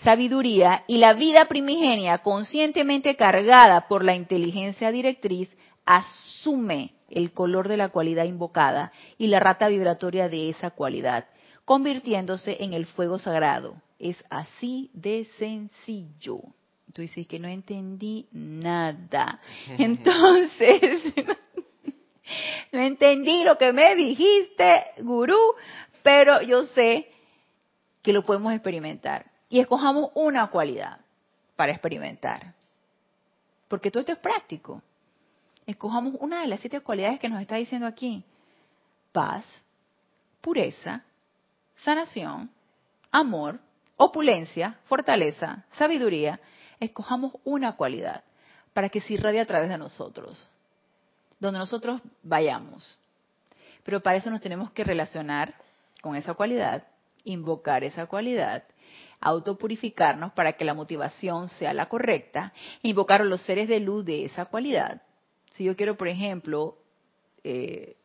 Sabiduría 0.02 0.84
y 0.86 0.98
la 0.98 1.12
vida 1.12 1.46
primigenia 1.46 2.18
conscientemente 2.18 3.16
cargada 3.16 3.88
por 3.88 4.04
la 4.04 4.14
inteligencia 4.14 4.90
directriz 4.92 5.50
asume 5.84 6.94
el 7.10 7.32
color 7.32 7.68
de 7.68 7.76
la 7.76 7.90
cualidad 7.90 8.24
invocada 8.24 8.92
y 9.18 9.26
la 9.26 9.40
rata 9.40 9.68
vibratoria 9.68 10.28
de 10.28 10.48
esa 10.48 10.70
cualidad, 10.70 11.26
convirtiéndose 11.64 12.58
en 12.60 12.72
el 12.72 12.86
fuego 12.86 13.18
sagrado. 13.18 13.76
Es 13.98 14.16
así 14.30 14.90
de 14.94 15.26
sencillo. 15.38 16.40
Tú 16.92 17.02
dices 17.02 17.26
que 17.26 17.38
no 17.38 17.48
entendí 17.48 18.26
nada. 18.32 19.40
Entonces, 19.78 21.02
no 22.72 22.80
entendí 22.80 23.44
lo 23.44 23.58
que 23.58 23.72
me 23.72 23.94
dijiste, 23.94 24.84
gurú, 24.98 25.38
pero 26.02 26.42
yo 26.42 26.64
sé 26.64 27.10
que 28.02 28.12
lo 28.12 28.24
podemos 28.24 28.52
experimentar. 28.52 29.26
Y 29.48 29.60
escojamos 29.60 30.10
una 30.14 30.48
cualidad 30.48 31.00
para 31.56 31.72
experimentar. 31.72 32.54
Porque 33.68 33.90
todo 33.90 34.00
esto 34.00 34.12
es 34.12 34.18
práctico. 34.18 34.82
Escojamos 35.66 36.14
una 36.20 36.40
de 36.40 36.48
las 36.48 36.60
siete 36.60 36.80
cualidades 36.80 37.20
que 37.20 37.28
nos 37.28 37.40
está 37.40 37.56
diciendo 37.56 37.86
aquí. 37.86 38.24
Paz, 39.12 39.44
pureza, 40.40 41.04
sanación, 41.84 42.50
amor, 43.10 43.58
opulencia, 43.96 44.78
fortaleza, 44.86 45.64
sabiduría 45.72 46.40
escojamos 46.80 47.34
una 47.44 47.76
cualidad 47.76 48.24
para 48.72 48.88
que 48.88 49.00
se 49.00 49.14
irradie 49.14 49.40
a 49.40 49.46
través 49.46 49.68
de 49.68 49.78
nosotros, 49.78 50.48
donde 51.40 51.58
nosotros 51.58 52.00
vayamos. 52.22 52.96
Pero 53.82 54.00
para 54.00 54.18
eso 54.18 54.30
nos 54.30 54.40
tenemos 54.40 54.70
que 54.70 54.84
relacionar 54.84 55.54
con 56.02 56.14
esa 56.14 56.34
cualidad, 56.34 56.86
invocar 57.24 57.82
esa 57.82 58.06
cualidad, 58.06 58.62
autopurificarnos 59.20 60.32
para 60.32 60.54
que 60.54 60.64
la 60.64 60.74
motivación 60.74 61.48
sea 61.48 61.74
la 61.74 61.88
correcta, 61.88 62.52
invocar 62.82 63.22
a 63.22 63.24
los 63.24 63.42
seres 63.42 63.68
de 63.68 63.80
luz 63.80 64.04
de 64.04 64.24
esa 64.24 64.46
cualidad. 64.46 65.02
Si 65.52 65.64
yo 65.64 65.76
quiero, 65.76 65.96
por 65.96 66.08
ejemplo, 66.08 66.78
eh, 67.44 67.96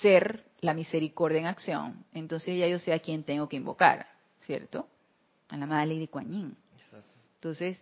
ser 0.00 0.44
la 0.60 0.74
misericordia 0.74 1.40
en 1.40 1.46
acción, 1.46 2.04
entonces 2.12 2.58
ya 2.58 2.66
yo 2.66 2.78
sé 2.78 2.92
a 2.92 2.98
quién 2.98 3.22
tengo 3.22 3.48
que 3.48 3.56
invocar, 3.56 4.06
¿cierto? 4.46 4.86
A 5.48 5.56
la 5.56 5.66
Madre 5.66 5.94
Lady 5.94 6.08
Kuan 6.08 6.30
Yin. 6.30 6.56
Entonces, 7.36 7.78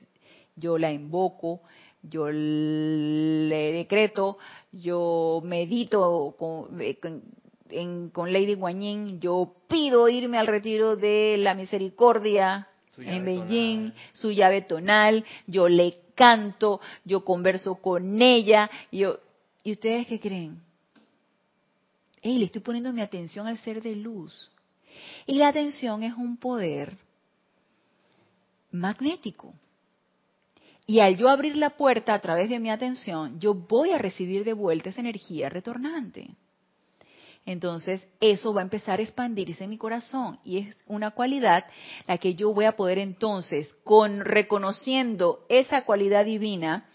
yo 0.57 0.79
la 0.79 0.91
invoco, 0.91 1.63
yo 2.09 2.31
le 2.31 3.73
decreto, 3.73 4.39
yo 4.73 5.41
medito 5.45 6.37
eh, 6.81 6.99
con, 8.13 8.33
Lady 8.33 8.55
Guanyin, 8.55 9.21
yo 9.21 9.55
pido 9.69 10.09
irme 10.09 10.39
al 10.39 10.47
retiro 10.47 10.97
de 10.97 11.37
la 11.39 11.55
misericordia 11.55 12.69
en 12.99 13.25
Beijing, 13.25 13.93
su 14.13 14.31
llave 14.31 14.63
tonal, 14.63 15.25
yo 15.47 15.69
le 15.69 15.99
canto, 16.15 16.81
yo 17.05 17.25
converso 17.25 17.77
con 17.77 18.23
ella, 18.23 18.71
yo, 18.91 19.19
¿y 19.63 19.73
ustedes 19.73 20.07
qué 20.07 20.19
creen? 20.19 20.61
Hey, 22.23 22.39
le 22.39 22.47
estoy 22.47 22.63
poniendo 22.63 22.93
mi 22.93 23.03
atención 23.03 23.47
al 23.47 23.59
ser 23.59 23.83
de 23.83 23.95
luz. 23.95 24.51
Y 25.27 25.37
la 25.37 25.49
atención 25.49 26.03
es 26.03 26.15
un 26.15 26.39
poder 26.39 26.97
magnético. 28.73 29.55
Y 30.87 31.01
al 31.01 31.17
yo 31.17 31.29
abrir 31.29 31.57
la 31.57 31.71
puerta 31.71 32.15
a 32.15 32.21
través 32.21 32.49
de 32.49 32.61
mi 32.61 32.71
atención, 32.71 33.41
yo 33.41 33.55
voy 33.55 33.91
a 33.91 33.99
recibir 33.99 34.45
de 34.45 34.53
vuelta 34.53 34.91
esa 34.91 35.01
energía 35.01 35.49
retornante. 35.49 36.31
Entonces, 37.45 38.07
eso 38.21 38.53
va 38.53 38.61
a 38.61 38.65
empezar 38.65 38.99
a 38.99 39.03
expandirse 39.03 39.65
en 39.65 39.71
mi 39.71 39.79
corazón 39.79 40.39
y 40.45 40.59
es 40.59 40.77
una 40.87 41.13
cualidad 41.13 41.65
la 42.07 42.19
que 42.19 42.35
yo 42.35 42.53
voy 42.53 42.65
a 42.65 42.77
poder 42.77 42.99
entonces, 42.99 43.73
con 43.85 44.21
reconociendo 44.21 45.45
esa 45.49 45.85
cualidad 45.85 46.25
divina, 46.25 46.89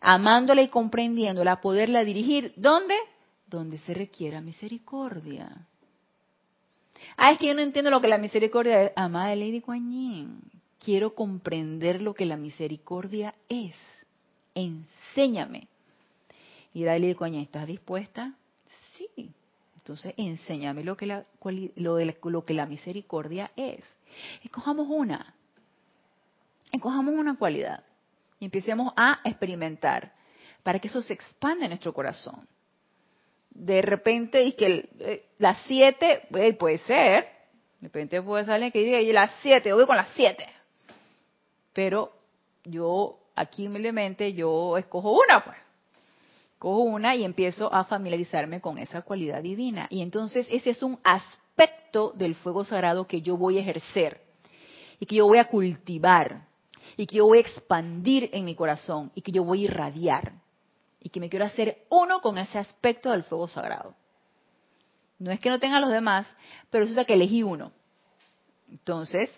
amándola 0.00 0.62
y 0.62 0.68
comprendiéndola, 0.68 1.60
poderla 1.60 2.02
dirigir, 2.02 2.54
¿dónde? 2.56 2.94
Donde 3.46 3.76
se 3.78 3.92
requiera 3.92 4.40
misericordia. 4.40 5.66
Ah, 7.16 7.32
es 7.32 7.38
que 7.38 7.46
yo 7.48 7.54
no 7.54 7.60
entiendo 7.60 7.90
lo 7.90 8.00
que 8.00 8.08
la 8.08 8.18
misericordia 8.18 8.84
es. 8.84 8.92
Amada 8.96 9.36
Lady 9.36 9.60
Kuan 9.60 9.90
Yin, 9.90 10.40
quiero 10.84 11.14
comprender 11.14 12.02
lo 12.02 12.14
que 12.14 12.26
la 12.26 12.36
misericordia 12.36 13.34
es. 13.48 13.74
Enséñame. 14.54 15.68
Y 16.74 16.84
Dalí 16.84 17.14
coña, 17.14 17.40
¿estás 17.40 17.66
dispuesta? 17.66 18.34
Sí. 18.96 19.30
Entonces, 19.76 20.14
enséñame 20.16 20.84
lo 20.84 20.96
que 20.96 21.06
la, 21.06 21.24
lo, 21.76 21.96
de 21.96 22.16
lo 22.24 22.44
que 22.44 22.54
la 22.54 22.66
misericordia 22.66 23.50
es. 23.56 23.84
Escojamos 24.42 24.86
una. 24.88 25.34
Escojamos 26.70 27.14
una 27.14 27.36
cualidad. 27.36 27.82
Y 28.40 28.46
empecemos 28.46 28.92
a 28.96 29.20
experimentar 29.24 30.12
para 30.62 30.78
que 30.78 30.88
eso 30.88 31.02
se 31.02 31.14
expanda 31.14 31.64
en 31.64 31.70
nuestro 31.70 31.92
corazón. 31.92 32.46
De 33.50 33.80
repente, 33.82 34.42
y 34.42 34.52
que 34.52 34.88
eh, 34.98 35.26
las 35.38 35.58
siete, 35.66 36.22
eh, 36.34 36.52
puede 36.54 36.78
ser, 36.78 37.24
de 37.80 37.88
repente 37.88 38.20
puede 38.22 38.44
salir 38.44 38.72
que 38.72 38.80
diga, 38.80 39.00
y 39.00 39.12
las 39.12 39.30
siete, 39.42 39.72
voy 39.72 39.86
con 39.86 39.96
las 39.96 40.08
siete 40.16 40.46
pero 41.74 42.12
yo 42.64 43.18
aquí 43.34 43.66
humildemente 43.66 44.32
yo 44.32 44.78
escojo 44.78 45.12
una, 45.12 45.44
pues. 45.44 45.58
Cojo 46.58 46.80
una 46.80 47.14
y 47.14 47.24
empiezo 47.24 47.72
a 47.74 47.84
familiarizarme 47.84 48.62
con 48.62 48.78
esa 48.78 49.02
cualidad 49.02 49.42
divina. 49.42 49.86
Y 49.90 50.00
entonces 50.00 50.46
ese 50.50 50.70
es 50.70 50.82
un 50.82 50.98
aspecto 51.04 52.12
del 52.14 52.34
fuego 52.34 52.64
sagrado 52.64 53.06
que 53.06 53.20
yo 53.20 53.36
voy 53.36 53.58
a 53.58 53.60
ejercer 53.60 54.22
y 54.98 55.04
que 55.04 55.16
yo 55.16 55.26
voy 55.26 55.38
a 55.38 55.48
cultivar 55.48 56.46
y 56.96 57.06
que 57.06 57.16
yo 57.16 57.26
voy 57.26 57.38
a 57.38 57.42
expandir 57.42 58.30
en 58.32 58.46
mi 58.46 58.54
corazón 58.54 59.12
y 59.14 59.20
que 59.20 59.32
yo 59.32 59.44
voy 59.44 59.62
a 59.62 59.64
irradiar 59.64 60.32
y 61.00 61.10
que 61.10 61.20
me 61.20 61.28
quiero 61.28 61.44
hacer 61.44 61.84
uno 61.90 62.20
con 62.22 62.38
ese 62.38 62.56
aspecto 62.56 63.10
del 63.10 63.24
fuego 63.24 63.46
sagrado. 63.46 63.94
No 65.18 65.30
es 65.30 65.40
que 65.40 65.50
no 65.50 65.60
tenga 65.60 65.80
los 65.80 65.90
demás, 65.90 66.26
pero 66.70 66.84
resulta 66.84 67.04
que 67.04 67.14
elegí 67.14 67.42
uno. 67.42 67.72
Entonces, 68.70 69.30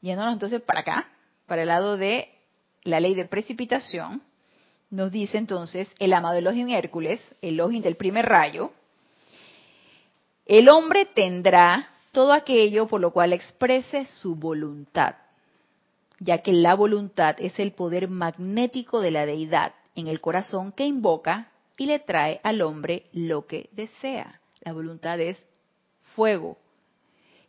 Yéndonos 0.00 0.32
entonces 0.32 0.62
para 0.62 0.80
acá, 0.80 1.08
para 1.46 1.62
el 1.62 1.68
lado 1.68 1.96
de 1.96 2.28
la 2.84 3.00
ley 3.00 3.14
de 3.14 3.26
precipitación, 3.26 4.22
nos 4.90 5.12
dice 5.12 5.38
entonces 5.38 5.90
el 5.98 6.12
amado 6.12 6.36
Elohim 6.36 6.68
Hércules, 6.70 7.20
el 7.42 7.54
Elohim 7.54 7.82
del 7.82 7.96
primer 7.96 8.26
rayo, 8.26 8.72
el 10.46 10.68
hombre 10.68 11.06
tendrá 11.06 11.88
todo 12.12 12.32
aquello 12.32 12.88
por 12.88 13.00
lo 13.00 13.12
cual 13.12 13.32
exprese 13.32 14.06
su 14.06 14.34
voluntad, 14.34 15.14
ya 16.18 16.38
que 16.38 16.52
la 16.52 16.74
voluntad 16.74 17.36
es 17.38 17.58
el 17.60 17.72
poder 17.72 18.08
magnético 18.08 19.00
de 19.00 19.12
la 19.12 19.26
deidad 19.26 19.74
en 19.94 20.08
el 20.08 20.20
corazón 20.20 20.72
que 20.72 20.86
invoca 20.86 21.52
y 21.76 21.86
le 21.86 21.98
trae 21.98 22.40
al 22.42 22.62
hombre 22.62 23.06
lo 23.12 23.46
que 23.46 23.70
desea. 23.72 24.40
La 24.60 24.72
voluntad 24.72 25.20
es 25.20 25.42
fuego. 26.14 26.58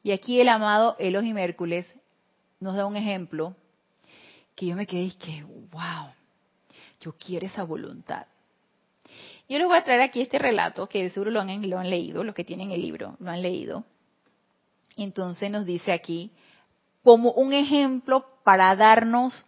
Y 0.03 0.11
aquí 0.11 0.39
el 0.39 0.49
amado 0.49 0.95
Elohim 0.99 1.37
Hércules 1.37 1.85
nos 2.61 2.75
da 2.75 2.85
un 2.85 2.95
ejemplo 2.95 3.55
que 4.55 4.67
yo 4.67 4.75
me 4.75 4.87
quedé 4.87 5.01
y 5.01 5.11
que, 5.11 5.43
wow, 5.43 6.13
yo 7.01 7.13
quiero 7.13 7.47
esa 7.47 7.63
voluntad. 7.63 8.27
Yo 9.49 9.57
les 9.57 9.67
voy 9.67 9.77
a 9.77 9.83
traer 9.83 10.01
aquí 10.01 10.21
este 10.21 10.39
relato, 10.39 10.87
que 10.87 11.09
seguro 11.09 11.31
lo 11.31 11.41
han, 11.41 11.69
lo 11.69 11.79
han 11.79 11.89
leído, 11.89 12.23
los 12.23 12.35
que 12.35 12.45
tienen 12.45 12.71
el 12.71 12.81
libro 12.81 13.17
lo 13.19 13.31
han 13.31 13.41
leído. 13.41 13.83
Entonces 14.95 15.49
nos 15.49 15.65
dice 15.65 15.91
aquí, 15.91 16.31
como 17.03 17.31
un 17.31 17.51
ejemplo 17.51 18.25
para 18.43 18.75
darnos 18.75 19.45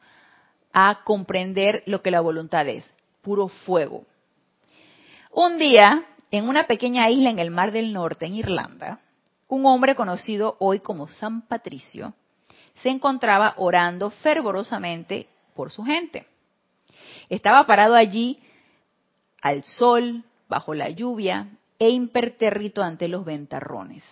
a 0.73 1.03
comprender 1.03 1.83
lo 1.85 2.01
que 2.01 2.11
la 2.11 2.21
voluntad 2.21 2.67
es, 2.67 2.91
puro 3.21 3.47
fuego. 3.47 4.05
Un 5.31 5.59
día, 5.59 6.03
en 6.31 6.49
una 6.49 6.65
pequeña 6.65 7.09
isla 7.11 7.29
en 7.29 7.37
el 7.37 7.51
Mar 7.51 7.71
del 7.71 7.93
Norte, 7.93 8.25
en 8.25 8.33
Irlanda, 8.33 8.99
un 9.47 9.67
hombre 9.67 9.93
conocido 9.93 10.57
hoy 10.59 10.79
como 10.79 11.07
San 11.07 11.43
Patricio 11.43 12.15
se 12.81 12.89
encontraba 12.89 13.53
orando 13.57 14.09
fervorosamente 14.09 15.27
por 15.55 15.71
su 15.71 15.83
gente. 15.83 16.25
Estaba 17.29 17.65
parado 17.65 17.95
allí 17.95 18.39
al 19.41 19.63
sol, 19.63 20.23
bajo 20.49 20.73
la 20.73 20.89
lluvia 20.89 21.49
e 21.79 21.89
imperterrito 21.89 22.81
ante 22.81 23.07
los 23.07 23.25
ventarrones. 23.25 24.03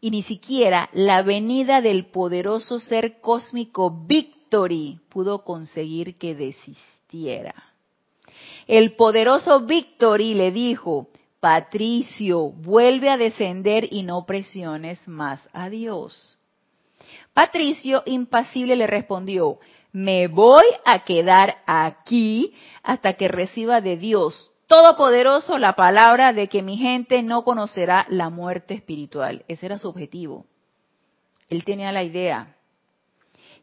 Y 0.00 0.10
ni 0.10 0.22
siquiera 0.22 0.88
la 0.92 1.22
venida 1.22 1.80
del 1.80 2.06
poderoso 2.06 2.80
ser 2.80 3.20
cósmico 3.20 3.90
Victory 4.06 5.00
pudo 5.08 5.44
conseguir 5.44 6.18
que 6.18 6.34
desistiera. 6.34 7.54
El 8.66 8.94
poderoso 8.94 9.60
Victory 9.60 10.34
le 10.34 10.50
dijo, 10.50 11.08
Patricio, 11.40 12.50
vuelve 12.50 13.10
a 13.10 13.16
descender 13.16 13.88
y 13.92 14.02
no 14.02 14.26
presiones 14.26 15.06
más 15.06 15.48
a 15.52 15.68
Dios. 15.68 16.38
Patricio, 17.34 18.02
impasible, 18.06 18.76
le 18.76 18.86
respondió, 18.86 19.58
me 19.92 20.28
voy 20.28 20.64
a 20.84 21.04
quedar 21.04 21.58
aquí 21.66 22.54
hasta 22.82 23.14
que 23.14 23.28
reciba 23.28 23.80
de 23.80 23.96
Dios 23.96 24.52
Todopoderoso 24.72 25.58
la 25.58 25.74
palabra 25.74 26.32
de 26.32 26.48
que 26.48 26.62
mi 26.62 26.78
gente 26.78 27.22
no 27.22 27.44
conocerá 27.44 28.06
la 28.08 28.30
muerte 28.30 28.72
espiritual. 28.72 29.44
Ese 29.46 29.66
era 29.66 29.78
su 29.78 29.86
objetivo. 29.86 30.46
Él 31.50 31.62
tenía 31.62 31.92
la 31.92 32.02
idea. 32.02 32.56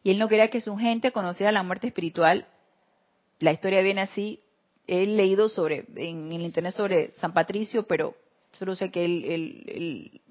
Y 0.04 0.12
él 0.12 0.20
no 0.20 0.28
quería 0.28 0.52
que 0.52 0.62
su 0.62 0.78
gente 0.78 1.12
conociera 1.12 1.52
la 1.52 1.64
muerte 1.64 1.88
espiritual. 1.88 2.46
La 3.40 3.52
historia 3.52 3.82
viene 3.82 4.02
así. 4.02 4.40
He 4.86 5.08
leído 5.08 5.50
sobre, 5.50 5.88
en 5.96 6.32
el 6.32 6.44
internet 6.44 6.76
sobre 6.76 7.16
San 7.16 7.34
Patricio, 7.34 7.88
pero 7.88 8.14
solo 8.54 8.76
sé 8.76 8.92
que 8.92 9.04
él, 9.04 10.22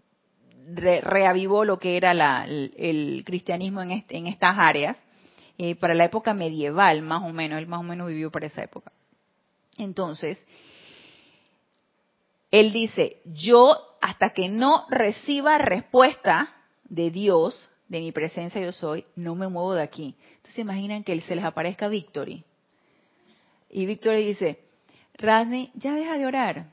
reavivó 0.75 1.65
lo 1.65 1.79
que 1.79 1.97
era 1.97 2.45
el, 2.45 3.23
cristianismo 3.25 3.83
en, 3.83 4.05
en 4.09 4.27
estas 4.27 4.59
áreas 4.59 4.97
eh, 5.57 5.75
para 5.75 5.95
la 5.95 6.05
época 6.05 6.35
medieval, 6.35 7.03
más 7.03 7.23
o 7.25 7.33
menos, 7.33 7.59
él 7.59 7.67
más 7.67 7.81
o 7.81 7.83
menos 7.83 8.09
vivió 8.09 8.31
para 8.31 8.47
esa 8.47 8.63
época. 8.63 8.93
Entonces, 9.77 10.45
él 12.51 12.73
dice, 12.73 13.21
yo 13.25 13.77
hasta 14.01 14.31
que 14.31 14.49
no 14.49 14.87
reciba 14.89 15.59
respuesta 15.59 16.55
de 16.85 17.11
Dios, 17.11 17.69
de 17.89 18.01
mi 18.01 18.13
presencia 18.13 18.61
yo 18.61 18.73
soy, 18.73 19.05
no 19.17 19.35
me 19.35 19.49
muevo 19.49 19.75
de 19.75 19.83
aquí. 19.83 20.15
Entonces 20.37 20.59
imaginan 20.59 21.05
que 21.05 21.21
se 21.21 21.35
les 21.35 21.45
aparezca 21.45 21.89
Victory. 21.89 22.45
Y 23.71 23.87
Victory 23.87 24.25
dice, 24.25 24.61
Radney, 25.15 25.71
ya 25.75 25.95
deja 25.95 26.17
de 26.17 26.27
orar, 26.27 26.73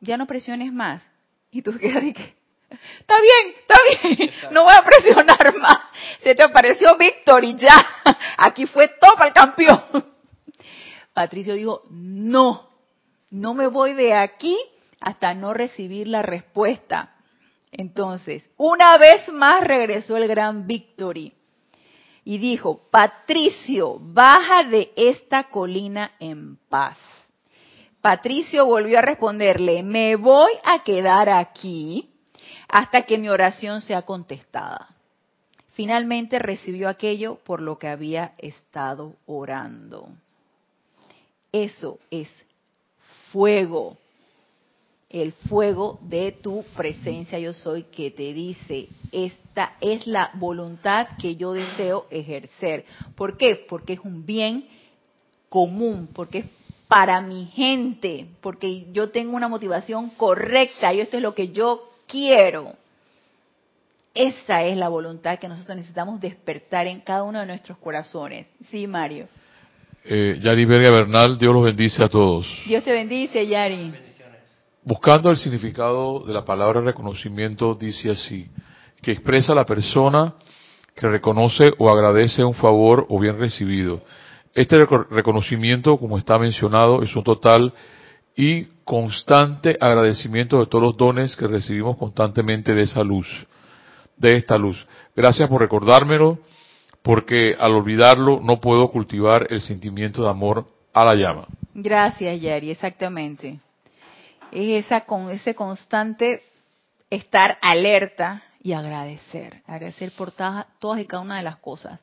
ya 0.00 0.16
no 0.16 0.26
presiones 0.26 0.72
más. 0.72 1.02
Y 1.50 1.62
tú 1.62 1.72
quedas 1.78 2.04
que, 2.14 2.34
Está 2.70 3.14
bien, 3.20 3.54
está 3.60 3.74
bien, 4.18 4.30
no 4.52 4.64
voy 4.64 4.74
a 4.74 4.84
presionar 4.84 5.56
más. 5.58 5.78
Se 6.22 6.34
te 6.34 6.44
apareció 6.44 6.96
Victory 6.98 7.56
ya. 7.56 7.76
Aquí 8.36 8.66
fue 8.66 8.88
todo 9.00 9.26
el 9.26 9.32
campeón. 9.32 9.82
Patricio 11.14 11.54
dijo, 11.54 11.82
no, 11.90 12.68
no 13.30 13.54
me 13.54 13.66
voy 13.66 13.94
de 13.94 14.14
aquí 14.14 14.56
hasta 15.00 15.34
no 15.34 15.54
recibir 15.54 16.08
la 16.08 16.22
respuesta. 16.22 17.14
Entonces, 17.72 18.50
una 18.56 18.96
vez 18.98 19.28
más 19.28 19.64
regresó 19.64 20.16
el 20.16 20.28
gran 20.28 20.66
Victory 20.66 21.32
y 22.24 22.38
dijo, 22.38 22.88
Patricio, 22.90 23.96
baja 24.00 24.64
de 24.64 24.92
esta 24.96 25.44
colina 25.44 26.12
en 26.20 26.58
paz. 26.68 26.98
Patricio 28.00 28.64
volvió 28.66 28.98
a 28.98 29.02
responderle, 29.02 29.82
me 29.82 30.16
voy 30.16 30.52
a 30.64 30.82
quedar 30.82 31.28
aquí 31.28 32.07
hasta 32.68 33.02
que 33.02 33.18
mi 33.18 33.28
oración 33.28 33.80
sea 33.80 34.02
contestada. 34.02 34.94
Finalmente 35.72 36.38
recibió 36.38 36.88
aquello 36.88 37.36
por 37.44 37.62
lo 37.62 37.78
que 37.78 37.88
había 37.88 38.32
estado 38.38 39.14
orando. 39.26 40.08
Eso 41.52 41.98
es 42.10 42.28
fuego. 43.32 43.96
El 45.08 45.32
fuego 45.32 45.98
de 46.02 46.32
tu 46.32 46.64
presencia 46.76 47.38
yo 47.38 47.54
soy 47.54 47.84
que 47.84 48.10
te 48.10 48.34
dice, 48.34 48.88
esta 49.10 49.76
es 49.80 50.06
la 50.06 50.30
voluntad 50.34 51.08
que 51.18 51.36
yo 51.36 51.54
deseo 51.54 52.06
ejercer. 52.10 52.84
¿Por 53.14 53.38
qué? 53.38 53.64
Porque 53.68 53.94
es 53.94 54.00
un 54.00 54.26
bien 54.26 54.68
común, 55.48 56.10
porque 56.12 56.38
es 56.38 56.46
para 56.88 57.20
mi 57.22 57.46
gente, 57.46 58.26
porque 58.42 58.86
yo 58.92 59.10
tengo 59.10 59.36
una 59.36 59.48
motivación 59.48 60.10
correcta 60.10 60.92
y 60.92 61.00
esto 61.00 61.16
es 61.16 61.22
lo 61.22 61.34
que 61.34 61.48
yo 61.52 61.87
quiero. 62.08 62.74
Esa 64.14 64.64
es 64.64 64.76
la 64.76 64.88
voluntad 64.88 65.38
que 65.38 65.48
nosotros 65.48 65.76
necesitamos 65.76 66.20
despertar 66.20 66.86
en 66.88 67.02
cada 67.02 67.22
uno 67.22 67.38
de 67.38 67.46
nuestros 67.46 67.78
corazones. 67.78 68.48
Sí, 68.70 68.86
Mario. 68.86 69.28
Eh, 70.04 70.40
Yari 70.42 70.64
Verga 70.64 70.90
Bernal, 70.90 71.38
Dios 71.38 71.54
los 71.54 71.62
bendice 71.62 72.02
a 72.02 72.08
todos. 72.08 72.46
Dios 72.66 72.82
te 72.82 72.90
bendice, 72.90 73.46
Yari. 73.46 73.92
Buscando 74.82 75.30
el 75.30 75.36
significado 75.36 76.24
de 76.24 76.32
la 76.32 76.44
palabra 76.44 76.80
reconocimiento, 76.80 77.74
dice 77.74 78.10
así, 78.10 78.48
que 79.02 79.12
expresa 79.12 79.54
la 79.54 79.66
persona 79.66 80.34
que 80.94 81.06
reconoce 81.06 81.70
o 81.78 81.90
agradece 81.90 82.42
un 82.42 82.54
favor 82.54 83.06
o 83.08 83.20
bien 83.20 83.38
recibido. 83.38 84.00
Este 84.54 84.78
reconocimiento, 85.10 85.98
como 85.98 86.18
está 86.18 86.38
mencionado, 86.38 87.02
es 87.02 87.14
un 87.14 87.22
total 87.22 87.72
y 88.34 88.66
constante 88.88 89.76
agradecimiento 89.78 90.60
de 90.60 90.66
todos 90.66 90.82
los 90.82 90.96
dones 90.96 91.36
que 91.36 91.46
recibimos 91.46 91.98
constantemente 91.98 92.72
de 92.72 92.84
esa 92.84 93.04
luz, 93.04 93.28
de 94.16 94.34
esta 94.34 94.56
luz. 94.56 94.86
Gracias 95.14 95.46
por 95.46 95.60
recordármelo, 95.60 96.38
porque 97.02 97.54
al 97.60 97.72
olvidarlo 97.72 98.40
no 98.40 98.62
puedo 98.62 98.90
cultivar 98.90 99.46
el 99.50 99.60
sentimiento 99.60 100.22
de 100.22 100.30
amor 100.30 100.64
a 100.94 101.04
la 101.04 101.14
llama. 101.16 101.46
Gracias, 101.74 102.40
Yari, 102.40 102.70
exactamente. 102.70 103.60
Es 104.52 104.86
esa 104.86 105.02
con 105.02 105.30
ese 105.32 105.54
constante 105.54 106.42
estar 107.10 107.58
alerta 107.60 108.42
y 108.62 108.72
agradecer, 108.72 109.60
agradecer 109.66 110.12
por 110.12 110.32
todas 110.32 110.98
y 110.98 111.04
cada 111.04 111.22
una 111.22 111.36
de 111.36 111.42
las 111.42 111.58
cosas. 111.58 112.00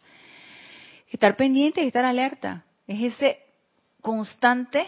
Estar 1.09 1.35
pendiente 1.35 1.83
y 1.83 1.87
estar 1.87 2.05
alerta. 2.05 2.63
Es 2.85 3.15
ese 3.15 3.39
constante 4.01 4.85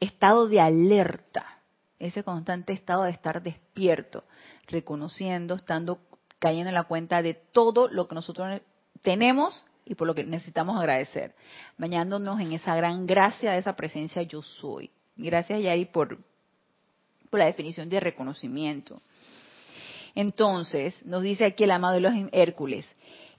estado 0.00 0.48
de 0.48 0.60
alerta, 0.60 1.58
ese 1.98 2.24
constante 2.24 2.72
estado 2.72 3.04
de 3.04 3.10
estar 3.10 3.42
despierto, 3.42 4.24
reconociendo, 4.66 5.54
estando 5.54 6.00
cayendo 6.38 6.70
en 6.70 6.74
la 6.74 6.84
cuenta 6.84 7.22
de 7.22 7.34
todo 7.34 7.88
lo 7.88 8.08
que 8.08 8.14
nosotros 8.14 8.60
tenemos 9.02 9.64
y 9.84 9.94
por 9.94 10.06
lo 10.06 10.14
que 10.14 10.24
necesitamos 10.24 10.78
agradecer, 10.78 11.34
bañándonos 11.78 12.40
en 12.40 12.52
esa 12.52 12.74
gran 12.74 13.06
gracia 13.06 13.52
de 13.52 13.58
esa 13.58 13.76
presencia 13.76 14.22
yo 14.22 14.42
soy. 14.42 14.90
Gracias 15.16 15.62
Yari 15.62 15.84
por, 15.84 16.18
por 17.30 17.38
la 17.38 17.46
definición 17.46 17.88
de 17.88 18.00
reconocimiento. 18.00 19.00
Entonces, 20.14 21.04
nos 21.06 21.22
dice 21.22 21.44
aquí 21.44 21.64
el 21.64 21.70
amado 21.70 21.94
de 21.94 22.00
los 22.00 22.12
Hércules, 22.32 22.86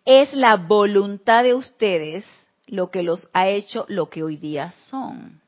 es 0.05 0.33
la 0.33 0.55
voluntad 0.55 1.43
de 1.43 1.53
ustedes 1.53 2.25
lo 2.67 2.89
que 2.89 3.03
los 3.03 3.29
ha 3.33 3.47
hecho 3.49 3.85
lo 3.89 4.09
que 4.09 4.23
hoy 4.23 4.37
día 4.37 4.73
son 4.89 5.42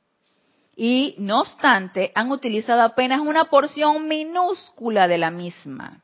y 0.76 1.15
no 1.19 1.41
obstante 1.41 2.11
han 2.15 2.32
utilizado 2.32 2.82
apenas 2.82 3.21
una 3.21 3.45
porción 3.45 4.07
minúscula 4.07 5.07
de 5.07 5.17
la 5.17 5.32
misma. 5.32 6.01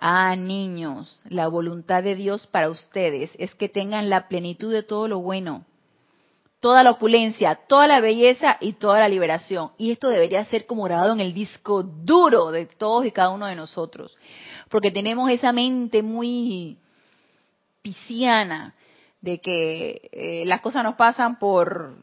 Ah, 0.00 0.34
niños, 0.34 1.22
la 1.28 1.46
voluntad 1.48 2.02
de 2.02 2.14
Dios 2.14 2.46
para 2.46 2.70
ustedes 2.70 3.30
es 3.38 3.54
que 3.54 3.68
tengan 3.68 4.08
la 4.08 4.28
plenitud 4.28 4.72
de 4.72 4.82
todo 4.82 5.06
lo 5.08 5.20
bueno, 5.20 5.66
toda 6.58 6.82
la 6.82 6.92
opulencia, 6.92 7.54
toda 7.68 7.86
la 7.86 8.00
belleza 8.00 8.56
y 8.60 8.72
toda 8.74 9.00
la 9.00 9.08
liberación. 9.08 9.72
Y 9.76 9.90
esto 9.90 10.08
debería 10.08 10.44
ser 10.46 10.66
como 10.66 10.84
grabado 10.84 11.12
en 11.12 11.20
el 11.20 11.34
disco 11.34 11.82
duro 11.82 12.50
de 12.50 12.66
todos 12.66 13.04
y 13.04 13.12
cada 13.12 13.30
uno 13.30 13.46
de 13.46 13.56
nosotros. 13.56 14.16
porque 14.70 14.92
tenemos 14.92 15.28
esa 15.30 15.52
mente 15.52 16.00
muy 16.00 16.78
pisciana 17.82 18.74
de 19.20 19.40
que 19.40 20.08
eh, 20.12 20.44
las 20.46 20.60
cosas 20.60 20.84
nos 20.84 20.94
pasan 20.94 21.38
por 21.40 21.96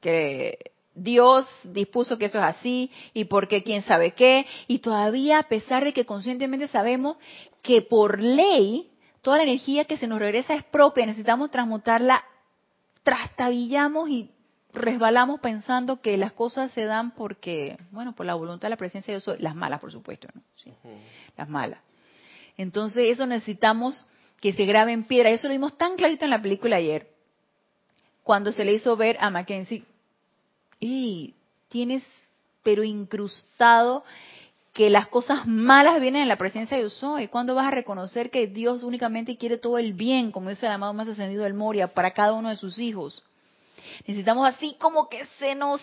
que 0.00 0.73
Dios 0.94 1.46
dispuso 1.64 2.18
que 2.18 2.26
eso 2.26 2.38
es 2.38 2.44
así 2.44 2.90
y 3.12 3.24
porque 3.24 3.62
quién 3.62 3.82
sabe 3.82 4.12
qué, 4.12 4.46
y 4.68 4.78
todavía 4.78 5.40
a 5.40 5.48
pesar 5.48 5.84
de 5.84 5.92
que 5.92 6.06
conscientemente 6.06 6.68
sabemos 6.68 7.16
que 7.62 7.82
por 7.82 8.22
ley 8.22 8.90
toda 9.22 9.38
la 9.38 9.44
energía 9.44 9.86
que 9.86 9.96
se 9.96 10.06
nos 10.06 10.20
regresa 10.20 10.54
es 10.54 10.62
propia, 10.64 11.06
necesitamos 11.06 11.50
transmutarla, 11.50 12.24
trastabillamos 13.02 14.10
y 14.10 14.30
resbalamos 14.72 15.40
pensando 15.40 16.00
que 16.00 16.16
las 16.18 16.32
cosas 16.32 16.70
se 16.72 16.84
dan 16.84 17.12
porque, 17.12 17.78
bueno, 17.90 18.14
por 18.14 18.26
la 18.26 18.34
voluntad 18.34 18.66
de 18.66 18.70
la 18.70 18.76
presencia 18.76 19.14
de 19.14 19.20
Dios, 19.20 19.40
las 19.40 19.54
malas, 19.54 19.80
por 19.80 19.90
supuesto, 19.90 20.28
¿no? 20.34 20.42
Las 21.36 21.48
malas. 21.48 21.80
Entonces, 22.56 23.10
eso 23.10 23.26
necesitamos 23.26 24.06
que 24.40 24.52
se 24.52 24.66
grabe 24.66 24.92
en 24.92 25.04
piedra. 25.04 25.30
Eso 25.30 25.48
lo 25.48 25.52
vimos 25.52 25.76
tan 25.78 25.96
clarito 25.96 26.24
en 26.24 26.30
la 26.30 26.42
película 26.42 26.76
ayer, 26.76 27.08
cuando 28.22 28.52
se 28.52 28.64
le 28.64 28.74
hizo 28.74 28.96
ver 28.96 29.16
a 29.20 29.30
Mackenzie, 29.30 29.84
y 30.80 31.34
tienes, 31.68 32.04
pero 32.62 32.84
incrustado, 32.84 34.04
que 34.74 34.90
las 34.90 35.06
cosas 35.06 35.46
malas 35.46 36.00
vienen 36.00 36.22
en 36.22 36.28
la 36.28 36.36
presencia 36.36 36.76
de 36.76 36.90
hoy. 37.02 37.28
¿Cuándo 37.28 37.54
vas 37.54 37.68
a 37.68 37.70
reconocer 37.70 38.30
que 38.30 38.48
Dios 38.48 38.82
únicamente 38.82 39.36
quiere 39.36 39.56
todo 39.56 39.78
el 39.78 39.92
bien, 39.92 40.32
como 40.32 40.50
dice 40.50 40.66
el 40.66 40.72
amado 40.72 40.92
más 40.92 41.08
ascendido 41.08 41.44
del 41.44 41.54
Moria, 41.54 41.94
para 41.94 42.10
cada 42.10 42.32
uno 42.32 42.48
de 42.48 42.56
sus 42.56 42.78
hijos? 42.80 43.22
Necesitamos 44.00 44.48
así 44.48 44.76
como 44.80 45.08
que 45.08 45.24
se 45.38 45.54
nos 45.54 45.80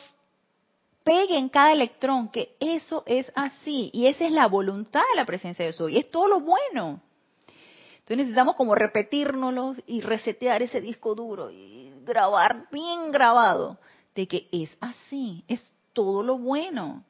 pegue 1.06 1.38
en 1.38 1.48
cada 1.48 1.72
electrón, 1.72 2.30
que 2.30 2.56
eso 2.60 3.04
es 3.06 3.32
así. 3.34 3.89
Y 3.94 4.08
esa 4.08 4.26
es 4.26 4.34
la 4.34 4.48
voluntad 4.48 5.02
de 5.12 5.16
la 5.16 5.26
presencia 5.26 5.66
de 5.66 5.84
hoy. 5.84 5.98
Es 5.98 6.12
todo 6.12 6.28
lo 6.28 6.42
bueno. 6.42 7.02
Entonces 7.94 8.18
necesitamos 8.18 8.56
como 8.56 8.76
repetírnoslo 8.76 9.76
y 9.88 10.02
resetear 10.02 10.62
ese 10.64 10.82
disco 10.82 11.16
duro 11.16 11.50
y 11.50 11.94
grabar 12.04 12.68
bien 12.72 13.10
grabado 13.12 13.78
de 14.16 14.28
que 14.28 14.47
es 14.51 14.70
así, 14.80 15.43
es 15.47 15.74
todo 15.93 16.24
lo 16.24 16.38
bueno. 16.38 17.03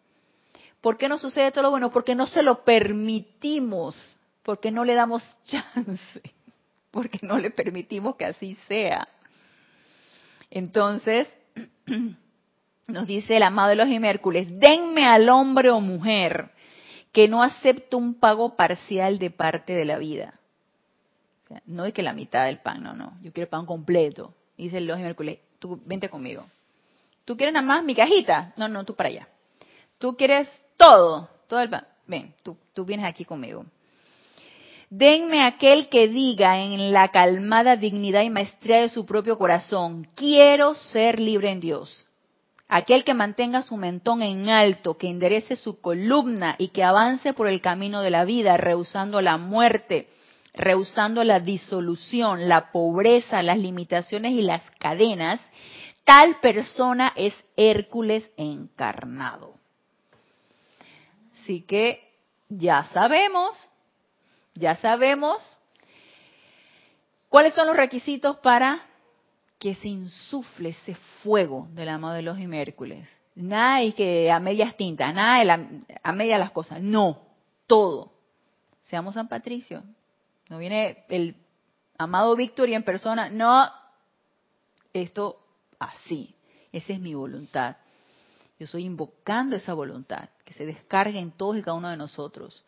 ¿Por 0.81 0.97
qué 0.97 1.07
no 1.07 1.17
sucede 1.17 1.51
todo 1.51 1.63
lo 1.63 1.69
bueno? 1.71 1.91
Porque 1.91 2.15
no 2.15 2.27
se 2.27 2.41
lo 2.41 2.63
permitimos, 2.63 4.19
porque 4.43 4.71
no 4.71 4.83
le 4.83 4.95
damos 4.95 5.23
chance, 5.45 6.21
porque 6.89 7.19
no 7.21 7.37
le 7.37 7.51
permitimos 7.51 8.15
que 8.15 8.25
así 8.25 8.57
sea. 8.67 9.07
Entonces, 10.49 11.27
nos 12.87 13.07
dice 13.07 13.37
el 13.37 13.43
amado 13.43 13.69
de 13.69 13.75
los 13.75 13.87
Hércules, 13.87 14.47
denme 14.59 15.05
al 15.05 15.29
hombre 15.29 15.69
o 15.69 15.79
mujer 15.79 16.51
que 17.11 17.27
no 17.27 17.43
acepte 17.43 17.95
un 17.95 18.15
pago 18.15 18.55
parcial 18.55 19.19
de 19.19 19.31
parte 19.31 19.73
de 19.73 19.85
la 19.85 19.97
vida. 19.97 20.39
no 21.65 21.85
es 21.85 21.93
que 21.93 22.03
la 22.03 22.13
mitad 22.13 22.45
del 22.45 22.59
pan, 22.59 22.81
no, 22.81 22.93
no, 22.93 23.17
yo 23.21 23.31
quiero 23.33 23.45
el 23.45 23.49
pan 23.49 23.65
completo. 23.65 24.33
Dice 24.57 24.77
el 24.77 24.87
y 24.87 24.91
Hércules, 24.91 25.39
tú 25.59 25.81
vente 25.85 26.09
conmigo. 26.09 26.45
¿Tú 27.25 27.37
quieres 27.37 27.53
nada 27.53 27.65
más 27.65 27.83
mi 27.83 27.95
cajita? 27.95 28.53
No, 28.57 28.67
no, 28.67 28.83
tú 28.83 28.95
para 28.95 29.09
allá. 29.09 29.27
¿Tú 29.97 30.15
quieres 30.15 30.47
todo? 30.77 31.29
Todo 31.47 31.61
el. 31.61 31.69
Ven, 32.07 32.33
tú, 32.43 32.57
tú 32.73 32.85
vienes 32.85 33.05
aquí 33.05 33.25
conmigo. 33.25 33.65
Denme 34.89 35.45
aquel 35.45 35.87
que 35.87 36.09
diga 36.09 36.59
en 36.59 36.91
la 36.91 37.09
calmada 37.09 37.77
dignidad 37.77 38.23
y 38.23 38.29
maestría 38.29 38.81
de 38.81 38.89
su 38.89 39.05
propio 39.05 39.37
corazón, 39.37 40.05
quiero 40.15 40.75
ser 40.75 41.17
libre 41.17 41.49
en 41.49 41.61
Dios. 41.61 42.07
Aquel 42.67 43.05
que 43.05 43.13
mantenga 43.13 43.61
su 43.61 43.77
mentón 43.77 44.21
en 44.21 44.49
alto, 44.49 44.97
que 44.97 45.07
enderece 45.07 45.55
su 45.55 45.79
columna 45.79 46.55
y 46.57 46.69
que 46.69 46.83
avance 46.83 47.31
por 47.31 47.47
el 47.47 47.61
camino 47.61 48.01
de 48.01 48.09
la 48.09 48.25
vida, 48.25 48.57
rehusando 48.57 49.21
la 49.21 49.37
muerte, 49.37 50.09
rehusando 50.53 51.23
la 51.23 51.39
disolución, 51.39 52.49
la 52.49 52.71
pobreza, 52.71 53.43
las 53.43 53.59
limitaciones 53.59 54.33
y 54.33 54.41
las 54.41 54.61
cadenas, 54.71 55.39
tal 56.03 56.39
persona 56.39 57.13
es 57.15 57.33
Hércules 57.55 58.29
encarnado. 58.37 59.55
Así 61.33 61.61
que 61.61 62.07
ya 62.49 62.83
sabemos 62.93 63.57
ya 64.53 64.75
sabemos 64.77 65.59
cuáles 67.29 67.53
son 67.53 67.67
los 67.67 67.75
requisitos 67.75 68.37
para 68.37 68.81
que 69.57 69.75
se 69.75 69.87
insufle 69.87 70.69
ese 70.69 70.95
fuego 71.23 71.67
del 71.71 71.89
amado 71.89 72.15
de 72.15 72.23
los 72.23 72.39
y 72.39 72.43
Hércules. 72.55 73.07
Nada 73.35 73.83
y 73.83 73.93
que 73.93 74.31
a 74.31 74.39
medias 74.39 74.75
tintas, 74.75 75.13
nada 75.13 75.59
a 76.03 76.11
medias 76.11 76.39
las 76.39 76.51
cosas. 76.51 76.81
No, 76.81 77.21
todo. 77.67 78.11
Seamos 78.83 79.13
San 79.13 79.29
Patricio. 79.29 79.83
No 80.49 80.57
viene 80.57 81.05
el 81.09 81.35
amado 81.97 82.35
Victoria 82.35 82.75
en 82.75 82.83
persona. 82.83 83.29
No, 83.29 83.69
esto 84.91 85.40
así. 85.81 86.35
Esa 86.71 86.93
es 86.93 86.99
mi 86.99 87.13
voluntad. 87.13 87.77
Yo 88.59 88.65
estoy 88.65 88.85
invocando 88.85 89.55
esa 89.55 89.73
voluntad, 89.73 90.29
que 90.45 90.53
se 90.53 90.65
descargue 90.65 91.19
en 91.19 91.31
todos 91.31 91.57
y 91.57 91.61
cada 91.61 91.75
uno 91.75 91.89
de 91.89 91.97
nosotros. 91.97 92.63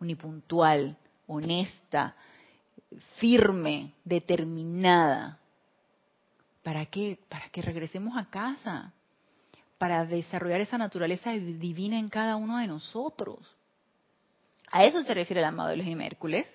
Unipuntual, 0.00 0.96
honesta, 1.26 2.16
firme, 3.16 3.92
determinada. 4.04 5.38
¿Para 6.62 6.86
qué? 6.86 7.18
Para 7.28 7.48
que 7.50 7.62
regresemos 7.62 8.16
a 8.16 8.30
casa, 8.30 8.92
para 9.78 10.06
desarrollar 10.06 10.60
esa 10.60 10.78
naturaleza 10.78 11.32
divina 11.32 11.98
en 11.98 12.08
cada 12.08 12.36
uno 12.36 12.56
de 12.58 12.66
nosotros. 12.66 13.38
A 14.70 14.84
eso 14.84 15.02
se 15.02 15.14
refiere 15.14 15.40
el 15.40 15.46
amado 15.46 15.68
de 15.68 15.76
los 15.76 15.86
Hércules. 15.86 16.46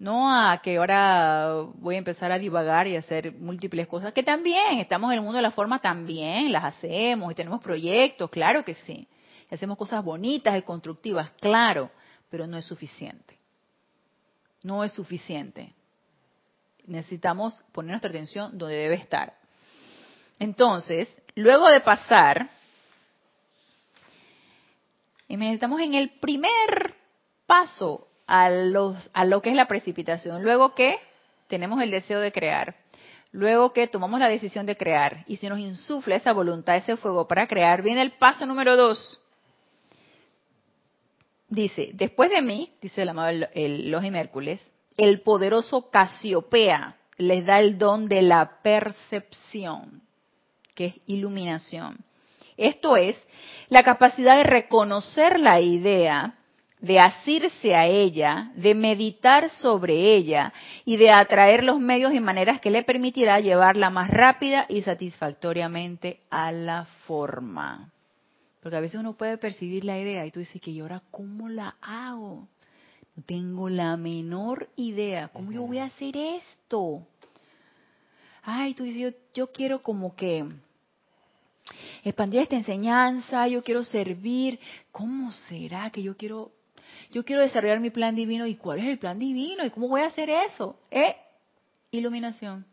No 0.00 0.34
a 0.34 0.60
que 0.60 0.78
ahora 0.78 1.66
voy 1.74 1.94
a 1.94 1.98
empezar 1.98 2.32
a 2.32 2.38
divagar 2.38 2.88
y 2.88 2.96
hacer 2.96 3.32
múltiples 3.32 3.86
cosas, 3.86 4.12
que 4.12 4.24
también 4.24 4.78
estamos 4.78 5.12
en 5.12 5.18
el 5.18 5.22
mundo 5.22 5.36
de 5.36 5.42
la 5.42 5.52
forma, 5.52 5.80
también 5.80 6.50
las 6.50 6.64
hacemos 6.64 7.30
y 7.30 7.36
tenemos 7.36 7.62
proyectos, 7.62 8.28
claro 8.30 8.64
que 8.64 8.74
sí. 8.74 9.06
Y 9.48 9.54
hacemos 9.54 9.78
cosas 9.78 10.04
bonitas 10.04 10.58
y 10.58 10.62
constructivas, 10.62 11.30
claro, 11.40 11.92
pero 12.28 12.48
no 12.48 12.56
es 12.56 12.64
suficiente 12.64 13.40
no 14.62 14.84
es 14.84 14.92
suficiente. 14.92 15.72
Necesitamos 16.86 17.54
poner 17.72 17.90
nuestra 17.92 18.10
atención 18.10 18.56
donde 18.58 18.76
debe 18.76 18.96
estar. 18.96 19.34
Entonces, 20.38 21.12
luego 21.34 21.68
de 21.68 21.80
pasar, 21.80 22.48
estamos 25.28 25.80
en 25.80 25.94
el 25.94 26.10
primer 26.18 26.94
paso 27.46 28.08
a, 28.30 28.48
lo 29.24 29.42
que 29.42 29.50
es 29.50 29.56
la 29.56 29.66
precipitación. 29.66 30.42
Luego 30.42 30.74
que 30.74 30.98
tenemos 31.48 31.82
el 31.82 31.90
deseo 31.90 32.20
de 32.20 32.30
crear. 32.30 32.76
Luego 33.32 33.72
que 33.72 33.88
tomamos 33.88 34.20
la 34.20 34.28
decisión 34.28 34.66
de 34.66 34.76
crear 34.76 35.24
y 35.26 35.36
se 35.36 35.48
nos 35.48 35.58
insufla 35.58 36.16
esa 36.16 36.32
voluntad, 36.32 36.76
ese 36.76 36.96
fuego 36.96 37.28
para 37.28 37.46
crear, 37.46 37.82
viene 37.82 38.02
el 38.02 38.12
paso 38.12 38.44
número 38.44 38.76
dos, 38.76 39.20
dice, 41.48 41.90
después 41.94 42.28
de 42.30 42.42
mí, 42.42 42.72
dice 42.80 43.02
el 43.02 43.08
amado 43.08 43.46
el, 43.54 43.90
los 43.90 44.02
Hércules, 44.02 44.60
el 44.96 45.20
poderoso 45.20 45.90
Casiopea 45.90 46.96
les 47.18 47.46
da 47.46 47.60
el 47.60 47.78
don 47.78 48.08
de 48.08 48.22
la 48.22 48.60
percepción, 48.62 50.02
que 50.74 50.86
es 50.86 50.94
iluminación. 51.06 51.98
Esto 52.56 52.96
es 52.96 53.16
la 53.68 53.84
capacidad 53.84 54.38
de 54.38 54.44
reconocer 54.44 55.38
la 55.38 55.60
idea, 55.60 56.34
de 56.80 56.98
asirse 56.98 57.74
a 57.74 57.86
ella, 57.86 58.50
de 58.54 58.74
meditar 58.74 59.50
sobre 59.50 60.14
ella 60.14 60.52
y 60.84 60.96
de 60.96 61.10
atraer 61.10 61.62
los 61.62 61.78
medios 61.78 62.14
y 62.14 62.20
maneras 62.20 62.60
que 62.60 62.70
le 62.70 62.82
permitirá 62.82 63.38
llevarla 63.40 63.90
más 63.90 64.10
rápida 64.10 64.66
y 64.68 64.82
satisfactoriamente 64.82 66.20
a 66.30 66.52
la 66.52 66.86
forma. 67.06 67.92
Porque 68.62 68.76
a 68.76 68.80
veces 68.80 69.00
uno 69.00 69.14
puede 69.14 69.38
percibir 69.38 69.84
la 69.84 69.98
idea 69.98 70.24
y 70.26 70.30
tú 70.30 70.40
dices 70.40 70.60
que, 70.60 70.70
¿y 70.70 70.80
ahora 70.80 71.02
cómo 71.10 71.48
la 71.48 71.76
hago? 71.80 72.48
No 73.16 73.22
tengo 73.24 73.68
la 73.68 73.96
menor 73.96 74.68
idea. 74.76 75.28
¿Cómo 75.28 75.52
yo 75.52 75.62
voy 75.62 75.78
a 75.78 75.84
hacer 75.84 76.16
esto? 76.16 77.06
Ay, 78.42 78.74
tú 78.74 78.84
dices, 78.84 79.14
yo, 79.14 79.18
yo 79.34 79.52
quiero 79.52 79.82
como 79.82 80.14
que 80.14 80.46
expandir 82.04 82.42
esta 82.42 82.56
enseñanza, 82.56 83.48
yo 83.48 83.62
quiero 83.62 83.84
servir. 83.84 84.58
¿Cómo 84.92 85.32
será 85.48 85.90
que 85.90 86.02
yo 86.02 86.16
quiero, 86.16 86.52
yo 87.10 87.24
quiero 87.24 87.42
desarrollar 87.42 87.80
mi 87.80 87.90
plan 87.90 88.14
divino? 88.14 88.46
¿Y 88.46 88.56
cuál 88.56 88.78
es 88.78 88.86
el 88.86 88.98
plan 88.98 89.18
divino? 89.18 89.64
¿Y 89.64 89.70
cómo 89.70 89.88
voy 89.88 90.02
a 90.02 90.06
hacer 90.06 90.30
eso? 90.30 90.78
¿Eh? 90.90 91.16
Iluminación. 91.90 92.64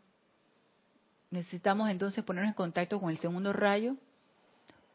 Necesitamos 1.30 1.90
entonces 1.90 2.24
ponernos 2.24 2.50
en 2.50 2.54
contacto 2.54 3.00
con 3.00 3.10
el 3.10 3.18
segundo 3.18 3.52
rayo, 3.52 3.96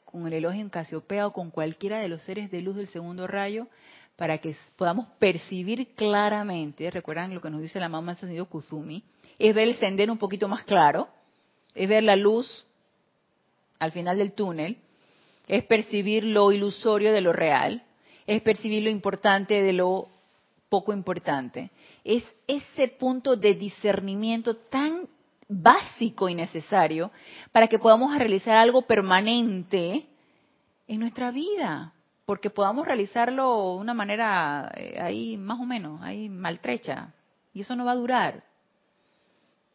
con 0.05 0.25
el 0.27 0.33
elogio 0.33 0.61
en 0.61 0.69
Casiopea 0.69 1.27
o 1.27 1.33
con 1.33 1.51
cualquiera 1.51 1.99
de 1.99 2.07
los 2.07 2.23
seres 2.23 2.49
de 2.49 2.61
luz 2.61 2.75
del 2.75 2.87
segundo 2.87 3.27
rayo, 3.27 3.67
para 4.15 4.37
que 4.37 4.55
podamos 4.75 5.07
percibir 5.19 5.95
claramente, 5.95 6.89
recuerdan 6.91 7.33
lo 7.33 7.41
que 7.41 7.49
nos 7.49 7.61
dice 7.61 7.79
la 7.79 7.89
mamá 7.89 8.13
Ascendido 8.13 8.45
Kuzumi, 8.45 9.03
es 9.39 9.55
ver 9.55 9.67
el 9.67 9.75
sendero 9.75 10.11
un 10.11 10.19
poquito 10.19 10.47
más 10.47 10.63
claro, 10.63 11.09
es 11.73 11.89
ver 11.89 12.03
la 12.03 12.15
luz 12.15 12.65
al 13.79 13.91
final 13.91 14.17
del 14.17 14.33
túnel, 14.33 14.77
es 15.47 15.63
percibir 15.65 16.23
lo 16.23 16.51
ilusorio 16.51 17.11
de 17.11 17.21
lo 17.21 17.33
real, 17.33 17.83
es 18.25 18.41
percibir 18.41 18.83
lo 18.83 18.89
importante 18.89 19.61
de 19.61 19.73
lo 19.73 20.07
poco 20.69 20.93
importante. 20.93 21.69
Es 22.03 22.23
ese 22.47 22.87
punto 22.87 23.35
de 23.35 23.53
discernimiento 23.53 24.55
tan 24.55 25.07
básico 25.47 26.29
y 26.29 26.35
necesario 26.35 27.11
para 27.51 27.67
que 27.67 27.79
podamos 27.79 28.17
realizar 28.17 28.57
algo 28.57 28.81
permanente 28.83 30.07
en 30.87 30.99
nuestra 30.99 31.31
vida, 31.31 31.93
porque 32.25 32.49
podamos 32.49 32.85
realizarlo 32.85 33.73
de 33.73 33.81
una 33.81 33.93
manera 33.93 34.71
eh, 34.75 34.97
ahí 34.99 35.37
más 35.37 35.59
o 35.59 35.65
menos, 35.65 36.01
ahí 36.01 36.29
maltrecha, 36.29 37.13
y 37.53 37.61
eso 37.61 37.75
no 37.75 37.85
va 37.85 37.91
a 37.91 37.95
durar. 37.95 38.43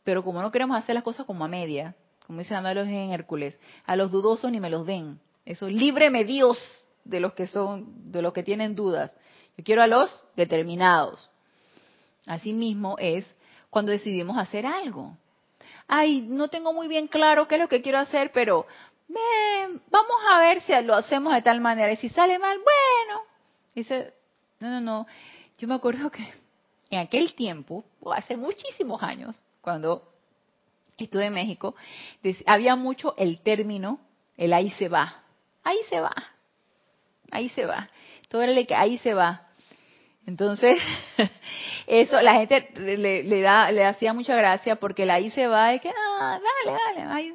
Pero 0.05 0.25
como 0.25 0.43
no 0.43 0.51
queremos 0.51 0.77
hacer 0.77 0.95
las 0.95 1.05
cosas 1.05 1.27
como 1.27 1.45
a 1.45 1.49
media, 1.49 1.95
como 2.27 2.41
dice 2.41 2.55
Andaluz 2.55 2.89
en 2.89 3.11
Hércules, 3.11 3.59
a 3.87 3.95
los 3.97 4.11
dudosos 4.11 4.51
ni 4.51 4.61
me 4.61 4.71
los 4.71 4.85
den. 4.85 5.21
Eso, 5.45 5.69
líbreme 5.69 6.25
Dios 6.25 6.59
de 7.05 7.21
los 7.21 7.33
que 7.33 7.47
son, 7.47 8.13
de 8.13 8.23
los 8.23 8.33
que 8.33 8.43
tienen 8.43 8.75
dudas. 8.75 9.15
Yo 9.57 9.65
quiero 9.65 9.83
a 9.83 9.87
los 9.87 10.23
determinados. 10.37 11.31
Asimismo 12.27 12.97
es 12.99 13.27
cuando 13.71 13.93
decidimos 13.93 14.39
hacer 14.39 14.67
algo. 14.67 15.17
Ay, 15.87 16.21
no 16.23 16.49
tengo 16.49 16.73
muy 16.73 16.87
bien 16.87 17.09
claro 17.09 17.49
qué 17.49 17.55
es 17.57 17.61
lo 17.61 17.69
que 17.69 17.83
quiero 17.83 17.99
hacer, 17.99 18.31
pero 18.33 18.67
vamos 19.91 20.17
a 20.31 20.41
ver 20.41 20.61
si 20.61 20.73
lo 20.83 20.95
hacemos 20.95 21.33
de 21.35 21.43
tal 21.43 21.61
manera. 21.61 21.93
Y 21.93 21.97
si 21.97 22.09
sale 22.11 22.39
mal, 22.39 22.59
bueno. 22.59 23.23
Dice, 23.75 24.13
no, 24.61 24.69
no, 24.69 24.81
no. 24.81 25.07
Yo 25.57 25.67
me 25.67 25.75
acuerdo 25.75 26.11
que 26.11 26.23
en 26.91 27.01
aquel 27.01 27.35
tiempo, 27.35 27.85
hace 28.15 28.37
muchísimos 28.37 29.03
años, 29.03 29.43
cuando 29.61 30.13
estuve 30.97 31.27
en 31.27 31.35
México, 31.35 31.75
había 32.47 32.77
mucho 32.77 33.15
el 33.17 33.41
término, 33.41 34.01
el 34.37 34.53
ahí 34.53 34.71
se 34.73 34.89
va. 34.89 35.23
Ahí 35.65 35.79
se 35.89 36.01
va. 36.01 36.15
Ahí 37.31 37.49
se 37.51 37.67
va. 37.67 37.89
Todo 38.29 38.43
el 38.43 38.67
que 38.67 38.75
ahí 38.75 38.99
se 38.99 39.15
va. 39.15 39.49
Entonces, 40.27 40.79
eso 41.87 42.21
la 42.21 42.35
gente 42.35 42.71
le, 42.77 43.41
da, 43.41 43.73
le 43.73 43.85
hacía 43.85 44.13
mucha 44.13 44.37
gracia 44.37 44.77
porque 44.77 45.05
el 45.05 45.11
ahí 45.11 45.31
se 45.31 45.47
va 45.47 45.73
es 45.73 45.81
que, 45.81 45.89
ah, 45.89 46.39
dale, 46.67 46.79
dale, 47.07 47.35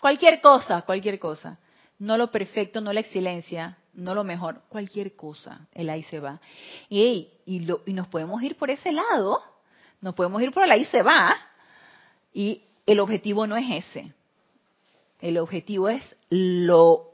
cualquier 0.00 0.40
cosa, 0.40 0.82
cualquier 0.82 1.18
cosa. 1.18 1.58
No 1.98 2.16
lo 2.16 2.30
perfecto, 2.30 2.80
no 2.80 2.94
la 2.94 3.00
excelencia, 3.00 3.76
no 3.92 4.14
lo 4.14 4.24
mejor, 4.24 4.62
cualquier 4.70 5.14
cosa, 5.14 5.68
el 5.74 5.90
ahí 5.90 6.02
se 6.04 6.18
va. 6.18 6.40
Y, 6.88 7.28
y, 7.44 7.60
lo, 7.60 7.82
y 7.84 7.92
nos 7.92 8.08
podemos 8.08 8.42
ir 8.42 8.56
por 8.56 8.70
ese 8.70 8.90
lado, 8.90 9.42
nos 10.00 10.14
podemos 10.14 10.40
ir 10.40 10.50
por 10.50 10.64
el 10.64 10.70
ahí 10.70 10.86
se 10.86 11.02
va, 11.02 11.36
y 12.32 12.62
el 12.86 13.00
objetivo 13.00 13.46
no 13.46 13.56
es 13.56 13.86
ese. 13.86 14.14
El 15.20 15.36
objetivo 15.36 15.90
es 15.90 16.02
lo 16.30 17.10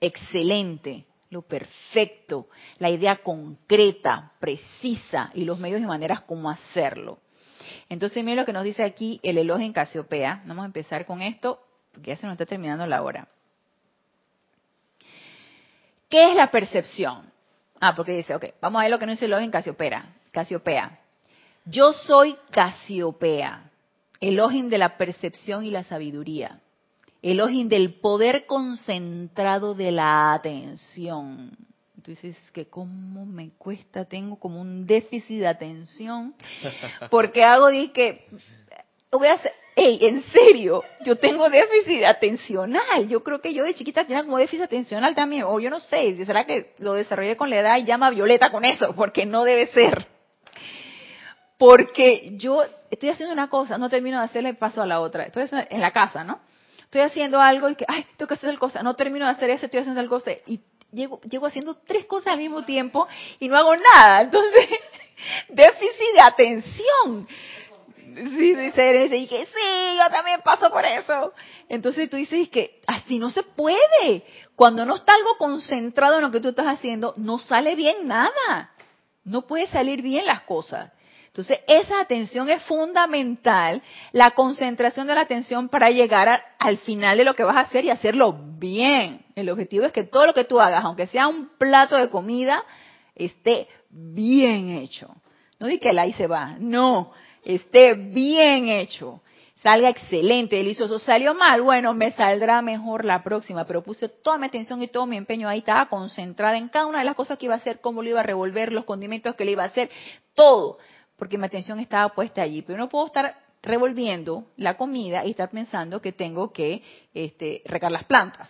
excelente, 0.00 1.04
lo 1.30 1.42
perfecto, 1.42 2.48
la 2.78 2.90
idea 2.90 3.16
concreta, 3.16 4.32
precisa 4.40 5.30
y 5.32 5.44
los 5.44 5.58
medios 5.58 5.80
y 5.80 5.86
maneras 5.86 6.22
como 6.22 6.50
hacerlo. 6.50 7.20
Entonces, 7.88 8.22
miren 8.22 8.38
lo 8.38 8.44
que 8.44 8.52
nos 8.52 8.64
dice 8.64 8.82
aquí 8.82 9.20
el 9.22 9.38
elogio 9.38 9.64
en 9.64 9.72
Casiopea. 9.72 10.42
Vamos 10.44 10.64
a 10.64 10.66
empezar 10.66 11.06
con 11.06 11.22
esto, 11.22 11.60
porque 11.92 12.10
ya 12.10 12.16
se 12.16 12.26
nos 12.26 12.34
está 12.34 12.46
terminando 12.46 12.86
la 12.86 13.02
hora. 13.02 13.28
¿Qué 16.08 16.30
es 16.30 16.36
la 16.36 16.50
percepción? 16.50 17.30
Ah, 17.80 17.94
porque 17.94 18.12
dice, 18.12 18.34
ok, 18.34 18.46
vamos 18.60 18.80
a 18.80 18.82
ver 18.82 18.90
lo 18.90 18.98
que 18.98 19.06
nos 19.06 19.14
dice 19.14 19.26
el 19.26 19.30
elogio 19.30 19.44
en 19.44 19.50
Casiopea. 19.52 20.14
Casiopea. 20.32 20.98
Yo 21.64 21.92
soy 21.92 22.36
Casiopea, 22.50 23.70
Elohim 24.20 24.68
de 24.68 24.78
la 24.78 24.96
percepción 24.96 25.64
y 25.64 25.70
la 25.70 25.84
sabiduría. 25.84 26.60
Elohim 27.22 27.68
del 27.68 27.94
poder 27.94 28.46
concentrado 28.46 29.74
de 29.74 29.92
la 29.92 30.32
atención. 30.32 31.56
Entonces, 31.96 32.36
que 32.52 32.66
cómo 32.66 33.26
me 33.26 33.50
cuesta, 33.58 34.06
tengo 34.06 34.38
como 34.38 34.60
un 34.60 34.86
déficit 34.86 35.40
de 35.40 35.46
atención, 35.46 36.34
porque 37.10 37.44
hago 37.44 37.68
que 37.92 38.26
voy 39.12 39.28
a 39.28 39.34
hacer, 39.34 39.52
hey, 39.76 39.98
en 40.02 40.22
serio, 40.24 40.82
yo 41.04 41.16
tengo 41.16 41.48
déficit 41.50 42.04
atencional. 42.04 43.06
Yo 43.08 43.22
creo 43.22 43.40
que 43.40 43.52
yo 43.52 43.64
de 43.64 43.74
chiquita 43.74 44.06
tenía 44.06 44.24
como 44.24 44.38
déficit 44.38 44.64
atencional 44.64 45.14
también, 45.14 45.44
o 45.44 45.60
yo 45.60 45.68
no 45.68 45.80
sé, 45.80 46.24
será 46.24 46.46
que 46.46 46.72
lo 46.78 46.94
desarrollé 46.94 47.36
con 47.36 47.50
la 47.50 47.60
edad 47.60 47.76
y 47.76 47.84
llama 47.84 48.10
Violeta 48.10 48.50
con 48.50 48.64
eso, 48.64 48.94
porque 48.94 49.26
no 49.26 49.44
debe 49.44 49.66
ser. 49.66 50.06
Porque 51.58 52.32
yo 52.38 52.62
estoy 52.90 53.10
haciendo 53.10 53.34
una 53.34 53.50
cosa, 53.50 53.76
no 53.76 53.90
termino 53.90 54.18
de 54.18 54.24
hacerle 54.24 54.54
paso 54.54 54.80
a 54.80 54.86
la 54.86 55.00
otra. 55.00 55.24
Estoy 55.24 55.46
en 55.68 55.80
la 55.80 55.90
casa, 55.90 56.24
¿no? 56.24 56.40
Estoy 56.90 57.02
haciendo 57.02 57.40
algo 57.40 57.70
y 57.70 57.76
que, 57.76 57.84
ay, 57.86 58.04
tengo 58.16 58.26
que 58.26 58.34
hacer 58.34 58.50
tal 58.50 58.58
cosa, 58.58 58.82
no 58.82 58.94
termino 58.94 59.24
de 59.24 59.30
hacer 59.30 59.48
eso, 59.48 59.66
estoy 59.66 59.78
haciendo 59.78 60.00
tal 60.00 60.08
cosa. 60.08 60.32
Y 60.44 60.58
llego, 60.90 61.20
llego 61.20 61.46
haciendo 61.46 61.76
tres 61.86 62.04
cosas 62.06 62.32
al 62.32 62.38
mismo 62.38 62.64
tiempo 62.64 63.06
y 63.38 63.46
no 63.46 63.56
hago 63.56 63.76
nada. 63.76 64.22
Entonces, 64.22 64.68
déficit 65.50 66.14
de 66.16 66.20
atención. 66.20 67.28
Sí, 68.12 68.56
dice, 68.56 69.16
y 69.16 69.28
que 69.28 69.46
sí, 69.46 69.98
yo 70.02 70.10
también 70.10 70.40
paso 70.42 70.68
por 70.68 70.84
eso. 70.84 71.32
Entonces 71.68 72.10
tú 72.10 72.16
dices 72.16 72.48
que 72.48 72.80
así 72.88 73.20
no 73.20 73.30
se 73.30 73.44
puede. 73.44 74.24
Cuando 74.56 74.84
no 74.84 74.96
está 74.96 75.14
algo 75.14 75.36
concentrado 75.38 76.16
en 76.16 76.22
lo 76.22 76.32
que 76.32 76.40
tú 76.40 76.48
estás 76.48 76.66
haciendo, 76.66 77.14
no 77.16 77.38
sale 77.38 77.76
bien 77.76 78.08
nada. 78.08 78.72
No 79.22 79.46
puede 79.46 79.68
salir 79.68 80.02
bien 80.02 80.26
las 80.26 80.40
cosas. 80.40 80.90
Entonces, 81.30 81.60
esa 81.68 82.00
atención 82.00 82.50
es 82.50 82.60
fundamental, 82.62 83.82
la 84.10 84.32
concentración 84.32 85.06
de 85.06 85.14
la 85.14 85.20
atención 85.20 85.68
para 85.68 85.90
llegar 85.90 86.42
al 86.58 86.78
final 86.78 87.16
de 87.16 87.24
lo 87.24 87.34
que 87.34 87.44
vas 87.44 87.56
a 87.56 87.60
hacer 87.60 87.84
y 87.84 87.90
hacerlo 87.90 88.36
bien. 88.58 89.24
El 89.36 89.48
objetivo 89.48 89.86
es 89.86 89.92
que 89.92 90.02
todo 90.02 90.26
lo 90.26 90.34
que 90.34 90.44
tú 90.44 90.60
hagas, 90.60 90.84
aunque 90.84 91.06
sea 91.06 91.28
un 91.28 91.50
plato 91.56 91.96
de 91.96 92.10
comida, 92.10 92.64
esté 93.14 93.68
bien 93.90 94.70
hecho. 94.70 95.08
No 95.60 95.68
di 95.68 95.78
que 95.78 95.92
la 95.92 96.02
ahí 96.02 96.12
se 96.14 96.26
va, 96.26 96.56
no, 96.58 97.12
esté 97.44 97.94
bien 97.94 98.66
hecho. 98.66 99.22
Salga 99.62 99.90
excelente, 99.90 100.56
delicioso. 100.56 100.98
Salió 100.98 101.34
mal, 101.34 101.60
bueno, 101.62 101.94
me 101.94 102.10
saldrá 102.12 102.60
mejor 102.62 103.04
la 103.04 103.22
próxima, 103.22 103.66
pero 103.66 103.84
puse 103.84 104.08
toda 104.08 104.38
mi 104.38 104.46
atención 104.46 104.82
y 104.82 104.88
todo 104.88 105.06
mi 105.06 105.16
empeño 105.16 105.48
ahí, 105.48 105.58
estaba 105.58 105.86
concentrada 105.86 106.56
en 106.56 106.70
cada 106.70 106.86
una 106.86 107.00
de 107.00 107.04
las 107.04 107.14
cosas 107.14 107.38
que 107.38 107.44
iba 107.44 107.54
a 107.54 107.58
hacer, 107.58 107.80
cómo 107.80 108.02
lo 108.02 108.08
iba 108.08 108.20
a 108.20 108.24
revolver, 108.24 108.72
los 108.72 108.84
condimentos 108.84 109.36
que 109.36 109.44
le 109.44 109.52
iba 109.52 109.62
a 109.62 109.66
hacer, 109.66 109.90
todo 110.34 110.78
porque 111.20 111.36
mi 111.36 111.44
atención 111.44 111.78
estaba 111.78 112.08
puesta 112.14 112.40
allí. 112.40 112.62
Pero 112.62 112.78
no 112.78 112.88
puedo 112.88 113.04
estar 113.04 113.36
revolviendo 113.62 114.46
la 114.56 114.78
comida 114.78 115.22
y 115.26 115.32
estar 115.32 115.50
pensando 115.50 116.00
que 116.00 116.12
tengo 116.12 116.50
que 116.50 116.82
este, 117.12 117.60
regar 117.66 117.92
las 117.92 118.04
plantas. 118.04 118.48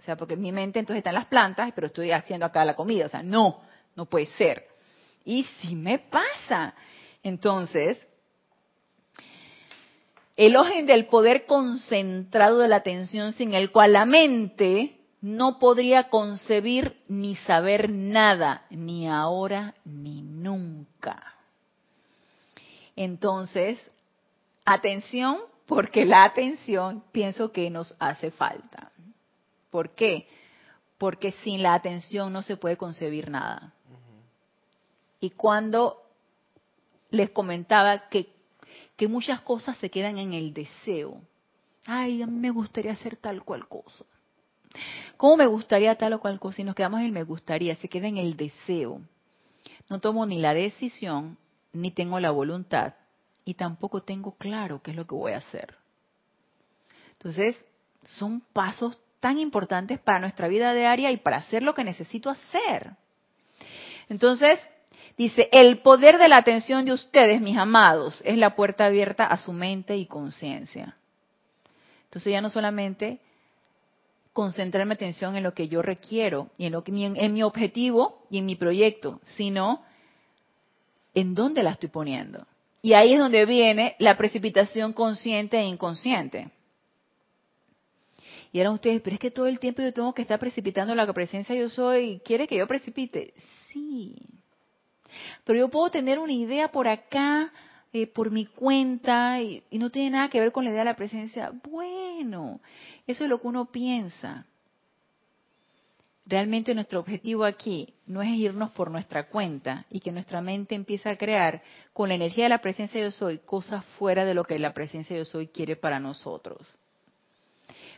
O 0.00 0.02
sea, 0.02 0.16
porque 0.16 0.32
en 0.32 0.40
mi 0.40 0.50
mente 0.50 0.78
entonces 0.78 0.98
están 0.98 1.14
las 1.14 1.26
plantas, 1.26 1.72
pero 1.74 1.88
estoy 1.88 2.10
haciendo 2.10 2.46
acá 2.46 2.64
la 2.64 2.74
comida. 2.74 3.04
O 3.04 3.08
sea, 3.10 3.22
no, 3.22 3.60
no 3.96 4.06
puede 4.06 4.26
ser. 4.38 4.66
Y 5.26 5.44
si 5.60 5.76
me 5.76 5.98
pasa. 5.98 6.74
Entonces, 7.22 7.98
el 10.36 10.56
ojen 10.56 10.86
del 10.86 11.04
poder 11.04 11.44
concentrado 11.44 12.60
de 12.60 12.68
la 12.68 12.76
atención 12.76 13.34
sin 13.34 13.52
el 13.52 13.70
cual 13.70 13.92
la 13.92 14.06
mente 14.06 14.96
no 15.20 15.58
podría 15.58 16.08
concebir 16.08 16.96
ni 17.08 17.36
saber 17.36 17.90
nada, 17.90 18.64
ni 18.70 19.06
ahora 19.06 19.74
ni 19.84 20.22
nunca. 20.22 21.33
Entonces, 22.96 23.78
atención, 24.64 25.38
porque 25.66 26.04
la 26.04 26.24
atención 26.24 27.02
pienso 27.12 27.52
que 27.52 27.70
nos 27.70 27.94
hace 27.98 28.30
falta. 28.30 28.92
¿Por 29.70 29.90
qué? 29.90 30.28
Porque 30.98 31.32
sin 31.42 31.62
la 31.62 31.74
atención 31.74 32.32
no 32.32 32.42
se 32.42 32.56
puede 32.56 32.76
concebir 32.76 33.30
nada. 33.30 33.72
Y 35.20 35.30
cuando 35.30 36.02
les 37.10 37.30
comentaba 37.30 38.08
que, 38.08 38.28
que 38.96 39.08
muchas 39.08 39.40
cosas 39.40 39.76
se 39.78 39.90
quedan 39.90 40.18
en 40.18 40.34
el 40.34 40.52
deseo. 40.52 41.20
Ay, 41.86 42.22
a 42.22 42.26
me 42.26 42.50
gustaría 42.50 42.92
hacer 42.92 43.16
tal 43.16 43.42
cual 43.42 43.66
cosa. 43.68 44.04
¿Cómo 45.16 45.36
me 45.36 45.46
gustaría 45.46 45.96
tal 45.96 46.14
o 46.14 46.20
cual 46.20 46.40
cosa? 46.40 46.60
Y 46.60 46.64
nos 46.64 46.74
quedamos 46.74 47.00
en 47.00 47.06
el 47.06 47.12
me 47.12 47.22
gustaría, 47.22 47.76
se 47.76 47.88
queda 47.88 48.08
en 48.08 48.18
el 48.18 48.36
deseo. 48.36 49.00
No 49.88 50.00
tomo 50.00 50.26
ni 50.26 50.38
la 50.38 50.54
decisión 50.54 51.38
ni 51.74 51.90
tengo 51.90 52.18
la 52.20 52.30
voluntad 52.30 52.94
y 53.44 53.54
tampoco 53.54 54.02
tengo 54.02 54.36
claro 54.36 54.82
qué 54.82 54.92
es 54.92 54.96
lo 54.96 55.06
que 55.06 55.14
voy 55.14 55.32
a 55.32 55.38
hacer. 55.38 55.76
Entonces, 57.12 57.56
son 58.02 58.40
pasos 58.52 58.98
tan 59.20 59.38
importantes 59.38 59.98
para 59.98 60.20
nuestra 60.20 60.48
vida 60.48 60.74
diaria 60.74 61.10
y 61.10 61.18
para 61.18 61.38
hacer 61.38 61.62
lo 61.62 61.74
que 61.74 61.84
necesito 61.84 62.30
hacer. 62.30 62.92
Entonces, 64.08 64.58
dice, 65.16 65.48
el 65.52 65.78
poder 65.78 66.18
de 66.18 66.28
la 66.28 66.36
atención 66.36 66.84
de 66.84 66.92
ustedes, 66.92 67.40
mis 67.40 67.56
amados, 67.56 68.22
es 68.24 68.36
la 68.36 68.54
puerta 68.54 68.86
abierta 68.86 69.24
a 69.24 69.38
su 69.38 69.52
mente 69.52 69.96
y 69.96 70.06
conciencia. 70.06 70.96
Entonces 72.04 72.32
ya 72.32 72.40
no 72.40 72.50
solamente 72.50 73.20
concentrar 74.32 74.84
mi 74.86 74.92
atención 74.92 75.36
en 75.36 75.42
lo 75.42 75.54
que 75.54 75.68
yo 75.68 75.80
requiero 75.80 76.50
y 76.58 76.66
en, 76.66 76.72
lo 76.72 76.84
que, 76.84 76.92
en 76.92 77.32
mi 77.32 77.42
objetivo 77.42 78.26
y 78.30 78.38
en 78.38 78.46
mi 78.46 78.56
proyecto, 78.56 79.20
sino 79.24 79.82
en 81.14 81.34
dónde 81.34 81.62
la 81.62 81.70
estoy 81.70 81.88
poniendo. 81.88 82.46
Y 82.82 82.92
ahí 82.92 83.14
es 83.14 83.18
donde 83.18 83.46
viene 83.46 83.96
la 83.98 84.16
precipitación 84.16 84.92
consciente 84.92 85.58
e 85.58 85.64
inconsciente. 85.64 86.50
Y 88.52 88.60
eran 88.60 88.74
ustedes, 88.74 89.00
pero 89.02 89.14
es 89.14 89.20
que 89.20 89.30
todo 89.30 89.46
el 89.46 89.58
tiempo 89.58 89.82
yo 89.82 89.92
tengo 89.92 90.12
que 90.12 90.22
estar 90.22 90.38
precipitando 90.38 90.94
la 90.94 91.10
presencia 91.12 91.54
yo 91.54 91.68
soy. 91.68 92.20
¿Quiere 92.24 92.46
que 92.46 92.56
yo 92.56 92.66
precipite? 92.66 93.34
Sí. 93.72 94.16
Pero 95.44 95.58
yo 95.58 95.68
puedo 95.68 95.90
tener 95.90 96.18
una 96.18 96.32
idea 96.32 96.70
por 96.70 96.86
acá, 96.86 97.52
eh, 97.92 98.06
por 98.06 98.30
mi 98.30 98.46
cuenta, 98.46 99.40
y, 99.40 99.62
y 99.70 99.78
no 99.78 99.90
tiene 99.90 100.10
nada 100.10 100.28
que 100.28 100.40
ver 100.40 100.52
con 100.52 100.64
la 100.64 100.70
idea 100.70 100.80
de 100.80 100.84
la 100.84 100.96
presencia. 100.96 101.52
Bueno, 101.68 102.60
eso 103.06 103.24
es 103.24 103.30
lo 103.30 103.40
que 103.40 103.48
uno 103.48 103.66
piensa. 103.66 104.46
Realmente 106.26 106.74
nuestro 106.74 107.00
objetivo 107.00 107.44
aquí 107.44 107.92
no 108.06 108.22
es 108.22 108.30
irnos 108.30 108.70
por 108.70 108.90
nuestra 108.90 109.28
cuenta 109.28 109.84
y 109.90 110.00
que 110.00 110.10
nuestra 110.10 110.40
mente 110.40 110.74
empiece 110.74 111.10
a 111.10 111.18
crear 111.18 111.62
con 111.92 112.08
la 112.08 112.14
energía 112.14 112.44
de 112.44 112.50
la 112.50 112.62
presencia 112.62 112.98
de 112.98 113.08
yo 113.08 113.12
soy 113.12 113.38
cosas 113.38 113.84
fuera 113.98 114.24
de 114.24 114.32
lo 114.32 114.44
que 114.44 114.58
la 114.58 114.72
presencia 114.72 115.14
de 115.14 115.20
yo 115.20 115.24
soy 115.26 115.48
quiere 115.48 115.76
para 115.76 116.00
nosotros. 116.00 116.66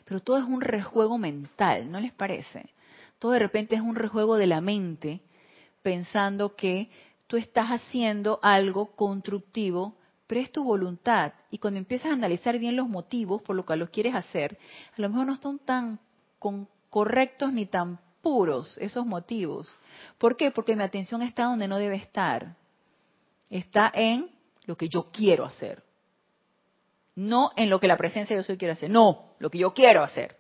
Pero 0.05 0.21
todo 0.21 0.39
es 0.39 0.45
un 0.45 0.61
rejuego 0.61 1.19
mental, 1.19 1.91
¿no 1.91 2.01
les 2.01 2.13
parece? 2.13 2.71
Todo 3.21 3.33
de 3.33 3.39
repente 3.39 3.77
es 3.77 3.81
un 3.81 3.95
rejuego 3.95 4.37
de 4.37 4.49
la 4.49 4.61
mente 4.61 5.21
pensando 5.83 6.57
que 6.57 6.91
tú 7.29 7.37
estás 7.37 7.69
haciendo 7.69 8.41
algo 8.43 8.87
constructivo, 8.97 9.95
pero 10.27 10.41
es 10.41 10.51
tu 10.51 10.65
voluntad. 10.65 11.33
Y 11.53 11.59
cuando 11.59 11.79
empiezas 11.79 12.11
a 12.11 12.15
analizar 12.15 12.59
bien 12.59 12.75
los 12.75 12.89
motivos 12.89 13.41
por 13.43 13.55
lo 13.55 13.65
que 13.65 13.77
lo 13.77 13.89
quieres 13.89 14.17
hacer, 14.17 14.59
a 14.97 15.01
lo 15.01 15.11
mejor 15.11 15.27
no 15.27 15.37
son 15.37 15.61
tan 15.61 16.01
correctos 16.91 17.53
ni 17.53 17.67
tan 17.67 18.01
puros 18.27 18.77
esos 18.79 19.07
motivos. 19.07 19.73
¿Por 20.19 20.37
qué? 20.37 20.51
Porque 20.51 20.75
mi 20.75 20.83
atención 20.83 21.23
está 21.23 21.45
donde 21.45 21.69
no 21.69 21.79
debe 21.79 21.95
estar. 21.95 22.57
Está 23.51 23.89
en 23.95 24.29
lo 24.65 24.77
que 24.77 24.89
yo 24.89 25.13
quiero 25.13 25.45
hacer. 25.45 25.85
No 27.15 27.53
en 27.55 27.71
lo 27.71 27.79
que 27.79 27.87
la 27.87 27.97
presencia 27.97 28.37
de 28.37 28.43
soy 28.43 28.57
quiere 28.57 28.73
hacer. 28.73 28.91
No, 28.91 29.37
lo 29.39 29.49
que 29.49 29.59
yo 29.59 29.73
quiero 29.73 30.03
hacer. 30.03 30.37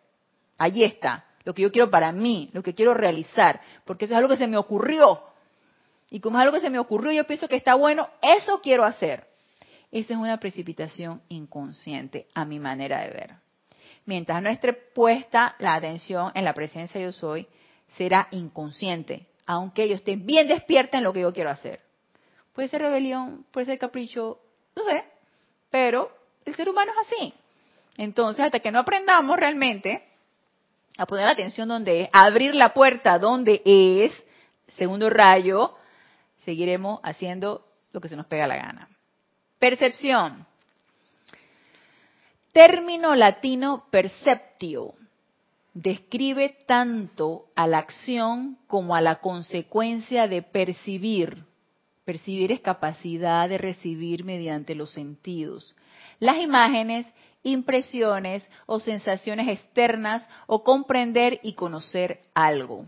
Allí 0.59 0.83
está. 0.83 1.27
Lo 1.45 1.55
que 1.55 1.63
yo 1.63 1.71
quiero 1.71 1.89
para 1.89 2.11
mí, 2.11 2.51
lo 2.53 2.61
que 2.61 2.75
quiero 2.75 2.93
realizar. 2.93 3.61
Porque 3.85 4.07
eso 4.07 4.15
es 4.15 4.19
algo 4.19 4.31
que 4.31 4.37
se 4.37 4.49
me 4.49 4.57
ocurrió. 4.57 5.21
Y 6.11 6.19
como 6.19 6.39
es 6.39 6.43
algo 6.43 6.55
que 6.55 6.63
se 6.63 6.71
me 6.71 6.81
ocurrió, 6.81 7.13
yo 7.13 7.25
pienso 7.25 7.47
que 7.47 7.55
está 7.55 7.77
bueno, 7.77 8.09
eso 8.21 8.61
quiero 8.63 8.83
hacer. 8.83 9.29
Esa 9.93 10.15
es 10.15 10.19
una 10.19 10.41
precipitación 10.41 11.23
inconsciente 11.29 12.27
a 12.35 12.45
mi 12.45 12.59
manera 12.59 13.03
de 13.03 13.11
ver. 13.11 13.35
Mientras 14.07 14.43
no 14.43 14.49
esté 14.49 14.73
puesta 14.73 15.55
la 15.61 15.77
atención 15.77 16.33
en 16.35 16.45
la 16.45 16.53
presencia 16.53 17.01
de 17.01 17.07
yo 17.07 17.13
soy, 17.13 17.47
será 17.97 18.29
inconsciente, 18.31 19.27
aunque 19.47 19.89
yo 19.89 19.95
esté 19.95 20.17
bien 20.17 20.49
despierta 20.49 20.99
en 20.99 21.05
lo 21.05 21.13
que 21.13 21.21
yo 21.21 21.33
quiero 21.33 21.51
hacer. 21.51 21.81
Puede 22.53 22.69
ser 22.69 22.83
rebelión, 22.83 23.45
puede 23.51 23.67
ser 23.67 23.79
capricho, 23.79 24.41
no 24.75 24.85
sé, 24.85 25.05
pero 25.71 26.11
el 26.45 26.55
ser 26.55 26.69
humano 26.69 26.93
es 26.93 27.07
así. 27.07 27.35
Entonces, 27.99 28.45
hasta 28.45 28.61
que 28.61 28.71
no 28.71 28.79
aprendamos 28.79 29.37
realmente 29.37 30.05
a 30.99 31.07
poner 31.07 31.27
la 31.27 31.33
atención 31.33 31.69
donde 31.69 32.03
es, 32.03 32.09
a 32.13 32.27
abrir 32.27 32.55
la 32.55 32.73
puerta 32.73 33.19
donde 33.19 33.63
es, 33.65 34.13
segundo 34.77 35.11
rayo, 35.11 35.75
seguiremos 36.45 37.01
haciendo 37.03 37.67
lo 37.93 38.01
que 38.01 38.09
se 38.09 38.17
nos 38.17 38.27
pega 38.27 38.47
la 38.47 38.57
gana. 38.57 38.89
Percepción. 39.59 40.47
Término 42.53 43.15
latino 43.15 43.87
perceptio 43.91 44.95
describe 45.77 46.57
tanto 46.67 47.51
a 47.55 47.67
la 47.67 47.79
acción 47.79 48.57
como 48.67 48.97
a 48.97 49.03
la 49.03 49.17
consecuencia 49.17 50.27
de 50.27 50.41
percibir. 50.41 51.45
Percibir 52.07 52.51
es 52.51 52.61
capacidad 52.61 53.47
de 53.47 53.59
recibir 53.59 54.25
mediante 54.25 54.75
los 54.75 54.93
sentidos. 54.93 55.77
Las 56.19 56.39
imágenes, 56.39 57.07
impresiones 57.43 58.49
o 58.65 58.81
sensaciones 58.81 59.49
externas 59.49 60.27
o 60.47 60.65
comprender 60.65 61.41
y 61.43 61.53
conocer 61.53 62.21
algo. 62.33 62.87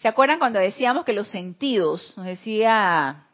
¿Se 0.00 0.06
acuerdan 0.06 0.38
cuando 0.38 0.60
decíamos 0.60 1.04
que 1.04 1.12
los 1.12 1.26
sentidos, 1.28 2.14
nos 2.16 2.26
decía 2.26 3.26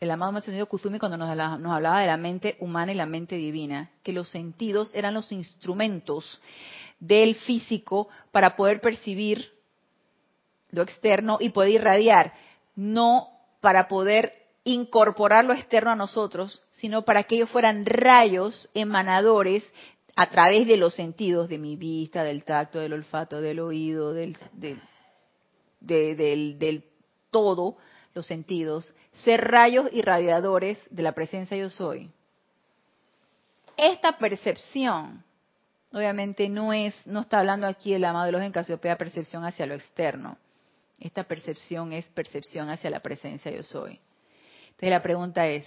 el 0.00 0.10
amado 0.10 0.32
Maestro 0.32 0.66
Kusumi 0.66 0.98
cuando 0.98 1.18
nos 1.18 1.28
hablaba, 1.28 1.58
nos 1.58 1.72
hablaba 1.72 2.00
de 2.00 2.06
la 2.06 2.16
mente 2.16 2.56
humana 2.60 2.92
y 2.92 2.94
la 2.94 3.06
mente 3.06 3.36
divina, 3.36 3.90
que 4.02 4.12
los 4.12 4.28
sentidos 4.30 4.90
eran 4.94 5.12
los 5.12 5.32
instrumentos 5.32 6.40
del 7.00 7.34
físico 7.36 8.08
para 8.32 8.56
poder 8.56 8.80
percibir 8.80 9.52
lo 10.70 10.82
externo 10.82 11.38
y 11.40 11.50
poder 11.50 11.72
irradiar, 11.72 12.34
no 12.74 13.28
para 13.60 13.88
poder 13.88 14.34
incorporar 14.64 15.44
lo 15.44 15.54
externo 15.54 15.90
a 15.90 15.96
nosotros, 15.96 16.62
sino 16.72 17.02
para 17.02 17.24
que 17.24 17.36
ellos 17.36 17.50
fueran 17.50 17.86
rayos 17.86 18.68
emanadores 18.74 19.64
a 20.14 20.30
través 20.30 20.66
de 20.66 20.76
los 20.76 20.94
sentidos, 20.94 21.48
de 21.48 21.58
mi 21.58 21.76
vista, 21.76 22.24
del 22.24 22.44
tacto, 22.44 22.80
del 22.80 22.92
olfato, 22.92 23.40
del 23.40 23.60
oído, 23.60 24.12
del, 24.12 24.36
todo, 27.30 27.76
los 28.14 28.26
sentidos, 28.26 28.92
ser 29.24 29.48
rayos 29.48 29.88
irradiadores 29.92 30.78
de 30.90 31.02
la 31.02 31.12
presencia 31.12 31.56
yo 31.56 31.70
soy. 31.70 32.10
Esta 33.76 34.18
percepción 34.18 35.24
Obviamente 35.92 36.48
no 36.48 36.72
es, 36.72 36.94
no 37.06 37.20
está 37.20 37.38
hablando 37.38 37.66
aquí 37.66 37.94
el 37.94 38.04
amado 38.04 38.26
de 38.26 38.32
los 38.32 38.42
en 38.42 38.52
Casiopea 38.52 38.98
percepción 38.98 39.44
hacia 39.44 39.66
lo 39.66 39.74
externo. 39.74 40.36
Esta 41.00 41.24
percepción 41.24 41.92
es 41.92 42.06
percepción 42.06 42.68
hacia 42.68 42.90
la 42.90 43.00
presencia 43.00 43.50
yo 43.50 43.62
soy. 43.62 44.00
Entonces 44.66 44.90
la 44.90 45.02
pregunta 45.02 45.46
es, 45.48 45.66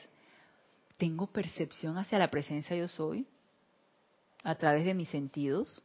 ¿tengo 0.98 1.28
percepción 1.28 1.98
hacia 1.98 2.20
la 2.20 2.30
presencia 2.30 2.76
yo 2.76 2.88
soy? 2.88 3.26
A 4.44 4.56
través 4.56 4.86
de 4.86 4.94
mis 4.94 5.10
sentidos. 5.10 5.82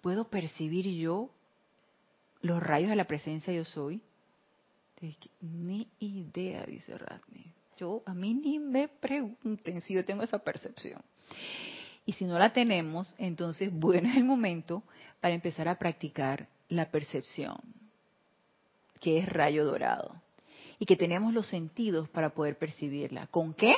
¿Puedo 0.00 0.28
percibir 0.28 0.86
yo 0.86 1.30
los 2.40 2.62
rayos 2.62 2.90
de 2.90 2.96
la 2.96 3.06
presencia 3.06 3.52
yo 3.52 3.64
soy? 3.64 4.00
Ni 5.40 5.88
idea, 5.98 6.64
dice 6.64 6.96
Radney. 6.96 7.52
Yo, 7.76 8.02
a 8.06 8.14
mí 8.14 8.34
ni 8.34 8.58
me 8.58 8.88
pregunten 8.88 9.80
si 9.82 9.94
yo 9.94 10.04
tengo 10.04 10.22
esa 10.22 10.38
percepción. 10.38 11.00
Y 12.08 12.14
si 12.14 12.24
no 12.24 12.38
la 12.38 12.54
tenemos, 12.54 13.14
entonces 13.18 13.70
bueno 13.78 14.08
es 14.08 14.16
el 14.16 14.24
momento 14.24 14.82
para 15.20 15.34
empezar 15.34 15.68
a 15.68 15.78
practicar 15.78 16.48
la 16.70 16.90
percepción, 16.90 17.58
que 18.98 19.18
es 19.18 19.28
rayo 19.28 19.66
dorado. 19.66 20.14
Y 20.78 20.86
que 20.86 20.96
tenemos 20.96 21.34
los 21.34 21.46
sentidos 21.48 22.08
para 22.08 22.30
poder 22.30 22.56
percibirla. 22.56 23.26
¿Con 23.26 23.52
qué? 23.52 23.74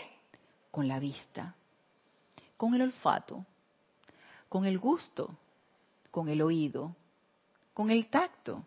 Con 0.71 0.87
la 0.87 1.01
vista, 1.01 1.57
con 2.57 2.73
el 2.75 2.83
olfato, 2.83 3.45
con 4.49 4.65
el 4.65 4.79
gusto, 4.79 5.37
con 6.13 6.29
el 6.29 6.41
oído, 6.41 6.95
con 7.75 7.91
el 7.91 8.07
tacto. 8.11 8.63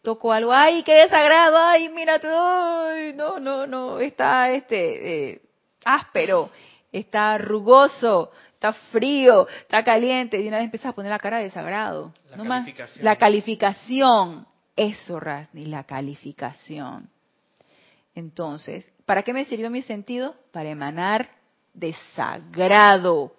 Toco 0.00 0.32
algo, 0.32 0.52
ay, 0.52 0.84
qué 0.84 0.94
desagrado, 0.94 1.56
ay, 1.58 1.88
mira, 1.88 2.20
ay, 2.22 3.14
no, 3.14 3.40
no, 3.40 3.66
no, 3.66 3.98
está 3.98 4.52
este 4.52 5.32
eh, 5.32 5.42
áspero, 5.84 6.52
está 6.92 7.36
rugoso, 7.38 8.30
está 8.58 8.72
frío, 8.72 9.46
está 9.60 9.84
caliente, 9.84 10.40
y 10.40 10.48
una 10.48 10.56
vez 10.56 10.64
empiezas 10.64 10.90
a 10.90 10.92
poner 10.92 11.12
la 11.12 11.20
cara 11.20 11.38
de 11.38 11.44
desagrado. 11.44 12.12
La 12.30 12.36
calificación. 12.44 13.04
La 13.04 13.16
calificación. 13.16 14.46
Eso, 14.74 15.20
Rasni, 15.20 15.66
la 15.66 15.84
calificación. 15.84 17.08
Entonces, 18.16 18.90
¿para 19.06 19.22
qué 19.22 19.32
me 19.32 19.44
sirvió 19.44 19.70
mi 19.70 19.82
sentido? 19.82 20.34
Para 20.50 20.70
emanar 20.70 21.30
desagrado. 21.72 23.32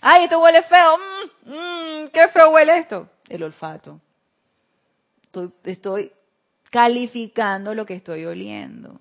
¡Ay, 0.00 0.24
esto 0.24 0.40
huele 0.40 0.62
feo! 0.62 0.98
Mm, 0.98 1.50
mm, 1.50 2.08
qué 2.12 2.28
feo 2.28 2.50
huele 2.50 2.78
esto! 2.78 3.08
El 3.28 3.42
olfato. 3.42 4.00
Estoy, 5.24 5.52
estoy 5.64 6.12
calificando 6.70 7.74
lo 7.74 7.84
que 7.84 7.94
estoy 7.94 8.24
oliendo. 8.24 9.00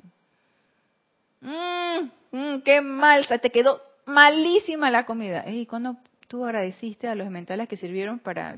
Mmm, 1.42 2.62
qué 2.66 2.82
mal, 2.82 3.28
te 3.28 3.52
quedó 3.52 3.93
malísima 4.06 4.92
la 4.92 5.06
comida. 5.06 5.50
¿Y 5.50 5.66
cuando 5.66 5.98
tú 6.28 6.46
agradeciste 6.46 7.08
a 7.08 7.16
los 7.16 7.30
mentales 7.30 7.68
que 7.68 7.78
sirvieron 7.78 8.20
para... 8.20 8.56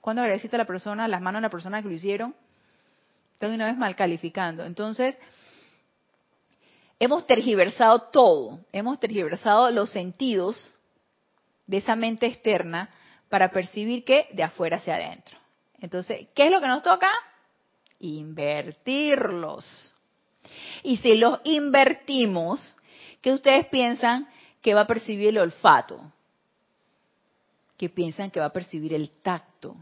cuando 0.00 0.22
agradeciste 0.22 0.56
a 0.56 0.58
la 0.58 0.66
persona, 0.66 1.08
las 1.08 1.20
manos 1.20 1.40
de 1.40 1.46
la 1.46 1.50
persona 1.50 1.82
que 1.82 1.88
lo 1.88 1.94
hicieron? 1.94 2.34
Estás 3.34 3.50
una 3.50 3.66
vez 3.66 3.76
mal 3.76 3.96
calificando. 3.96 4.64
Entonces, 4.64 5.18
hemos 6.98 7.26
tergiversado 7.26 8.02
todo. 8.10 8.60
Hemos 8.72 9.00
tergiversado 9.00 9.70
los 9.70 9.90
sentidos 9.90 10.72
de 11.66 11.78
esa 11.78 11.96
mente 11.96 12.26
externa 12.26 12.90
para 13.28 13.50
percibir 13.50 14.04
que 14.04 14.28
de 14.32 14.42
afuera 14.42 14.76
hacia 14.76 14.94
adentro. 14.94 15.36
Entonces, 15.80 16.28
¿qué 16.34 16.46
es 16.46 16.52
lo 16.52 16.60
que 16.60 16.68
nos 16.68 16.82
toca? 16.82 17.10
Invertirlos. 18.00 19.94
Y 20.82 20.98
si 20.98 21.16
los 21.16 21.40
invertimos, 21.44 22.76
¿qué 23.20 23.32
ustedes 23.32 23.66
piensan 23.66 24.28
que 24.64 24.72
va 24.72 24.80
a 24.80 24.86
percibir 24.86 25.28
el 25.28 25.38
olfato, 25.38 26.00
que 27.76 27.90
piensan 27.90 28.30
que 28.30 28.40
va 28.40 28.46
a 28.46 28.52
percibir 28.52 28.94
el 28.94 29.10
tacto, 29.10 29.76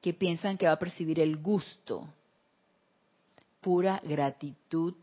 que 0.00 0.14
piensan 0.14 0.56
que 0.56 0.66
va 0.66 0.72
a 0.74 0.78
percibir 0.78 1.18
el 1.18 1.38
gusto. 1.38 2.06
Pura 3.60 4.00
gratitud 4.04 4.94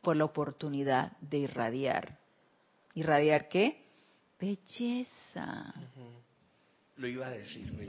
por 0.00 0.16
la 0.16 0.24
oportunidad 0.24 1.12
de 1.20 1.36
irradiar. 1.40 2.16
¿Irradiar 2.94 3.46
qué? 3.50 3.84
Belleza. 4.40 5.74
Lo 6.96 7.08
iba 7.08 7.26
a 7.26 7.30
decir. 7.30 7.86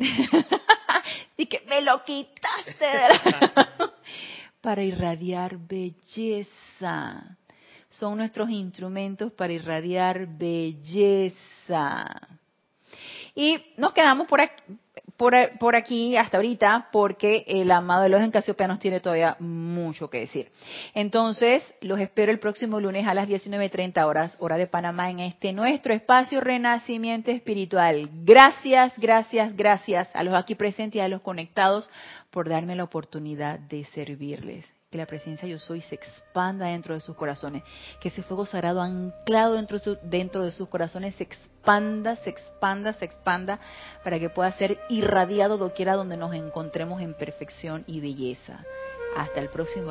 y 1.37 1.45
que 1.45 1.61
me 1.69 1.81
lo 1.81 2.03
quitaste 2.03 2.85
de 2.85 3.07
la... 3.07 3.93
para 4.61 4.83
irradiar 4.83 5.57
belleza. 5.57 7.37
Son 7.91 8.17
nuestros 8.17 8.49
instrumentos 8.49 9.31
para 9.31 9.53
irradiar 9.53 10.27
belleza. 10.27 12.05
Y 13.35 13.57
nos 13.77 13.93
quedamos 13.93 14.27
por 14.27 14.41
aquí, 14.41 14.61
por, 15.59 15.75
aquí 15.75 16.17
hasta 16.17 16.37
ahorita 16.37 16.89
porque 16.91 17.43
el 17.45 17.69
amado 17.69 18.01
de 18.01 18.09
los 18.09 18.21
en 18.21 18.31
Casiopea 18.31 18.67
nos 18.67 18.79
tiene 18.79 19.01
todavía 19.01 19.35
mucho 19.39 20.09
que 20.09 20.21
decir. 20.21 20.51
Entonces, 20.95 21.63
los 21.81 21.99
espero 21.99 22.31
el 22.31 22.39
próximo 22.39 22.79
lunes 22.79 23.07
a 23.07 23.13
las 23.13 23.27
19.30 23.27 24.03
horas, 24.03 24.35
hora 24.39 24.57
de 24.57 24.65
Panamá, 24.65 25.11
en 25.11 25.19
este 25.19 25.53
nuestro 25.53 25.93
espacio 25.93 26.41
Renacimiento 26.41 27.29
Espiritual. 27.29 28.09
Gracias, 28.23 28.93
gracias, 28.97 29.55
gracias 29.55 30.09
a 30.15 30.23
los 30.23 30.33
aquí 30.33 30.55
presentes 30.55 30.97
y 30.97 31.01
a 31.01 31.07
los 31.07 31.21
conectados 31.21 31.87
por 32.31 32.49
darme 32.49 32.75
la 32.75 32.83
oportunidad 32.83 33.59
de 33.59 33.85
servirles 33.85 34.80
que 34.91 34.97
la 34.97 35.05
presencia 35.05 35.47
yo 35.47 35.57
soy 35.57 35.79
se 35.79 35.95
expanda 35.95 36.65
dentro 36.65 36.93
de 36.93 36.99
sus 36.99 37.15
corazones, 37.15 37.63
que 38.01 38.09
ese 38.09 38.23
fuego 38.23 38.45
sagrado 38.45 38.81
anclado 38.81 39.53
dentro 39.53 39.79
de, 39.79 39.97
dentro 40.03 40.43
de 40.43 40.51
sus 40.51 40.67
corazones 40.67 41.15
se 41.15 41.23
expanda, 41.23 42.17
se 42.17 42.29
expanda, 42.29 42.91
se 42.91 43.05
expanda, 43.05 43.57
para 44.03 44.19
que 44.19 44.29
pueda 44.29 44.51
ser 44.57 44.77
irradiado 44.89 45.57
doquiera 45.57 45.95
donde 45.95 46.17
nos 46.17 46.33
encontremos 46.33 47.01
en 47.01 47.13
perfección 47.13 47.85
y 47.87 48.01
belleza. 48.01 48.65
Hasta 49.15 49.39
el 49.39 49.47
próximo 49.47 49.87